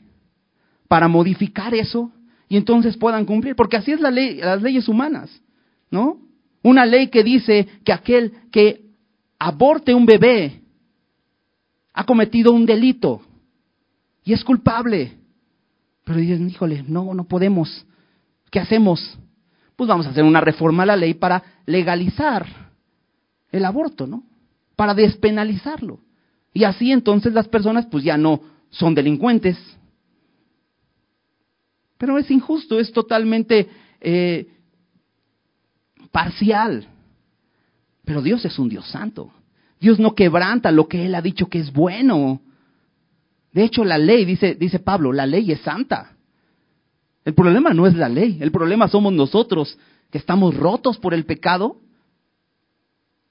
para 0.87 1.09
modificar 1.09 1.75
eso 1.75 2.13
y 2.49 2.57
entonces 2.57 2.97
puedan 2.97 3.25
cumplir, 3.25 3.57
porque 3.57 3.77
así 3.77 3.91
es 3.91 4.01
la 4.01 4.13
ley, 4.13 4.37
las 4.37 4.63
leyes 4.63 4.87
humanas, 4.87 5.43
¿no? 5.91 6.21
Una 6.63 6.87
ley 6.87 7.09
que 7.09 7.25
dice 7.25 7.67
que 7.85 7.93
aquel 7.93 8.33
que 8.53 8.85
aborte 9.37 9.93
un 9.93 10.07
bebé 10.07 10.63
ha 11.93 12.05
cometido 12.05 12.53
un 12.53 12.67
delito 12.67 13.26
y 14.27 14.33
es 14.33 14.45
culpable. 14.45 15.16
Pero 16.05 16.18
dicen, 16.18 16.51
híjole, 16.51 16.85
no, 16.87 17.14
no 17.14 17.24
podemos. 17.24 17.87
¿Qué 18.51 18.59
hacemos? 18.59 19.18
Pues 19.77 19.89
vamos 19.89 20.07
a 20.07 20.11
hacer 20.11 20.24
una 20.24 20.41
reforma 20.41 20.83
a 20.83 20.87
la 20.87 20.97
ley 20.97 21.14
para 21.14 21.43
legalizar 21.64 22.45
el 23.53 23.64
aborto, 23.64 24.07
¿no? 24.07 24.24
Para 24.74 24.95
despenalizarlo. 24.95 26.01
Y 26.53 26.64
así 26.64 26.91
entonces 26.91 27.33
las 27.33 27.47
personas 27.47 27.87
pues 27.87 28.03
ya 28.03 28.18
no 28.18 28.41
son 28.68 28.95
delincuentes. 28.95 29.57
Pero 31.97 32.18
es 32.18 32.29
injusto, 32.31 32.81
es 32.81 32.93
totalmente 32.93 33.68
eh, 34.01 34.49
parcial. 36.11 36.89
Pero 38.05 38.22
Dios 38.22 38.45
es 38.45 38.59
un 38.59 38.68
Dios 38.68 38.89
santo. 38.89 39.31
Dios 39.79 40.01
no 40.01 40.16
quebranta 40.16 40.72
lo 40.72 40.89
que 40.89 41.07
Él 41.07 41.14
ha 41.14 41.22
dicho 41.22 41.47
que 41.49 41.61
es 41.61 41.72
bueno. 41.72 42.41
De 43.57 43.65
hecho, 43.65 43.87
la 43.87 43.97
ley, 43.97 44.27
dice, 44.27 44.55
dice 44.55 44.81
Pablo, 44.81 45.15
la 45.15 45.25
ley 45.25 45.51
es 45.51 45.61
santa. 45.61 46.15
El 47.25 47.33
problema 47.33 47.73
no 47.73 47.87
es 47.87 47.95
la 47.95 48.07
ley, 48.07 48.37
el 48.43 48.53
problema 48.53 48.87
somos 48.87 49.15
nosotros, 49.15 49.79
que 50.11 50.19
estamos 50.19 50.55
rotos 50.55 50.99
por 50.99 51.15
el 51.15 51.25
pecado, 51.25 51.79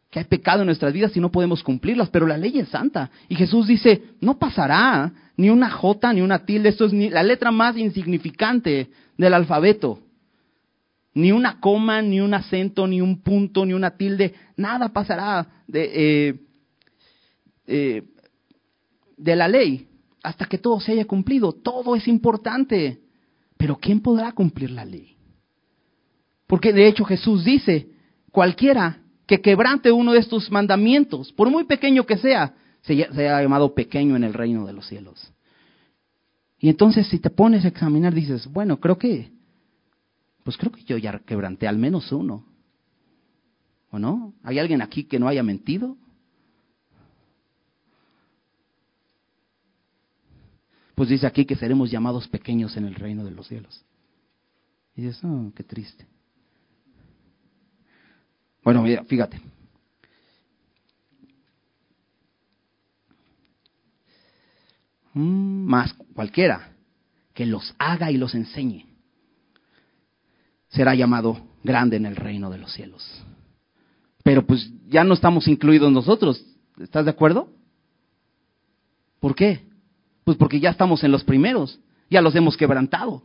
que 0.09 0.17
hay 0.17 0.25
pecado 0.25 0.61
en 0.61 0.65
nuestras 0.65 0.93
vidas 0.93 1.15
y 1.15 1.19
no 1.19 1.29
podemos 1.31 1.61
cumplirlas, 1.61 2.09
pero 2.09 2.25
la 2.25 2.39
ley 2.39 2.57
es 2.57 2.69
santa. 2.69 3.11
Y 3.29 3.35
Jesús 3.35 3.67
dice, 3.67 4.01
no 4.19 4.39
pasará 4.39 5.13
ni 5.37 5.51
una 5.51 5.69
J 5.69 6.13
ni 6.13 6.21
una 6.21 6.43
tilde, 6.43 6.69
esto 6.69 6.85
es 6.85 6.93
ni 6.93 7.11
la 7.11 7.21
letra 7.21 7.51
más 7.51 7.77
insignificante 7.77 8.89
del 9.19 9.31
alfabeto. 9.31 9.99
Ni 11.13 11.31
una 11.31 11.59
coma, 11.59 12.01
ni 12.01 12.19
un 12.19 12.33
acento, 12.33 12.87
ni 12.87 12.99
un 12.99 13.21
punto, 13.21 13.63
ni 13.63 13.73
una 13.73 13.91
tilde, 13.91 14.33
nada 14.57 14.89
pasará 14.89 15.45
de, 15.67 15.91
eh, 15.93 16.35
eh, 17.67 18.03
de 19.17 19.35
la 19.35 19.47
ley 19.47 19.89
hasta 20.25 20.45
que 20.45 20.57
todo 20.57 20.79
se 20.79 20.91
haya 20.91 21.05
cumplido. 21.05 21.51
Todo 21.53 21.95
es 21.95 22.07
importante. 22.07 23.01
Pero 23.57 23.77
¿quién 23.77 24.01
podrá 24.01 24.31
cumplir 24.31 24.71
la 24.71 24.83
ley? 24.83 25.15
Porque 26.47 26.73
de 26.73 26.87
hecho 26.87 27.05
Jesús 27.05 27.45
dice, 27.45 27.89
cualquiera 28.31 29.01
que 29.25 29.41
quebrante 29.41 29.91
uno 29.91 30.13
de 30.13 30.19
estos 30.19 30.51
mandamientos, 30.51 31.31
por 31.31 31.49
muy 31.49 31.63
pequeño 31.63 32.05
que 32.05 32.17
sea, 32.17 32.53
se, 32.81 33.03
ha 33.03 33.41
llamado 33.41 33.73
pequeño 33.73 34.15
en 34.15 34.23
el 34.23 34.33
reino 34.33 34.65
de 34.65 34.73
los 34.73 34.87
cielos. 34.87 35.31
Y 36.59 36.69
entonces 36.69 37.07
si 37.07 37.19
te 37.19 37.29
pones 37.29 37.65
a 37.65 37.69
examinar, 37.69 38.13
dices, 38.13 38.47
bueno, 38.47 38.79
creo 38.79 38.97
que, 38.97 39.31
pues 40.43 40.57
creo 40.57 40.71
que 40.71 40.83
yo 40.83 40.97
ya 40.97 41.19
quebranté 41.19 41.67
al 41.67 41.77
menos 41.77 42.11
uno. 42.11 42.45
¿O 43.89 43.97
no? 43.97 44.33
¿Hay 44.43 44.59
alguien 44.59 44.81
aquí 44.81 45.05
que 45.05 45.19
no 45.19 45.27
haya 45.27 45.41
mentido? 45.41 45.97
Pues 50.95 51.09
dice 51.09 51.27
aquí 51.27 51.45
que 51.45 51.55
seremos 51.55 51.91
llamados 51.91 52.27
pequeños 52.27 52.75
en 52.77 52.85
el 52.85 52.95
reino 52.95 53.23
de 53.25 53.31
los 53.31 53.47
cielos. 53.47 53.83
Y 54.95 55.01
dices, 55.01 55.21
oh, 55.23 55.51
qué 55.53 55.63
triste. 55.63 56.07
Bueno, 58.63 58.81
mira, 58.81 59.03
fíjate. 59.03 59.39
Mm, 65.13 65.65
más 65.65 65.93
cualquiera 66.13 66.71
que 67.33 67.45
los 67.45 67.75
haga 67.77 68.09
y 68.11 68.17
los 68.17 68.33
enseñe 68.33 68.85
será 70.69 70.93
llamado 70.93 71.41
grande 71.63 71.97
en 71.97 72.05
el 72.05 72.15
reino 72.15 72.49
de 72.49 72.57
los 72.57 72.73
cielos. 72.73 73.23
Pero 74.23 74.45
pues 74.45 74.69
ya 74.87 75.03
no 75.03 75.13
estamos 75.13 75.47
incluidos 75.47 75.91
nosotros, 75.91 76.43
¿estás 76.79 77.05
de 77.05 77.11
acuerdo? 77.11 77.49
¿Por 79.19 79.35
qué? 79.35 79.61
Pues 80.25 80.37
porque 80.37 80.59
ya 80.59 80.71
estamos 80.71 81.03
en 81.05 81.11
los 81.11 81.23
primeros, 81.23 81.79
ya 82.09 82.21
los 82.21 82.35
hemos 82.35 82.57
quebrantado. 82.57 83.23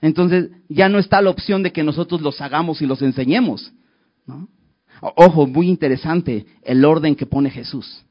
Entonces 0.00 0.50
ya 0.68 0.88
no 0.88 0.98
está 0.98 1.20
la 1.20 1.30
opción 1.30 1.62
de 1.62 1.72
que 1.72 1.82
nosotros 1.82 2.22
los 2.22 2.40
hagamos 2.40 2.80
y 2.80 2.86
los 2.86 3.02
enseñemos. 3.02 3.72
Ojo, 5.00 5.46
muy 5.46 5.68
interesante 5.68 6.46
el 6.62 6.84
orden 6.84 7.16
que 7.16 7.26
pone 7.26 7.50
Jesús. 7.50 8.04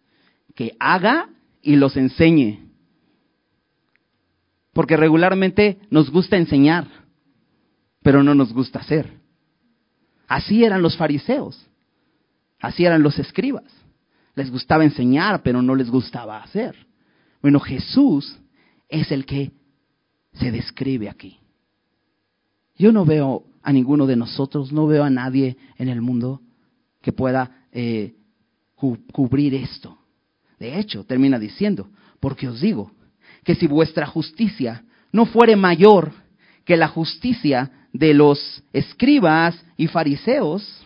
Que 0.53 0.75
haga 0.79 1.29
y 1.61 1.77
los 1.77 1.95
enseñe. 1.97 2.59
Porque 4.73 4.97
regularmente 4.97 5.79
nos 5.89 6.11
gusta 6.11 6.35
enseñar, 6.35 6.87
pero 8.03 8.21
no 8.23 8.35
nos 8.35 8.53
gusta 8.53 8.79
hacer. 8.79 9.13
Así 10.27 10.65
eran 10.65 10.81
los 10.81 10.97
fariseos, 10.97 11.65
así 12.59 12.85
eran 12.85 13.01
los 13.01 13.17
escribas. 13.17 13.63
Les 14.35 14.51
gustaba 14.51 14.83
enseñar, 14.83 15.41
pero 15.41 15.61
no 15.61 15.75
les 15.75 15.89
gustaba 15.89 16.43
hacer. 16.43 16.75
Bueno, 17.41 17.59
Jesús 17.59 18.37
es 18.89 19.11
el 19.11 19.25
que 19.25 19.51
se 20.33 20.51
describe 20.51 21.09
aquí. 21.09 21.39
Yo 22.77 22.91
no 22.91 23.05
veo 23.05 23.43
a 23.63 23.71
ninguno 23.71 24.05
de 24.05 24.15
nosotros, 24.15 24.71
no 24.71 24.87
veo 24.87 25.03
a 25.03 25.09
nadie 25.09 25.57
en 25.77 25.87
el 25.87 26.01
mundo 26.01 26.41
que 27.01 27.13
pueda 27.13 27.65
eh, 27.71 28.13
cubrir 28.75 29.55
esto. 29.55 29.97
De 30.59 30.77
hecho, 30.77 31.03
termina 31.05 31.39
diciendo, 31.39 31.89
porque 32.19 32.47
os 32.47 32.59
digo 32.59 32.91
que 33.43 33.55
si 33.55 33.67
vuestra 33.67 34.05
justicia 34.05 34.83
no 35.11 35.25
fuere 35.25 35.55
mayor 35.55 36.11
que 36.65 36.75
la 36.75 36.87
justicia 36.87 37.71
de 37.93 38.13
los 38.13 38.63
escribas 38.73 39.63
y 39.77 39.87
fariseos, 39.87 40.85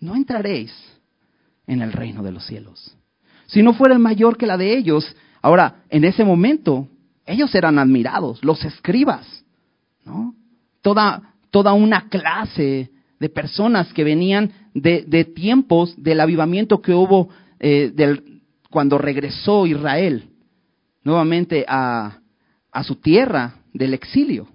no 0.00 0.16
entraréis 0.16 0.72
en 1.70 1.82
el 1.82 1.92
reino 1.92 2.24
de 2.24 2.32
los 2.32 2.44
cielos. 2.44 2.96
Si 3.46 3.62
no 3.62 3.74
fuera 3.74 3.96
mayor 3.96 4.36
que 4.36 4.46
la 4.46 4.56
de 4.56 4.76
ellos, 4.76 5.16
ahora, 5.40 5.84
en 5.88 6.04
ese 6.04 6.24
momento, 6.24 6.88
ellos 7.24 7.54
eran 7.54 7.78
admirados, 7.78 8.44
los 8.44 8.64
escribas, 8.64 9.44
¿no? 10.04 10.34
Toda, 10.82 11.34
toda 11.50 11.72
una 11.72 12.08
clase 12.08 12.90
de 13.20 13.28
personas 13.28 13.92
que 13.92 14.02
venían 14.02 14.50
de, 14.74 15.24
tiempos 15.32 15.94
del 15.96 16.20
avivamiento 16.20 16.82
que 16.82 16.92
hubo 16.92 17.28
eh, 17.60 17.92
del, 17.94 18.42
cuando 18.68 18.98
regresó 18.98 19.66
Israel 19.66 20.28
nuevamente 21.04 21.64
a, 21.68 22.18
a, 22.72 22.82
su 22.82 22.96
tierra 22.96 23.54
del 23.72 23.94
exilio, 23.94 24.48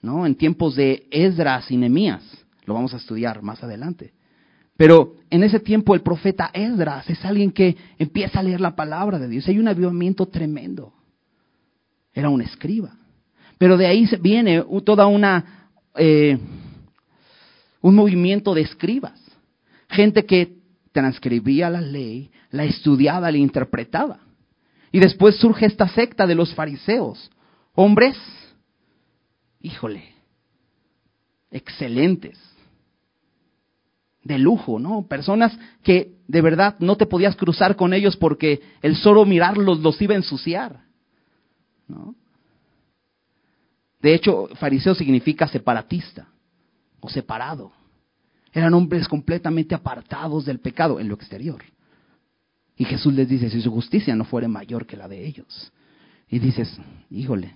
¿no? 0.00 0.26
En 0.26 0.36
tiempos 0.36 0.76
de 0.76 1.08
Esdras 1.10 1.72
y 1.72 1.76
Nemías, 1.76 2.22
lo 2.66 2.74
vamos 2.74 2.94
a 2.94 2.98
estudiar 2.98 3.42
más 3.42 3.64
adelante. 3.64 4.12
Pero 4.78 5.16
en 5.28 5.42
ese 5.42 5.58
tiempo 5.58 5.92
el 5.96 6.02
profeta 6.02 6.50
Esdras 6.54 7.10
es 7.10 7.22
alguien 7.24 7.50
que 7.50 7.76
empieza 7.98 8.38
a 8.38 8.44
leer 8.44 8.60
la 8.60 8.76
palabra 8.76 9.18
de 9.18 9.28
Dios. 9.28 9.48
Hay 9.48 9.58
un 9.58 9.66
avivamiento 9.66 10.26
tremendo. 10.26 10.94
Era 12.14 12.30
un 12.30 12.40
escriba. 12.40 12.96
Pero 13.58 13.76
de 13.76 13.88
ahí 13.88 14.08
viene 14.20 14.64
toda 14.84 15.08
una 15.08 15.68
eh, 15.96 16.38
un 17.80 17.94
movimiento 17.96 18.54
de 18.54 18.60
escribas, 18.60 19.20
gente 19.88 20.24
que 20.24 20.58
transcribía 20.92 21.70
la 21.70 21.80
ley, 21.80 22.30
la 22.50 22.64
estudiaba, 22.64 23.32
la 23.32 23.38
interpretaba. 23.38 24.20
Y 24.92 25.00
después 25.00 25.36
surge 25.36 25.66
esta 25.66 25.88
secta 25.88 26.24
de 26.26 26.36
los 26.36 26.54
fariseos, 26.54 27.30
hombres, 27.74 28.16
híjole, 29.60 30.14
excelentes, 31.50 32.38
de 34.28 34.38
lujo, 34.38 34.78
¿no? 34.78 35.06
Personas 35.08 35.58
que 35.82 36.18
de 36.28 36.42
verdad 36.42 36.76
no 36.80 36.96
te 36.96 37.06
podías 37.06 37.34
cruzar 37.34 37.76
con 37.76 37.94
ellos 37.94 38.16
porque 38.16 38.60
el 38.82 38.94
solo 38.94 39.24
mirarlos 39.24 39.80
los 39.80 40.00
iba 40.02 40.12
a 40.12 40.18
ensuciar, 40.18 40.84
¿no? 41.88 42.14
De 44.00 44.14
hecho, 44.14 44.48
fariseo 44.56 44.94
significa 44.94 45.48
separatista 45.48 46.28
o 47.00 47.08
separado. 47.08 47.72
Eran 48.52 48.74
hombres 48.74 49.08
completamente 49.08 49.74
apartados 49.74 50.44
del 50.44 50.60
pecado 50.60 51.00
en 51.00 51.08
lo 51.08 51.14
exterior. 51.14 51.64
Y 52.76 52.84
Jesús 52.84 53.12
les 53.14 53.28
dice, 53.28 53.50
si 53.50 53.60
su 53.60 53.72
justicia 53.72 54.14
no 54.14 54.24
fuera 54.24 54.46
mayor 54.46 54.86
que 54.86 54.96
la 54.96 55.08
de 55.08 55.26
ellos. 55.26 55.72
Y 56.28 56.38
dices, 56.38 56.78
híjole, 57.10 57.54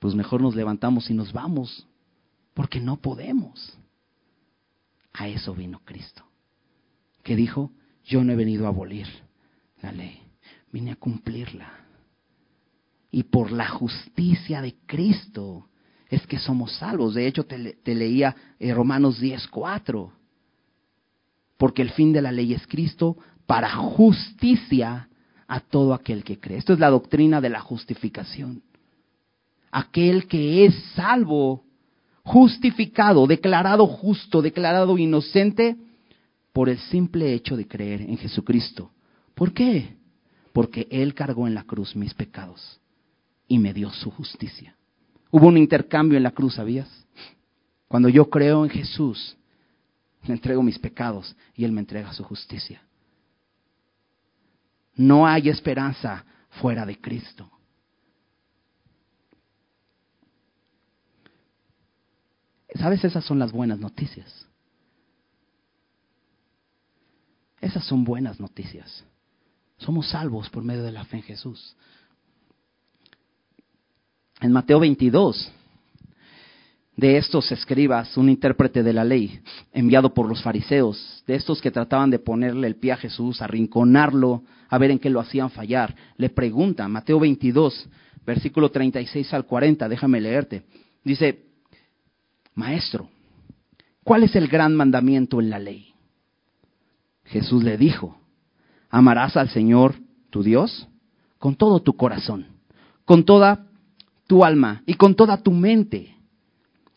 pues 0.00 0.14
mejor 0.14 0.40
nos 0.40 0.56
levantamos 0.56 1.10
y 1.10 1.14
nos 1.14 1.32
vamos, 1.32 1.86
porque 2.54 2.80
no 2.80 2.96
podemos. 2.96 3.78
A 5.14 5.28
eso 5.28 5.54
vino 5.54 5.80
Cristo, 5.84 6.24
que 7.22 7.36
dijo, 7.36 7.72
yo 8.04 8.24
no 8.24 8.32
he 8.32 8.36
venido 8.36 8.66
a 8.66 8.70
abolir 8.70 9.06
la 9.82 9.92
ley, 9.92 10.20
vine 10.72 10.92
a 10.92 10.96
cumplirla. 10.96 11.70
Y 13.10 13.24
por 13.24 13.52
la 13.52 13.68
justicia 13.68 14.62
de 14.62 14.74
Cristo 14.86 15.68
es 16.08 16.26
que 16.26 16.38
somos 16.38 16.72
salvos. 16.76 17.14
De 17.14 17.26
hecho, 17.26 17.44
te, 17.44 17.94
leía 17.94 18.34
eh, 18.58 18.72
Romanos 18.72 19.20
10, 19.20 19.48
4. 19.48 20.12
Porque 21.58 21.82
el 21.82 21.90
fin 21.90 22.12
de 22.12 22.22
la 22.22 22.32
ley 22.32 22.54
es 22.54 22.66
Cristo 22.66 23.18
para 23.46 23.70
justicia 23.70 25.08
a 25.46 25.60
todo 25.60 25.92
aquel 25.92 26.24
que 26.24 26.40
cree. 26.40 26.56
Esto 26.56 26.72
es 26.72 26.78
la 26.78 26.88
doctrina 26.88 27.40
de 27.42 27.50
la 27.50 27.60
justificación. 27.60 28.62
Aquel 29.70 30.26
que 30.26 30.64
es 30.64 30.74
salvo, 30.94 31.64
justificado, 32.22 33.26
declarado 33.26 33.86
justo, 33.86 34.42
declarado 34.42 34.96
inocente 34.98 35.76
por 36.52 36.68
el 36.68 36.78
simple 36.78 37.32
hecho 37.34 37.56
de 37.56 37.66
creer 37.66 38.02
en 38.02 38.16
Jesucristo. 38.18 38.90
¿Por 39.34 39.52
qué? 39.52 39.96
Porque 40.52 40.86
Él 40.90 41.14
cargó 41.14 41.46
en 41.46 41.54
la 41.54 41.64
cruz 41.64 41.96
mis 41.96 42.14
pecados 42.14 42.80
y 43.48 43.58
me 43.58 43.72
dio 43.72 43.90
su 43.90 44.10
justicia. 44.10 44.76
Hubo 45.30 45.48
un 45.48 45.56
intercambio 45.56 46.16
en 46.16 46.22
la 46.22 46.32
cruz, 46.32 46.54
¿sabías? 46.54 46.88
Cuando 47.88 48.08
yo 48.08 48.28
creo 48.28 48.64
en 48.64 48.70
Jesús, 48.70 49.36
le 50.24 50.34
entrego 50.34 50.62
mis 50.62 50.78
pecados 50.78 51.34
y 51.54 51.64
Él 51.64 51.72
me 51.72 51.80
entrega 51.80 52.12
su 52.12 52.22
justicia. 52.22 52.82
No 54.94 55.26
hay 55.26 55.48
esperanza 55.48 56.24
fuera 56.60 56.84
de 56.84 57.00
Cristo. 57.00 57.50
¿Sabes? 62.78 63.04
Esas 63.04 63.24
son 63.24 63.38
las 63.38 63.52
buenas 63.52 63.78
noticias. 63.78 64.46
Esas 67.60 67.84
son 67.84 68.04
buenas 68.04 68.40
noticias. 68.40 69.04
Somos 69.78 70.08
salvos 70.08 70.50
por 70.50 70.64
medio 70.64 70.82
de 70.82 70.92
la 70.92 71.04
fe 71.04 71.18
en 71.18 71.22
Jesús 71.22 71.76
en 74.42 74.52
Mateo 74.52 74.80
22, 74.80 75.52
de 76.96 77.16
estos 77.16 77.50
escribas, 77.52 78.16
un 78.16 78.28
intérprete 78.28 78.82
de 78.82 78.92
la 78.92 79.04
ley, 79.04 79.40
enviado 79.72 80.12
por 80.12 80.28
los 80.28 80.42
fariseos, 80.42 81.22
de 81.26 81.36
estos 81.36 81.62
que 81.62 81.70
trataban 81.70 82.10
de 82.10 82.18
ponerle 82.18 82.66
el 82.66 82.76
pie 82.76 82.92
a 82.92 82.96
Jesús, 82.96 83.40
arrinconarlo, 83.40 84.42
a 84.68 84.78
ver 84.78 84.90
en 84.90 84.98
qué 84.98 85.10
lo 85.10 85.20
hacían 85.20 85.50
fallar, 85.50 85.94
le 86.16 86.28
pregunta, 86.28 86.88
Mateo 86.88 87.20
22, 87.20 87.88
versículo 88.26 88.70
36 88.70 89.32
al 89.32 89.46
40, 89.46 89.88
déjame 89.88 90.20
leerte, 90.20 90.64
dice, 91.04 91.46
Maestro, 92.54 93.08
¿cuál 94.04 94.24
es 94.24 94.36
el 94.36 94.48
gran 94.48 94.74
mandamiento 94.74 95.40
en 95.40 95.50
la 95.50 95.58
ley? 95.58 95.92
Jesús 97.24 97.64
le 97.64 97.78
dijo, 97.78 98.18
amarás 98.90 99.36
al 99.36 99.48
Señor 99.48 99.94
tu 100.30 100.42
Dios 100.42 100.86
con 101.38 101.56
todo 101.56 101.80
tu 101.80 101.94
corazón, 101.94 102.46
con 103.04 103.24
toda 103.24 103.66
tu 104.26 104.44
alma 104.44 104.82
y 104.86 104.94
con 104.94 105.14
toda 105.14 105.38
tu 105.38 105.52
mente. 105.52 106.14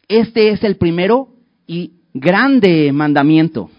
Este 0.08 0.52
es 0.52 0.64
el 0.64 0.78
primero 0.78 1.30
y 1.66 1.94
grande 2.14 2.92
mandamiento. 2.92 3.70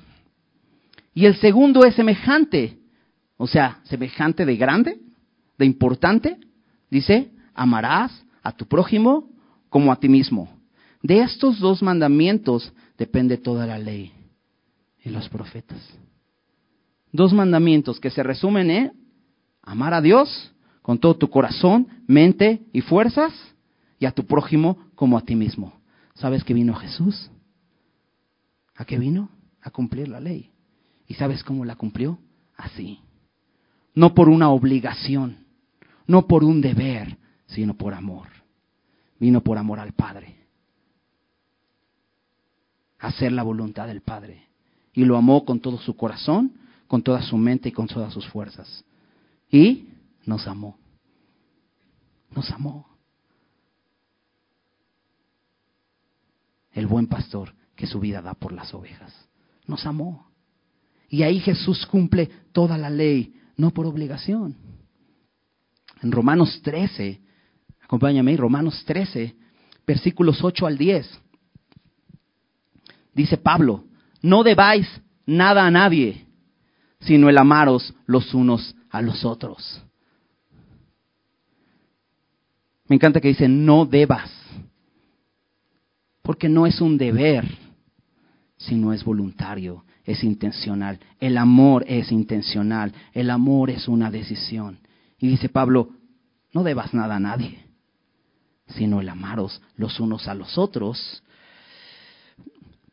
Y 1.14 1.26
el 1.26 1.36
segundo 1.36 1.84
es 1.84 1.94
semejante, 1.94 2.78
o 3.36 3.46
sea, 3.46 3.80
semejante 3.84 4.44
de 4.44 4.56
grande, 4.56 5.00
de 5.56 5.64
importante. 5.64 6.36
Dice, 6.90 7.30
amarás 7.54 8.24
a 8.42 8.52
tu 8.52 8.66
prójimo 8.66 9.28
como 9.68 9.92
a 9.92 10.00
ti 10.00 10.08
mismo. 10.08 10.55
De 11.06 11.20
estos 11.20 11.60
dos 11.60 11.84
mandamientos 11.84 12.72
depende 12.98 13.36
toda 13.36 13.64
la 13.64 13.78
ley 13.78 14.12
y 15.04 15.10
los 15.10 15.28
profetas. 15.28 15.78
Dos 17.12 17.32
mandamientos 17.32 18.00
que 18.00 18.10
se 18.10 18.24
resumen 18.24 18.70
en 18.72 18.92
amar 19.62 19.94
a 19.94 20.00
Dios 20.00 20.52
con 20.82 20.98
todo 20.98 21.14
tu 21.14 21.30
corazón, 21.30 21.86
mente 22.08 22.66
y 22.72 22.80
fuerzas, 22.80 23.32
y 24.00 24.06
a 24.06 24.10
tu 24.10 24.26
prójimo 24.26 24.78
como 24.96 25.16
a 25.16 25.20
ti 25.20 25.36
mismo. 25.36 25.80
¿Sabes 26.14 26.42
que 26.42 26.54
vino 26.54 26.74
Jesús? 26.74 27.30
¿A 28.74 28.84
qué 28.84 28.98
vino? 28.98 29.30
A 29.62 29.70
cumplir 29.70 30.08
la 30.08 30.18
ley. 30.18 30.50
¿Y 31.06 31.14
sabes 31.14 31.44
cómo 31.44 31.64
la 31.64 31.76
cumplió? 31.76 32.18
Así. 32.56 32.98
No 33.94 34.12
por 34.12 34.28
una 34.28 34.50
obligación, 34.50 35.36
no 36.08 36.26
por 36.26 36.42
un 36.42 36.60
deber, 36.60 37.16
sino 37.46 37.74
por 37.74 37.94
amor. 37.94 38.26
Vino 39.20 39.40
por 39.40 39.56
amor 39.56 39.78
al 39.78 39.92
Padre. 39.92 40.45
Hacer 43.06 43.30
la 43.30 43.44
voluntad 43.44 43.86
del 43.86 44.00
Padre. 44.00 44.48
Y 44.92 45.04
lo 45.04 45.16
amó 45.16 45.44
con 45.44 45.60
todo 45.60 45.78
su 45.78 45.94
corazón, 45.94 46.54
con 46.88 47.02
toda 47.02 47.22
su 47.22 47.36
mente 47.36 47.68
y 47.68 47.72
con 47.72 47.86
todas 47.86 48.12
sus 48.12 48.26
fuerzas. 48.26 48.84
Y 49.48 49.90
nos 50.24 50.48
amó. 50.48 50.76
Nos 52.34 52.50
amó. 52.50 52.88
El 56.72 56.88
buen 56.88 57.06
pastor 57.06 57.54
que 57.76 57.86
su 57.86 58.00
vida 58.00 58.20
da 58.20 58.34
por 58.34 58.52
las 58.52 58.74
ovejas. 58.74 59.14
nos 59.68 59.86
amó. 59.86 60.26
Y 61.08 61.22
ahí 61.22 61.38
Jesús 61.38 61.86
cumple 61.86 62.28
toda 62.50 62.76
la 62.76 62.90
ley, 62.90 63.40
no 63.56 63.70
por 63.70 63.86
obligación. 63.86 64.56
En 66.02 66.10
Romanos 66.10 66.60
13, 66.62 67.20
acompáñame, 67.82 68.36
Romanos 68.36 68.82
13, 68.84 69.36
versículos 69.86 70.42
8 70.42 70.66
al 70.66 70.76
10. 70.76 71.20
Dice 73.16 73.38
Pablo, 73.38 73.84
no 74.20 74.42
debáis 74.42 74.86
nada 75.24 75.66
a 75.66 75.70
nadie, 75.70 76.26
sino 77.00 77.30
el 77.30 77.38
amaros 77.38 77.94
los 78.04 78.34
unos 78.34 78.76
a 78.90 79.00
los 79.00 79.24
otros. 79.24 79.82
Me 82.88 82.96
encanta 82.96 83.22
que 83.22 83.28
dice, 83.28 83.48
no 83.48 83.86
debas, 83.86 84.30
porque 86.20 86.50
no 86.50 86.66
es 86.66 86.82
un 86.82 86.98
deber, 86.98 87.46
sino 88.58 88.92
es 88.92 89.02
voluntario, 89.02 89.86
es 90.04 90.22
intencional. 90.22 91.00
El 91.18 91.38
amor 91.38 91.86
es 91.88 92.12
intencional, 92.12 92.92
el 93.14 93.30
amor 93.30 93.70
es 93.70 93.88
una 93.88 94.10
decisión. 94.10 94.78
Y 95.18 95.28
dice 95.28 95.48
Pablo, 95.48 95.88
no 96.52 96.64
debas 96.64 96.92
nada 96.92 97.16
a 97.16 97.20
nadie, 97.20 97.64
sino 98.68 99.00
el 99.00 99.08
amaros 99.08 99.62
los 99.76 100.00
unos 100.00 100.28
a 100.28 100.34
los 100.34 100.58
otros, 100.58 101.22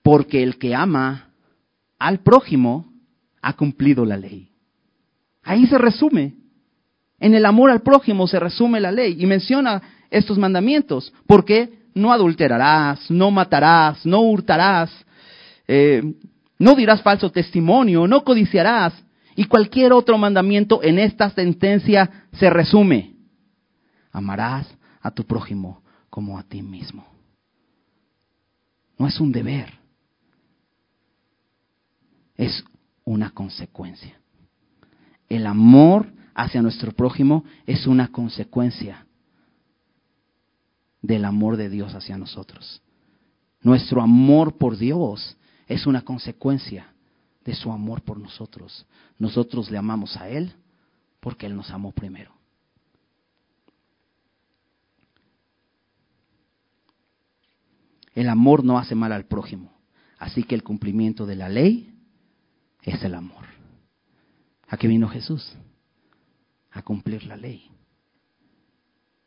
porque 0.03 0.43
el 0.43 0.57
que 0.57 0.75
ama 0.75 1.29
al 1.97 2.19
prójimo 2.19 2.93
ha 3.41 3.53
cumplido 3.53 4.05
la 4.05 4.17
ley. 4.17 4.49
Ahí 5.41 5.65
se 5.65 5.77
resume. 5.77 6.35
En 7.19 7.33
el 7.33 7.45
amor 7.45 7.71
al 7.71 7.81
prójimo 7.81 8.27
se 8.27 8.39
resume 8.39 8.81
la 8.81 8.91
ley 8.91 9.15
y 9.17 9.25
menciona 9.25 9.81
estos 10.09 10.37
mandamientos, 10.37 11.13
porque 11.25 11.87
no 11.95 12.11
adulterarás, 12.11 13.09
no 13.09 13.31
matarás, 13.31 14.05
no 14.05 14.21
hurtarás, 14.21 14.91
eh, 15.67 16.03
no 16.59 16.75
dirás 16.75 17.01
falso 17.01 17.31
testimonio, 17.31 18.07
no 18.07 18.23
codiciarás, 18.23 18.93
y 19.35 19.45
cualquier 19.45 19.93
otro 19.93 20.17
mandamiento 20.17 20.83
en 20.83 20.99
esta 20.99 21.29
sentencia 21.29 22.27
se 22.33 22.49
resume. 22.49 23.15
Amarás 24.11 24.67
a 25.01 25.11
tu 25.11 25.23
prójimo 25.23 25.81
como 26.09 26.37
a 26.37 26.43
ti 26.43 26.61
mismo. 26.61 27.05
No 28.97 29.07
es 29.07 29.19
un 29.19 29.31
deber, 29.31 29.82
es 32.35 32.63
una 33.05 33.31
consecuencia. 33.31 34.19
El 35.29 35.45
amor 35.47 36.11
hacia 36.35 36.61
nuestro 36.61 36.91
prójimo 36.91 37.43
es 37.65 37.87
una 37.87 38.09
consecuencia 38.09 39.05
del 41.01 41.25
amor 41.25 41.57
de 41.57 41.69
Dios 41.69 41.93
hacia 41.93 42.17
nosotros. 42.17 42.81
Nuestro 43.61 44.01
amor 44.01 44.57
por 44.57 44.77
Dios 44.77 45.37
es 45.67 45.85
una 45.85 46.01
consecuencia 46.01 46.93
de 47.43 47.53
su 47.53 47.71
amor 47.71 48.01
por 48.01 48.19
nosotros. 48.19 48.85
Nosotros 49.17 49.69
le 49.69 49.77
amamos 49.77 50.17
a 50.17 50.29
Él 50.29 50.53
porque 51.19 51.45
Él 51.45 51.55
nos 51.55 51.69
amó 51.71 51.91
primero. 51.91 52.33
El 58.13 58.29
amor 58.29 58.63
no 58.63 58.77
hace 58.77 58.93
mal 58.93 59.11
al 59.11 59.25
prójimo, 59.25 59.71
así 60.19 60.43
que 60.43 60.55
el 60.55 60.63
cumplimiento 60.63 61.25
de 61.25 61.35
la 61.35 61.49
ley 61.49 61.92
es 62.83 63.03
el 63.03 63.15
amor. 63.15 63.45
¿A 64.67 64.77
qué 64.77 64.87
vino 64.87 65.07
Jesús? 65.07 65.55
A 66.71 66.81
cumplir 66.81 67.23
la 67.23 67.37
ley 67.37 67.69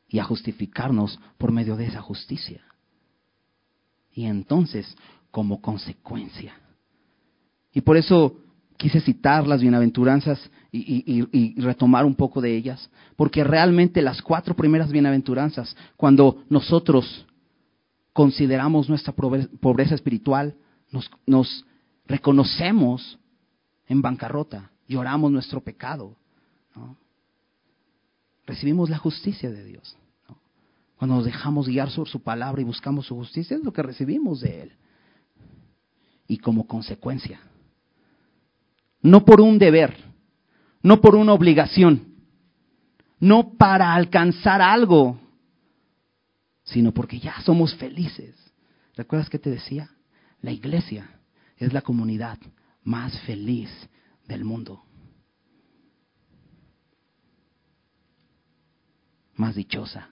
y 0.09 0.19
a 0.19 0.25
justificarnos 0.25 1.19
por 1.39 1.53
medio 1.53 1.77
de 1.77 1.87
esa 1.87 2.01
justicia. 2.01 2.63
Y 4.13 4.25
entonces, 4.25 4.97
como 5.31 5.61
consecuencia. 5.61 6.55
Y 7.73 7.83
por 7.83 7.97
eso 7.97 8.37
quise 8.77 9.01
citar 9.01 9.47
las 9.47 9.61
bienaventuranzas 9.61 10.51
y, 10.73 11.55
retomar 11.61 12.05
un 12.05 12.15
poco 12.15 12.41
de 12.41 12.55
ellas, 12.55 12.91
porque 13.17 13.43
realmente 13.45 14.03
las 14.03 14.21
cuatro 14.21 14.55
primeras 14.55 14.91
bienaventuranzas, 14.91 15.77
cuando 15.97 16.45
nosotros 16.51 17.27
consideramos 18.13 18.89
nuestra 18.89 19.15
pobreza 19.15 19.95
espiritual, 19.95 20.55
nos, 20.91 21.11
nos 21.27 21.65
reconocemos 22.07 23.19
en 23.89 24.03
bancarrota, 24.03 24.71
lloramos 24.89 25.31
nuestro 25.31 25.61
pecado, 25.61 26.17
recibimos 28.47 28.91
la 28.91 28.99
justicia 28.99 29.51
de 29.51 29.65
Dios. 29.65 29.97
Cuando 30.97 31.17
nos 31.17 31.25
dejamos 31.27 31.69
guiar 31.69 31.91
por 31.95 32.09
su 32.09 32.23
palabra 32.23 32.63
y 32.63 32.65
buscamos 32.65 33.07
su 33.07 33.15
justicia, 33.15 33.57
es 33.57 33.65
lo 33.65 33.73
que 33.73 33.83
recibimos 33.83 34.41
de 34.41 34.63
Él. 34.63 34.73
Y 36.27 36.39
como 36.39 36.67
consecuencia, 36.67 37.41
no 39.03 39.25
por 39.25 39.41
un 39.41 39.59
deber, 39.59 39.97
no 40.83 41.01
por 41.01 41.15
una 41.15 41.33
obligación, 41.33 42.15
no 43.21 43.53
para 43.57 43.95
alcanzar 43.95 44.63
algo, 44.63 45.19
sino 46.65 46.93
porque 46.93 47.21
ya 47.21 47.41
somos 47.43 47.75
felices. 47.77 48.35
¿Recuerdas 48.97 49.29
que 49.29 49.39
te 49.39 49.51
decía? 49.51 49.91
La 50.41 50.51
iglesia 50.51 51.09
es 51.59 51.73
la 51.73 51.83
comunidad 51.83 52.39
más 52.87 53.21
feliz 53.23 53.69
del 54.29 54.45
mundo. 54.45 54.85
Más 59.35 59.57
dichosa. 59.57 60.11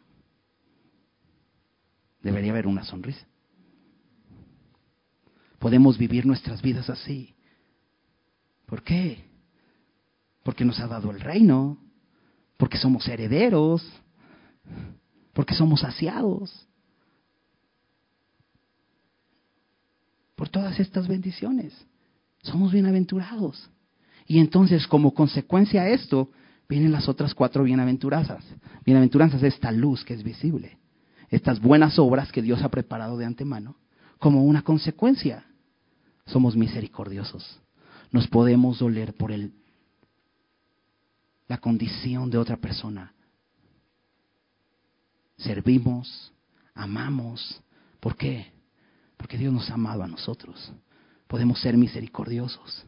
Debería 2.20 2.50
haber 2.50 2.66
una 2.66 2.84
sonrisa. 2.84 3.24
Podemos 5.60 5.96
vivir 5.96 6.26
nuestras 6.26 6.60
vidas 6.60 6.90
así. 6.90 7.34
¿Por 8.66 8.82
qué? 8.82 9.24
Porque 10.42 10.64
nos 10.64 10.80
ha 10.80 10.88
dado 10.88 11.12
el 11.12 11.20
reino, 11.20 11.78
porque 12.56 12.76
somos 12.76 13.06
herederos, 13.06 13.88
porque 15.32 15.54
somos 15.54 15.80
saciados. 15.80 16.68
Por 20.34 20.48
todas 20.48 20.80
estas 20.80 21.06
bendiciones. 21.06 21.72
Somos 22.44 22.72
bienaventurados. 22.72 23.70
Y 24.26 24.38
entonces, 24.38 24.86
como 24.86 25.14
consecuencia 25.14 25.82
a 25.82 25.88
esto, 25.88 26.30
vienen 26.68 26.92
las 26.92 27.08
otras 27.08 27.34
cuatro 27.34 27.64
bienaventuranzas. 27.64 28.44
Bienaventuranzas 28.84 29.42
es 29.42 29.54
esta 29.54 29.72
luz 29.72 30.04
que 30.04 30.14
es 30.14 30.22
visible. 30.22 30.78
Estas 31.30 31.60
buenas 31.60 31.98
obras 31.98 32.30
que 32.30 32.42
Dios 32.42 32.62
ha 32.62 32.68
preparado 32.68 33.16
de 33.16 33.24
antemano, 33.24 33.76
como 34.18 34.44
una 34.44 34.62
consecuencia. 34.62 35.46
Somos 36.26 36.54
misericordiosos. 36.54 37.60
Nos 38.12 38.28
podemos 38.28 38.78
doler 38.78 39.14
por 39.14 39.32
el, 39.32 39.52
la 41.48 41.58
condición 41.58 42.30
de 42.30 42.38
otra 42.38 42.58
persona. 42.58 43.14
Servimos, 45.38 46.32
amamos. 46.74 47.62
¿Por 48.00 48.16
qué? 48.16 48.52
Porque 49.16 49.38
Dios 49.38 49.52
nos 49.52 49.70
ha 49.70 49.74
amado 49.74 50.02
a 50.02 50.08
nosotros 50.08 50.72
podemos 51.34 51.60
ser 51.60 51.76
misericordiosos. 51.76 52.86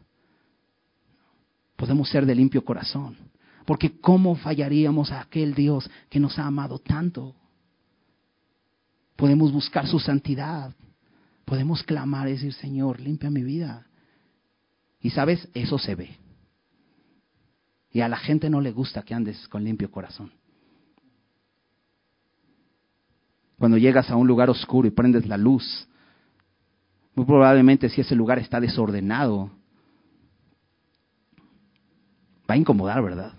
Podemos 1.75 2.07
ser 2.07 2.25
de 2.25 2.33
limpio 2.33 2.63
corazón. 2.63 3.17
Porque 3.65 3.99
¿cómo 3.99 4.37
fallaríamos 4.37 5.11
a 5.11 5.19
aquel 5.19 5.53
Dios 5.53 5.89
que 6.09 6.21
nos 6.21 6.39
ha 6.39 6.45
amado 6.45 6.79
tanto? 6.79 7.35
Podemos 9.17 9.51
buscar 9.51 9.85
su 9.85 9.99
santidad. 9.99 10.73
Podemos 11.43 11.83
clamar 11.83 12.29
y 12.29 12.31
decir, 12.31 12.53
Señor, 12.53 13.01
limpia 13.01 13.29
mi 13.29 13.43
vida. 13.43 13.85
Y 15.01 15.09
sabes, 15.09 15.49
eso 15.53 15.77
se 15.77 15.95
ve. 15.95 16.15
Y 17.91 17.99
a 17.99 18.07
la 18.07 18.15
gente 18.15 18.49
no 18.49 18.61
le 18.61 18.71
gusta 18.71 19.01
que 19.01 19.13
andes 19.13 19.45
con 19.49 19.61
limpio 19.61 19.91
corazón. 19.91 20.31
Cuando 23.59 23.77
llegas 23.77 24.09
a 24.09 24.15
un 24.15 24.25
lugar 24.25 24.49
oscuro 24.49 24.87
y 24.87 24.91
prendes 24.91 25.27
la 25.27 25.35
luz, 25.35 25.86
muy 27.17 27.25
probablemente 27.25 27.89
si 27.89 27.99
ese 27.99 28.13
lugar 28.13 28.37
está 28.37 28.59
desordenado, 28.59 29.49
va 32.47 32.53
a 32.53 32.57
incomodar, 32.57 33.01
¿verdad? 33.01 33.33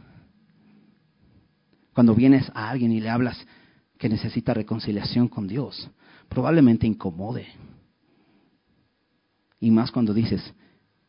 Cuando 1.95 2.13
vienes 2.13 2.51
a 2.55 2.71
alguien 2.71 2.91
y 2.91 3.01
le 3.01 3.09
hablas 3.09 3.47
que 3.97 4.09
necesita 4.09 4.53
reconciliación 4.53 5.29
con 5.29 5.47
Dios, 5.47 5.89
probablemente 6.29 6.89
incomode. 6.89 7.47
Y 9.61 9.71
más 9.71 9.93
cuando 9.93 10.13
dices, 10.13 10.43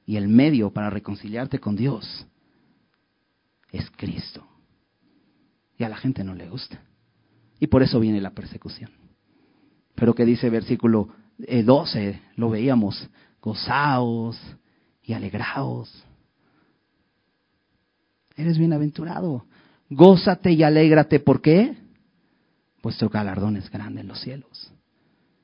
y 0.06 0.18
el 0.18 0.28
medio 0.28 0.70
para 0.72 0.92
reconciliarte 0.92 1.58
con 1.58 1.76
Dios 1.76 2.28
es 3.72 3.90
Cristo. 3.98 4.48
Y 5.76 5.86
a 5.86 5.90
la 5.90 5.98
gente 5.98 6.24
no 6.24 6.36
le 6.36 6.48
gusta. 6.48 6.84
Y 7.60 7.66
por 7.66 7.82
eso 7.82 8.00
viene 8.00 8.22
la 8.22 8.36
persecución. 8.36 8.92
Pero 9.96 10.14
que 10.14 10.24
dice 10.24 10.52
versículo 10.52 11.10
12 11.40 12.10
eh, 12.10 12.22
lo 12.36 12.50
veíamos, 12.50 13.10
gozaos 13.42 14.40
y 15.04 15.14
alegraos. 15.14 16.04
Eres 18.36 18.58
bienaventurado. 18.58 19.46
Gózate 19.90 20.52
y 20.52 20.64
alégrate. 20.64 21.20
¿Por 21.20 21.42
qué? 21.42 21.76
Vuestro 22.82 23.10
galardón 23.10 23.58
es 23.58 23.70
grande 23.70 24.02
en 24.02 24.08
los 24.08 24.22
cielos. 24.22 24.72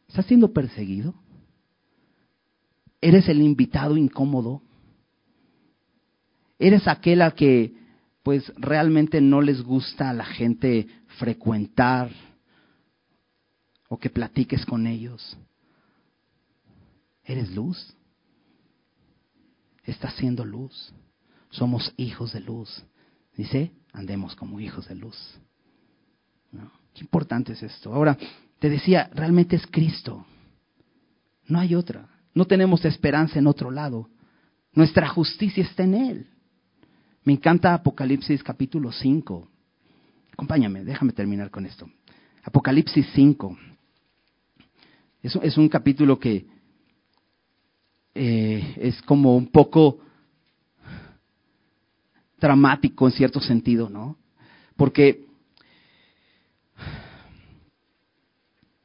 ¿Estás 0.07 0.25
siendo 0.25 0.53
perseguido? 0.53 1.13
¿Eres 3.01 3.27
el 3.27 3.41
invitado 3.41 3.97
incómodo? 3.97 4.61
¿Eres 6.57 6.87
aquel 6.87 7.21
a 7.21 7.31
que 7.31 7.73
pues 8.23 8.51
realmente 8.55 9.21
no 9.21 9.41
les 9.41 9.61
gusta 9.61 10.09
a 10.09 10.13
la 10.13 10.25
gente 10.25 10.87
frecuentar 11.17 12.09
o 13.89 13.97
que 13.97 14.09
platiques 14.09 14.65
con 14.65 14.87
ellos? 14.87 15.37
¿Eres 17.26 17.51
luz? 17.55 17.95
Estás 19.84 20.15
siendo 20.15 20.45
luz. 20.45 20.93
Somos 21.49 21.93
hijos 21.97 22.34
de 22.34 22.41
luz. 22.41 22.84
Dice, 23.36 23.71
andemos 23.93 24.36
como 24.36 24.59
hijos 24.59 24.88
de 24.88 24.95
luz. 24.95 25.17
Qué 26.93 27.01
importante 27.01 27.53
es 27.53 27.63
esto. 27.63 27.93
Ahora, 27.93 28.17
te 28.59 28.69
decía, 28.69 29.09
realmente 29.13 29.55
es 29.55 29.67
Cristo. 29.67 30.26
No 31.47 31.59
hay 31.59 31.76
otra. 31.76 32.07
No 32.34 32.45
tenemos 32.45 32.86
esperanza 32.86 33.39
en 33.39 33.47
otro 33.47 33.71
lado. 33.71 34.09
Nuestra 34.73 35.07
justicia 35.07 35.63
está 35.63 35.84
en 35.84 35.93
Él. 35.93 36.30
Me 37.23 37.34
encanta 37.34 37.73
Apocalipsis 37.73 38.43
capítulo 38.43 38.91
5. 38.91 39.49
Acompáñame, 40.32 40.84
déjame 40.84 41.11
terminar 41.11 41.49
con 41.49 41.65
esto. 41.65 41.89
Apocalipsis 42.43 43.07
5. 43.13 43.57
Es, 45.23 45.36
es 45.36 45.57
un 45.57 45.67
capítulo 45.67 46.19
que 46.19 46.45
eh, 48.16 48.76
es 48.78 49.01
como 49.01 49.36
un 49.36 49.47
poco 49.47 49.99
dramático 52.39 53.05
en 53.05 53.11
cierto 53.11 53.41
sentido, 53.41 53.89
¿no? 53.89 54.18
Porque, 54.78 55.26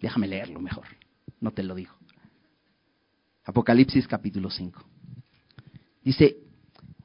déjame 0.00 0.26
leerlo 0.26 0.60
mejor, 0.60 0.86
no 1.40 1.52
te 1.52 1.62
lo 1.62 1.76
digo. 1.76 1.94
Apocalipsis 3.44 4.08
capítulo 4.08 4.50
5. 4.50 4.84
Dice, 6.02 6.36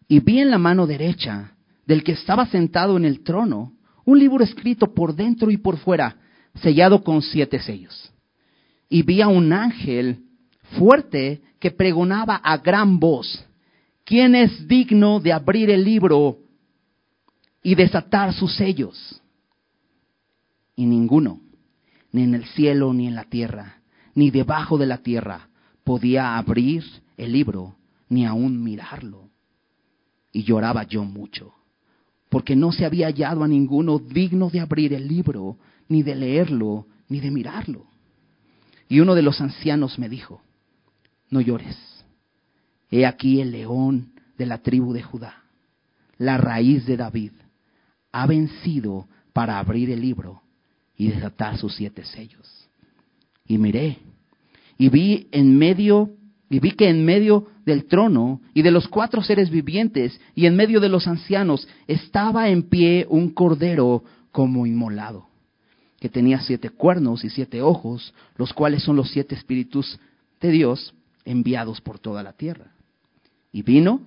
y 0.08 0.20
vi 0.20 0.40
en 0.40 0.50
la 0.50 0.58
mano 0.58 0.88
derecha 0.88 1.56
del 1.86 2.04
que 2.04 2.14
estaba 2.14 2.48
sentado 2.48 2.98
en 2.98 3.06
el 3.06 3.22
trono 3.22 3.74
un 4.04 4.20
libro 4.20 4.44
escrito 4.44 4.94
por 4.94 5.16
dentro 5.16 5.52
y 5.52 5.58
por 5.58 5.78
fuera, 5.78 6.18
sellado 6.56 7.04
con 7.04 7.22
siete 7.22 7.60
sellos. 7.60 8.12
Y 8.90 9.04
vi 9.04 9.22
a 9.22 9.28
un 9.28 9.52
ángel 9.52 10.24
fuerte 10.78 11.42
que 11.66 11.72
pregonaba 11.72 12.36
a 12.36 12.58
gran 12.58 13.00
voz, 13.00 13.44
¿quién 14.04 14.36
es 14.36 14.68
digno 14.68 15.20
de 15.20 15.34
abrir 15.34 15.72
el 15.72 15.84
libro 15.84 16.38
y 17.64 17.74
desatar 17.74 18.36
sus 18.36 18.56
sellos? 18.56 19.20
Y 20.76 20.86
ninguno, 20.86 21.40
ni 22.12 22.22
en 22.22 22.36
el 22.36 22.46
cielo 22.46 22.94
ni 22.94 23.08
en 23.08 23.16
la 23.16 23.24
tierra, 23.24 23.82
ni 24.14 24.30
debajo 24.30 24.78
de 24.78 24.86
la 24.86 25.00
tierra, 25.00 25.50
podía 25.84 26.38
abrir 26.38 26.84
el 27.18 27.32
libro, 27.32 27.76
ni 28.10 28.28
aún 28.28 28.64
mirarlo. 28.64 29.32
Y 30.32 30.44
lloraba 30.44 30.84
yo 30.84 31.04
mucho, 31.04 31.52
porque 32.30 32.56
no 32.56 32.72
se 32.74 32.86
había 32.86 33.08
hallado 33.08 33.44
a 33.44 33.48
ninguno 33.48 33.98
digno 33.98 34.52
de 34.52 34.60
abrir 34.60 34.94
el 34.94 35.08
libro, 35.08 35.58
ni 35.90 36.04
de 36.04 36.14
leerlo, 36.14 36.86
ni 37.10 37.22
de 37.22 37.32
mirarlo. 37.32 37.88
Y 38.88 39.00
uno 39.00 39.16
de 39.16 39.24
los 39.24 39.42
ancianos 39.42 39.98
me 39.98 40.10
dijo, 40.10 40.45
no 41.30 41.42
llores. 41.42 41.78
He 42.90 43.06
aquí 43.06 43.42
el 43.42 43.52
león 43.52 44.14
de 44.38 44.46
la 44.46 44.60
tribu 44.60 44.94
de 44.94 45.02
Judá, 45.02 45.44
la 46.18 46.38
raíz 46.38 46.86
de 46.86 46.98
David, 46.98 47.32
ha 48.12 48.28
vencido 48.28 49.08
para 49.34 49.60
abrir 49.60 49.90
el 49.90 50.02
libro 50.02 50.42
y 50.98 51.10
desatar 51.10 51.58
sus 51.58 51.76
siete 51.76 52.06
sellos. 52.06 52.70
Y 53.46 53.58
miré, 53.58 54.00
y 54.78 54.90
vi 54.90 55.28
en 55.32 55.58
medio, 55.58 56.12
y 56.50 56.60
vi 56.60 56.72
que 56.72 56.90
en 56.90 57.04
medio 57.04 57.48
del 57.66 57.86
trono 57.86 58.42
y 58.54 58.62
de 58.62 58.72
los 58.72 58.88
cuatro 58.88 59.22
seres 59.24 59.50
vivientes 59.50 60.20
y 60.36 60.46
en 60.46 60.56
medio 60.56 60.80
de 60.80 60.90
los 60.90 61.08
ancianos 61.08 61.68
estaba 61.88 62.50
en 62.50 62.64
pie 62.64 63.06
un 63.10 63.32
cordero 63.32 64.04
como 64.32 64.66
inmolado, 64.66 65.28
que 66.00 66.10
tenía 66.10 66.40
siete 66.40 66.70
cuernos 66.70 67.24
y 67.24 67.30
siete 67.30 67.62
ojos, 67.62 68.14
los 68.38 68.54
cuales 68.54 68.84
son 68.84 68.96
los 68.96 69.12
siete 69.12 69.36
espíritus 69.36 70.00
de 70.40 70.52
Dios 70.52 70.94
enviados 71.26 71.82
por 71.82 72.00
toda 72.00 72.24
la 72.24 72.34
tierra. 72.34 72.72
Y 73.52 73.64
vino 73.64 74.02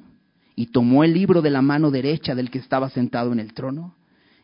y 0.57 0.66
tomó 0.66 1.05
el 1.05 1.12
libro 1.12 1.43
de 1.43 1.51
la 1.51 1.62
mano 1.62 1.91
derecha 1.91 2.35
del 2.35 2.51
que 2.51 2.59
estaba 2.59 2.91
sentado 2.91 3.33
en 3.33 3.41
el 3.41 3.53
trono. 3.53 3.95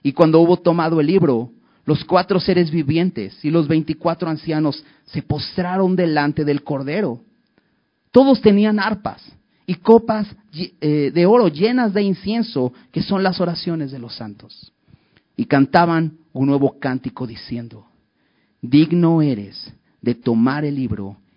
Y 0.03 0.13
cuando 0.13 0.41
hubo 0.41 0.59
tomado 0.59 1.01
el 1.01 1.07
libro, 1.07 1.51
los 1.87 2.05
cuatro 2.05 2.41
seres 2.41 2.71
vivientes 2.71 3.45
y 3.45 3.51
los 3.51 3.69
veinticuatro 3.69 4.29
ancianos 4.29 4.85
se 5.07 5.23
postraron 5.23 5.97
delante 5.97 6.45
del 6.45 6.63
Cordero. 6.63 7.21
Todos 8.11 8.41
tenían 8.41 8.79
arpas 8.79 9.23
y 9.67 9.75
copas 9.77 10.29
eh, 10.53 11.11
de 11.13 11.27
oro 11.27 11.49
llenas 11.49 11.93
de 11.95 12.03
incienso, 12.03 12.73
que 12.93 13.03
son 13.03 13.23
las 13.23 13.41
oraciones 13.41 13.91
de 13.91 13.99
los 13.99 14.15
santos. 14.15 14.73
Y 15.37 15.47
cantaban 15.47 16.19
un 16.33 16.47
nuevo 16.47 16.79
cántico 16.79 17.27
diciendo, 17.27 17.87
digno 18.63 19.21
eres 19.21 19.73
de 20.01 20.15
tomar 20.15 20.65
el 20.65 20.77
libro 20.77 21.17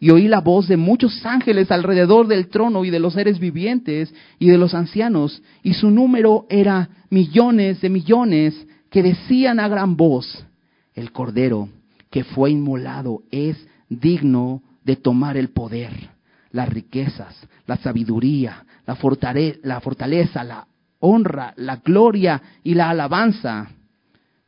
y 0.00 0.10
oí 0.10 0.28
la 0.28 0.40
voz 0.40 0.68
de 0.68 0.76
muchos 0.76 1.24
ángeles 1.24 1.70
alrededor 1.70 2.26
del 2.26 2.48
trono 2.48 2.84
y 2.84 2.90
de 2.90 2.98
los 2.98 3.14
seres 3.14 3.38
vivientes 3.38 4.14
y 4.38 4.48
de 4.48 4.58
los 4.58 4.74
ancianos, 4.74 5.42
y 5.62 5.74
su 5.74 5.90
número 5.90 6.46
era 6.50 6.88
millones 7.10 7.80
de 7.80 7.88
millones 7.88 8.66
que 8.90 9.02
decían 9.02 9.60
a 9.60 9.68
gran 9.68 9.96
voz, 9.96 10.44
el 10.94 11.12
Cordero 11.12 11.68
que 12.10 12.22
fue 12.22 12.52
inmolado 12.52 13.22
es 13.32 13.56
digno 13.88 14.62
de 14.84 14.94
tomar 14.94 15.36
el 15.36 15.48
poder, 15.48 16.10
las 16.52 16.68
riquezas, 16.68 17.36
la 17.66 17.76
sabiduría, 17.76 18.64
la 18.86 18.94
fortaleza, 19.80 20.44
la 20.44 20.66
honra, 21.00 21.54
la 21.56 21.76
gloria 21.76 22.40
y 22.62 22.74
la 22.74 22.90
alabanza, 22.90 23.68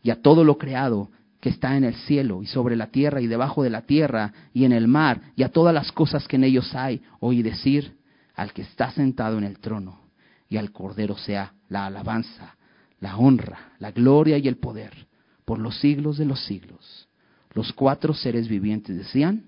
y 0.00 0.10
a 0.10 0.22
todo 0.22 0.44
lo 0.44 0.58
creado 0.58 1.10
que 1.46 1.50
está 1.50 1.76
en 1.76 1.84
el 1.84 1.94
cielo 1.94 2.42
y 2.42 2.46
sobre 2.46 2.74
la 2.74 2.88
tierra 2.88 3.20
y 3.20 3.28
debajo 3.28 3.62
de 3.62 3.70
la 3.70 3.82
tierra 3.82 4.32
y 4.52 4.64
en 4.64 4.72
el 4.72 4.88
mar 4.88 5.30
y 5.36 5.44
a 5.44 5.52
todas 5.52 5.72
las 5.72 5.92
cosas 5.92 6.26
que 6.26 6.34
en 6.34 6.42
ellos 6.42 6.74
hay, 6.74 7.02
oí 7.20 7.40
decir 7.40 7.98
al 8.34 8.52
que 8.52 8.62
está 8.62 8.90
sentado 8.90 9.38
en 9.38 9.44
el 9.44 9.60
trono 9.60 10.00
y 10.48 10.56
al 10.56 10.72
Cordero 10.72 11.16
sea 11.16 11.54
la 11.68 11.86
alabanza, 11.86 12.56
la 12.98 13.16
honra, 13.16 13.74
la 13.78 13.92
gloria 13.92 14.38
y 14.38 14.48
el 14.48 14.56
poder 14.56 15.06
por 15.44 15.60
los 15.60 15.78
siglos 15.78 16.18
de 16.18 16.24
los 16.24 16.44
siglos. 16.46 17.06
Los 17.52 17.72
cuatro 17.72 18.12
seres 18.12 18.48
vivientes 18.48 18.96
decían, 18.96 19.44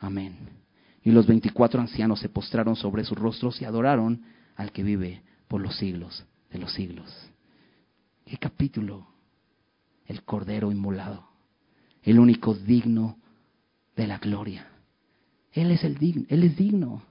amén. 0.00 0.36
Y 1.04 1.12
los 1.12 1.28
veinticuatro 1.28 1.80
ancianos 1.80 2.18
se 2.18 2.28
postraron 2.28 2.74
sobre 2.74 3.04
sus 3.04 3.16
rostros 3.16 3.62
y 3.62 3.66
adoraron 3.66 4.24
al 4.56 4.72
que 4.72 4.82
vive 4.82 5.22
por 5.46 5.60
los 5.60 5.76
siglos 5.76 6.24
de 6.50 6.58
los 6.58 6.72
siglos. 6.72 7.08
¿Qué 8.24 8.36
capítulo? 8.36 9.06
El 10.06 10.24
Cordero 10.24 10.72
inmolado, 10.72 11.35
el 12.06 12.18
único 12.18 12.54
digno 12.54 13.18
de 13.94 14.06
la 14.06 14.18
gloria. 14.18 14.66
Él 15.52 15.70
es 15.70 15.84
el 15.84 15.98
digno, 15.98 16.24
Él 16.28 16.44
es 16.44 16.56
digno. 16.56 17.02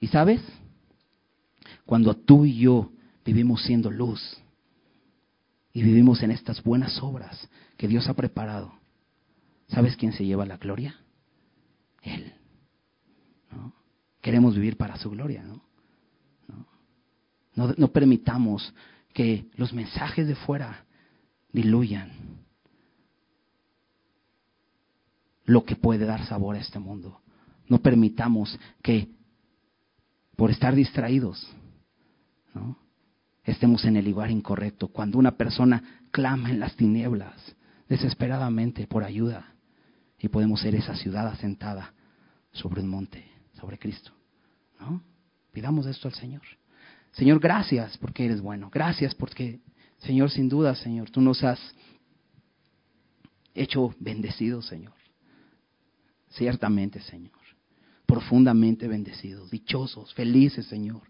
¿Y 0.00 0.06
sabes? 0.06 0.40
Cuando 1.84 2.14
tú 2.14 2.44
y 2.44 2.56
yo 2.58 2.90
vivimos 3.24 3.62
siendo 3.62 3.90
luz, 3.90 4.38
y 5.76 5.82
vivimos 5.82 6.22
en 6.22 6.30
estas 6.30 6.62
buenas 6.62 7.02
obras 7.02 7.50
que 7.76 7.86
Dios 7.86 8.08
ha 8.08 8.14
preparado, 8.14 8.72
¿sabes 9.68 9.94
quién 9.94 10.14
se 10.14 10.24
lleva 10.24 10.46
la 10.46 10.56
gloria? 10.56 10.96
Él. 12.00 12.32
Queremos 14.22 14.54
vivir 14.54 14.78
para 14.78 14.96
su 14.96 15.10
gloria. 15.10 15.44
¿no? 15.44 15.60
No, 17.76 17.88
permitamos 17.88 18.72
que 19.12 19.50
los 19.56 19.74
mensajes 19.74 20.26
de 20.26 20.34
fuera 20.34 20.86
diluyan 21.52 22.10
lo 25.46 25.64
que 25.64 25.76
puede 25.76 26.04
dar 26.04 26.26
sabor 26.26 26.56
a 26.56 26.60
este 26.60 26.78
mundo. 26.78 27.22
No 27.68 27.78
permitamos 27.78 28.58
que 28.82 29.08
por 30.36 30.50
estar 30.50 30.74
distraídos, 30.74 31.48
¿no? 32.54 32.78
estemos 33.44 33.84
en 33.84 33.96
el 33.96 34.04
lugar 34.04 34.30
incorrecto, 34.30 34.88
cuando 34.88 35.18
una 35.18 35.36
persona 35.36 36.02
clama 36.10 36.50
en 36.50 36.60
las 36.60 36.76
tinieblas 36.76 37.34
desesperadamente 37.88 38.86
por 38.86 39.04
ayuda 39.04 39.54
y 40.18 40.28
podemos 40.28 40.60
ser 40.60 40.74
esa 40.74 40.96
ciudad 40.96 41.28
asentada 41.28 41.94
sobre 42.52 42.82
un 42.82 42.88
monte, 42.88 43.24
sobre 43.60 43.78
Cristo. 43.78 44.12
¿No? 44.80 45.02
Pidamos 45.52 45.86
esto 45.86 46.08
al 46.08 46.14
Señor. 46.14 46.42
Señor, 47.12 47.38
gracias 47.38 47.96
porque 47.98 48.26
eres 48.26 48.40
bueno. 48.40 48.68
Gracias 48.70 49.14
porque, 49.14 49.60
Señor, 49.98 50.30
sin 50.30 50.48
duda, 50.48 50.74
Señor, 50.74 51.10
tú 51.10 51.20
nos 51.20 51.42
has 51.44 51.60
hecho 53.54 53.94
bendecidos, 53.98 54.66
Señor. 54.66 54.92
Ciertamente, 56.36 57.00
Señor. 57.00 57.32
Profundamente 58.04 58.86
bendecidos, 58.86 59.50
dichosos, 59.50 60.12
felices, 60.14 60.66
Señor. 60.66 61.02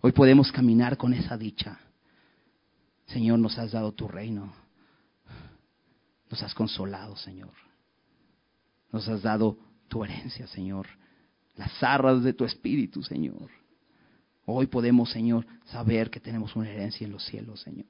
Hoy 0.00 0.12
podemos 0.12 0.50
caminar 0.50 0.96
con 0.96 1.14
esa 1.14 1.38
dicha. 1.38 1.78
Señor, 3.06 3.38
nos 3.38 3.56
has 3.58 3.72
dado 3.72 3.92
tu 3.92 4.08
reino. 4.08 4.52
Nos 6.30 6.42
has 6.42 6.52
consolado, 6.54 7.16
Señor. 7.16 7.52
Nos 8.90 9.08
has 9.08 9.22
dado 9.22 9.56
tu 9.88 10.04
herencia, 10.04 10.46
Señor. 10.48 10.86
Las 11.56 11.82
arras 11.82 12.22
de 12.22 12.32
tu 12.32 12.44
espíritu, 12.44 13.02
Señor. 13.02 13.50
Hoy 14.44 14.66
podemos, 14.66 15.10
Señor, 15.10 15.46
saber 15.66 16.10
que 16.10 16.20
tenemos 16.20 16.56
una 16.56 16.68
herencia 16.68 17.04
en 17.04 17.12
los 17.12 17.24
cielos, 17.24 17.60
Señor. 17.60 17.86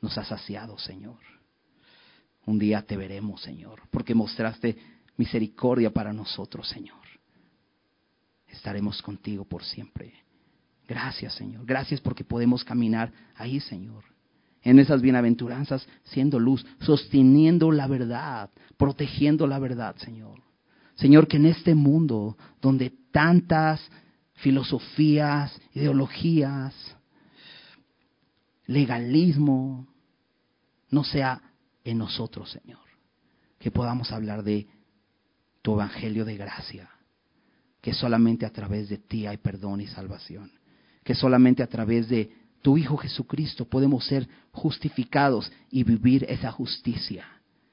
Nos 0.00 0.16
has 0.18 0.28
saciado, 0.28 0.78
Señor. 0.78 1.37
Un 2.48 2.58
día 2.58 2.80
te 2.80 2.96
veremos, 2.96 3.42
Señor, 3.42 3.82
porque 3.90 4.14
mostraste 4.14 4.74
misericordia 5.18 5.92
para 5.92 6.14
nosotros, 6.14 6.66
Señor. 6.66 6.96
Estaremos 8.46 9.02
contigo 9.02 9.44
por 9.44 9.62
siempre. 9.62 10.14
Gracias, 10.86 11.34
Señor. 11.34 11.66
Gracias 11.66 12.00
porque 12.00 12.24
podemos 12.24 12.64
caminar 12.64 13.12
ahí, 13.36 13.60
Señor. 13.60 14.02
En 14.62 14.78
esas 14.78 15.02
bienaventuranzas, 15.02 15.86
siendo 16.04 16.40
luz, 16.40 16.64
sosteniendo 16.80 17.70
la 17.70 17.86
verdad, 17.86 18.48
protegiendo 18.78 19.46
la 19.46 19.58
verdad, 19.58 19.94
Señor. 19.96 20.40
Señor, 20.94 21.28
que 21.28 21.36
en 21.36 21.44
este 21.44 21.74
mundo 21.74 22.38
donde 22.62 22.94
tantas 23.12 23.86
filosofías, 24.36 25.54
ideologías, 25.74 26.96
legalismo, 28.64 29.86
no 30.88 31.04
sea 31.04 31.42
en 31.90 31.98
nosotros, 31.98 32.50
Señor. 32.50 32.80
Que 33.58 33.70
podamos 33.70 34.12
hablar 34.12 34.42
de 34.42 34.66
tu 35.62 35.74
evangelio 35.74 36.24
de 36.24 36.36
gracia, 36.36 36.90
que 37.80 37.92
solamente 37.92 38.46
a 38.46 38.52
través 38.52 38.88
de 38.88 38.98
ti 38.98 39.26
hay 39.26 39.38
perdón 39.38 39.80
y 39.80 39.86
salvación, 39.86 40.52
que 41.02 41.14
solamente 41.14 41.62
a 41.62 41.66
través 41.66 42.08
de 42.08 42.30
tu 42.62 42.76
Hijo 42.76 42.96
Jesucristo 42.96 43.68
podemos 43.68 44.04
ser 44.04 44.28
justificados 44.52 45.50
y 45.70 45.84
vivir 45.84 46.24
esa 46.28 46.52
justicia 46.52 47.24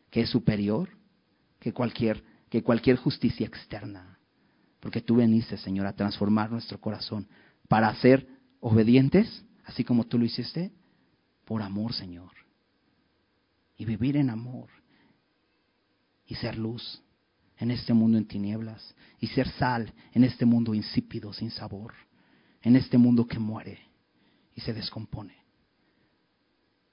que 0.09 0.21
es 0.21 0.29
superior 0.29 0.89
que 1.59 1.73
cualquier, 1.73 2.23
que 2.49 2.63
cualquier 2.63 2.97
justicia 2.97 3.45
externa. 3.45 4.17
Porque 4.79 5.01
tú 5.01 5.15
veniste, 5.15 5.57
Señor, 5.57 5.87
a 5.87 5.93
transformar 5.93 6.51
nuestro 6.51 6.79
corazón 6.79 7.27
para 7.67 7.93
ser 7.95 8.27
obedientes, 8.59 9.43
así 9.65 9.83
como 9.83 10.05
tú 10.05 10.19
lo 10.19 10.25
hiciste, 10.25 10.71
por 11.43 11.61
amor, 11.61 11.93
Señor. 11.93 12.44
Y 13.77 13.85
vivir 13.85 14.17
en 14.17 14.29
amor. 14.29 14.69
Y 16.25 16.35
ser 16.35 16.57
luz 16.57 17.01
en 17.57 17.71
este 17.71 17.93
mundo 17.93 18.17
en 18.17 18.27
tinieblas. 18.27 18.95
Y 19.19 19.27
ser 19.27 19.49
sal 19.49 19.93
en 20.13 20.23
este 20.23 20.45
mundo 20.45 20.73
insípido, 20.73 21.33
sin 21.33 21.51
sabor. 21.51 21.93
En 22.61 22.75
este 22.75 22.97
mundo 22.97 23.27
que 23.27 23.39
muere 23.39 23.79
y 24.55 24.61
se 24.61 24.73
descompone. 24.73 25.35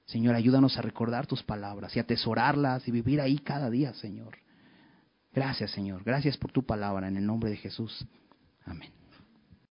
Señor, 0.04 0.34
ayúdanos 0.34 0.76
a 0.76 0.82
recordar 0.82 1.26
tus 1.26 1.42
palabras 1.42 1.96
y 1.96 2.00
atesorarlas 2.00 2.86
y 2.86 2.90
vivir 2.90 3.20
ahí 3.20 3.38
cada 3.38 3.70
día, 3.70 3.94
Señor. 3.94 4.36
Gracias, 5.32 5.70
Señor. 5.70 6.04
Gracias 6.04 6.36
por 6.36 6.52
tu 6.52 6.66
palabra 6.66 7.08
en 7.08 7.16
el 7.16 7.24
nombre 7.24 7.48
de 7.48 7.56
Jesús. 7.56 8.04
Amén. 8.64 9.01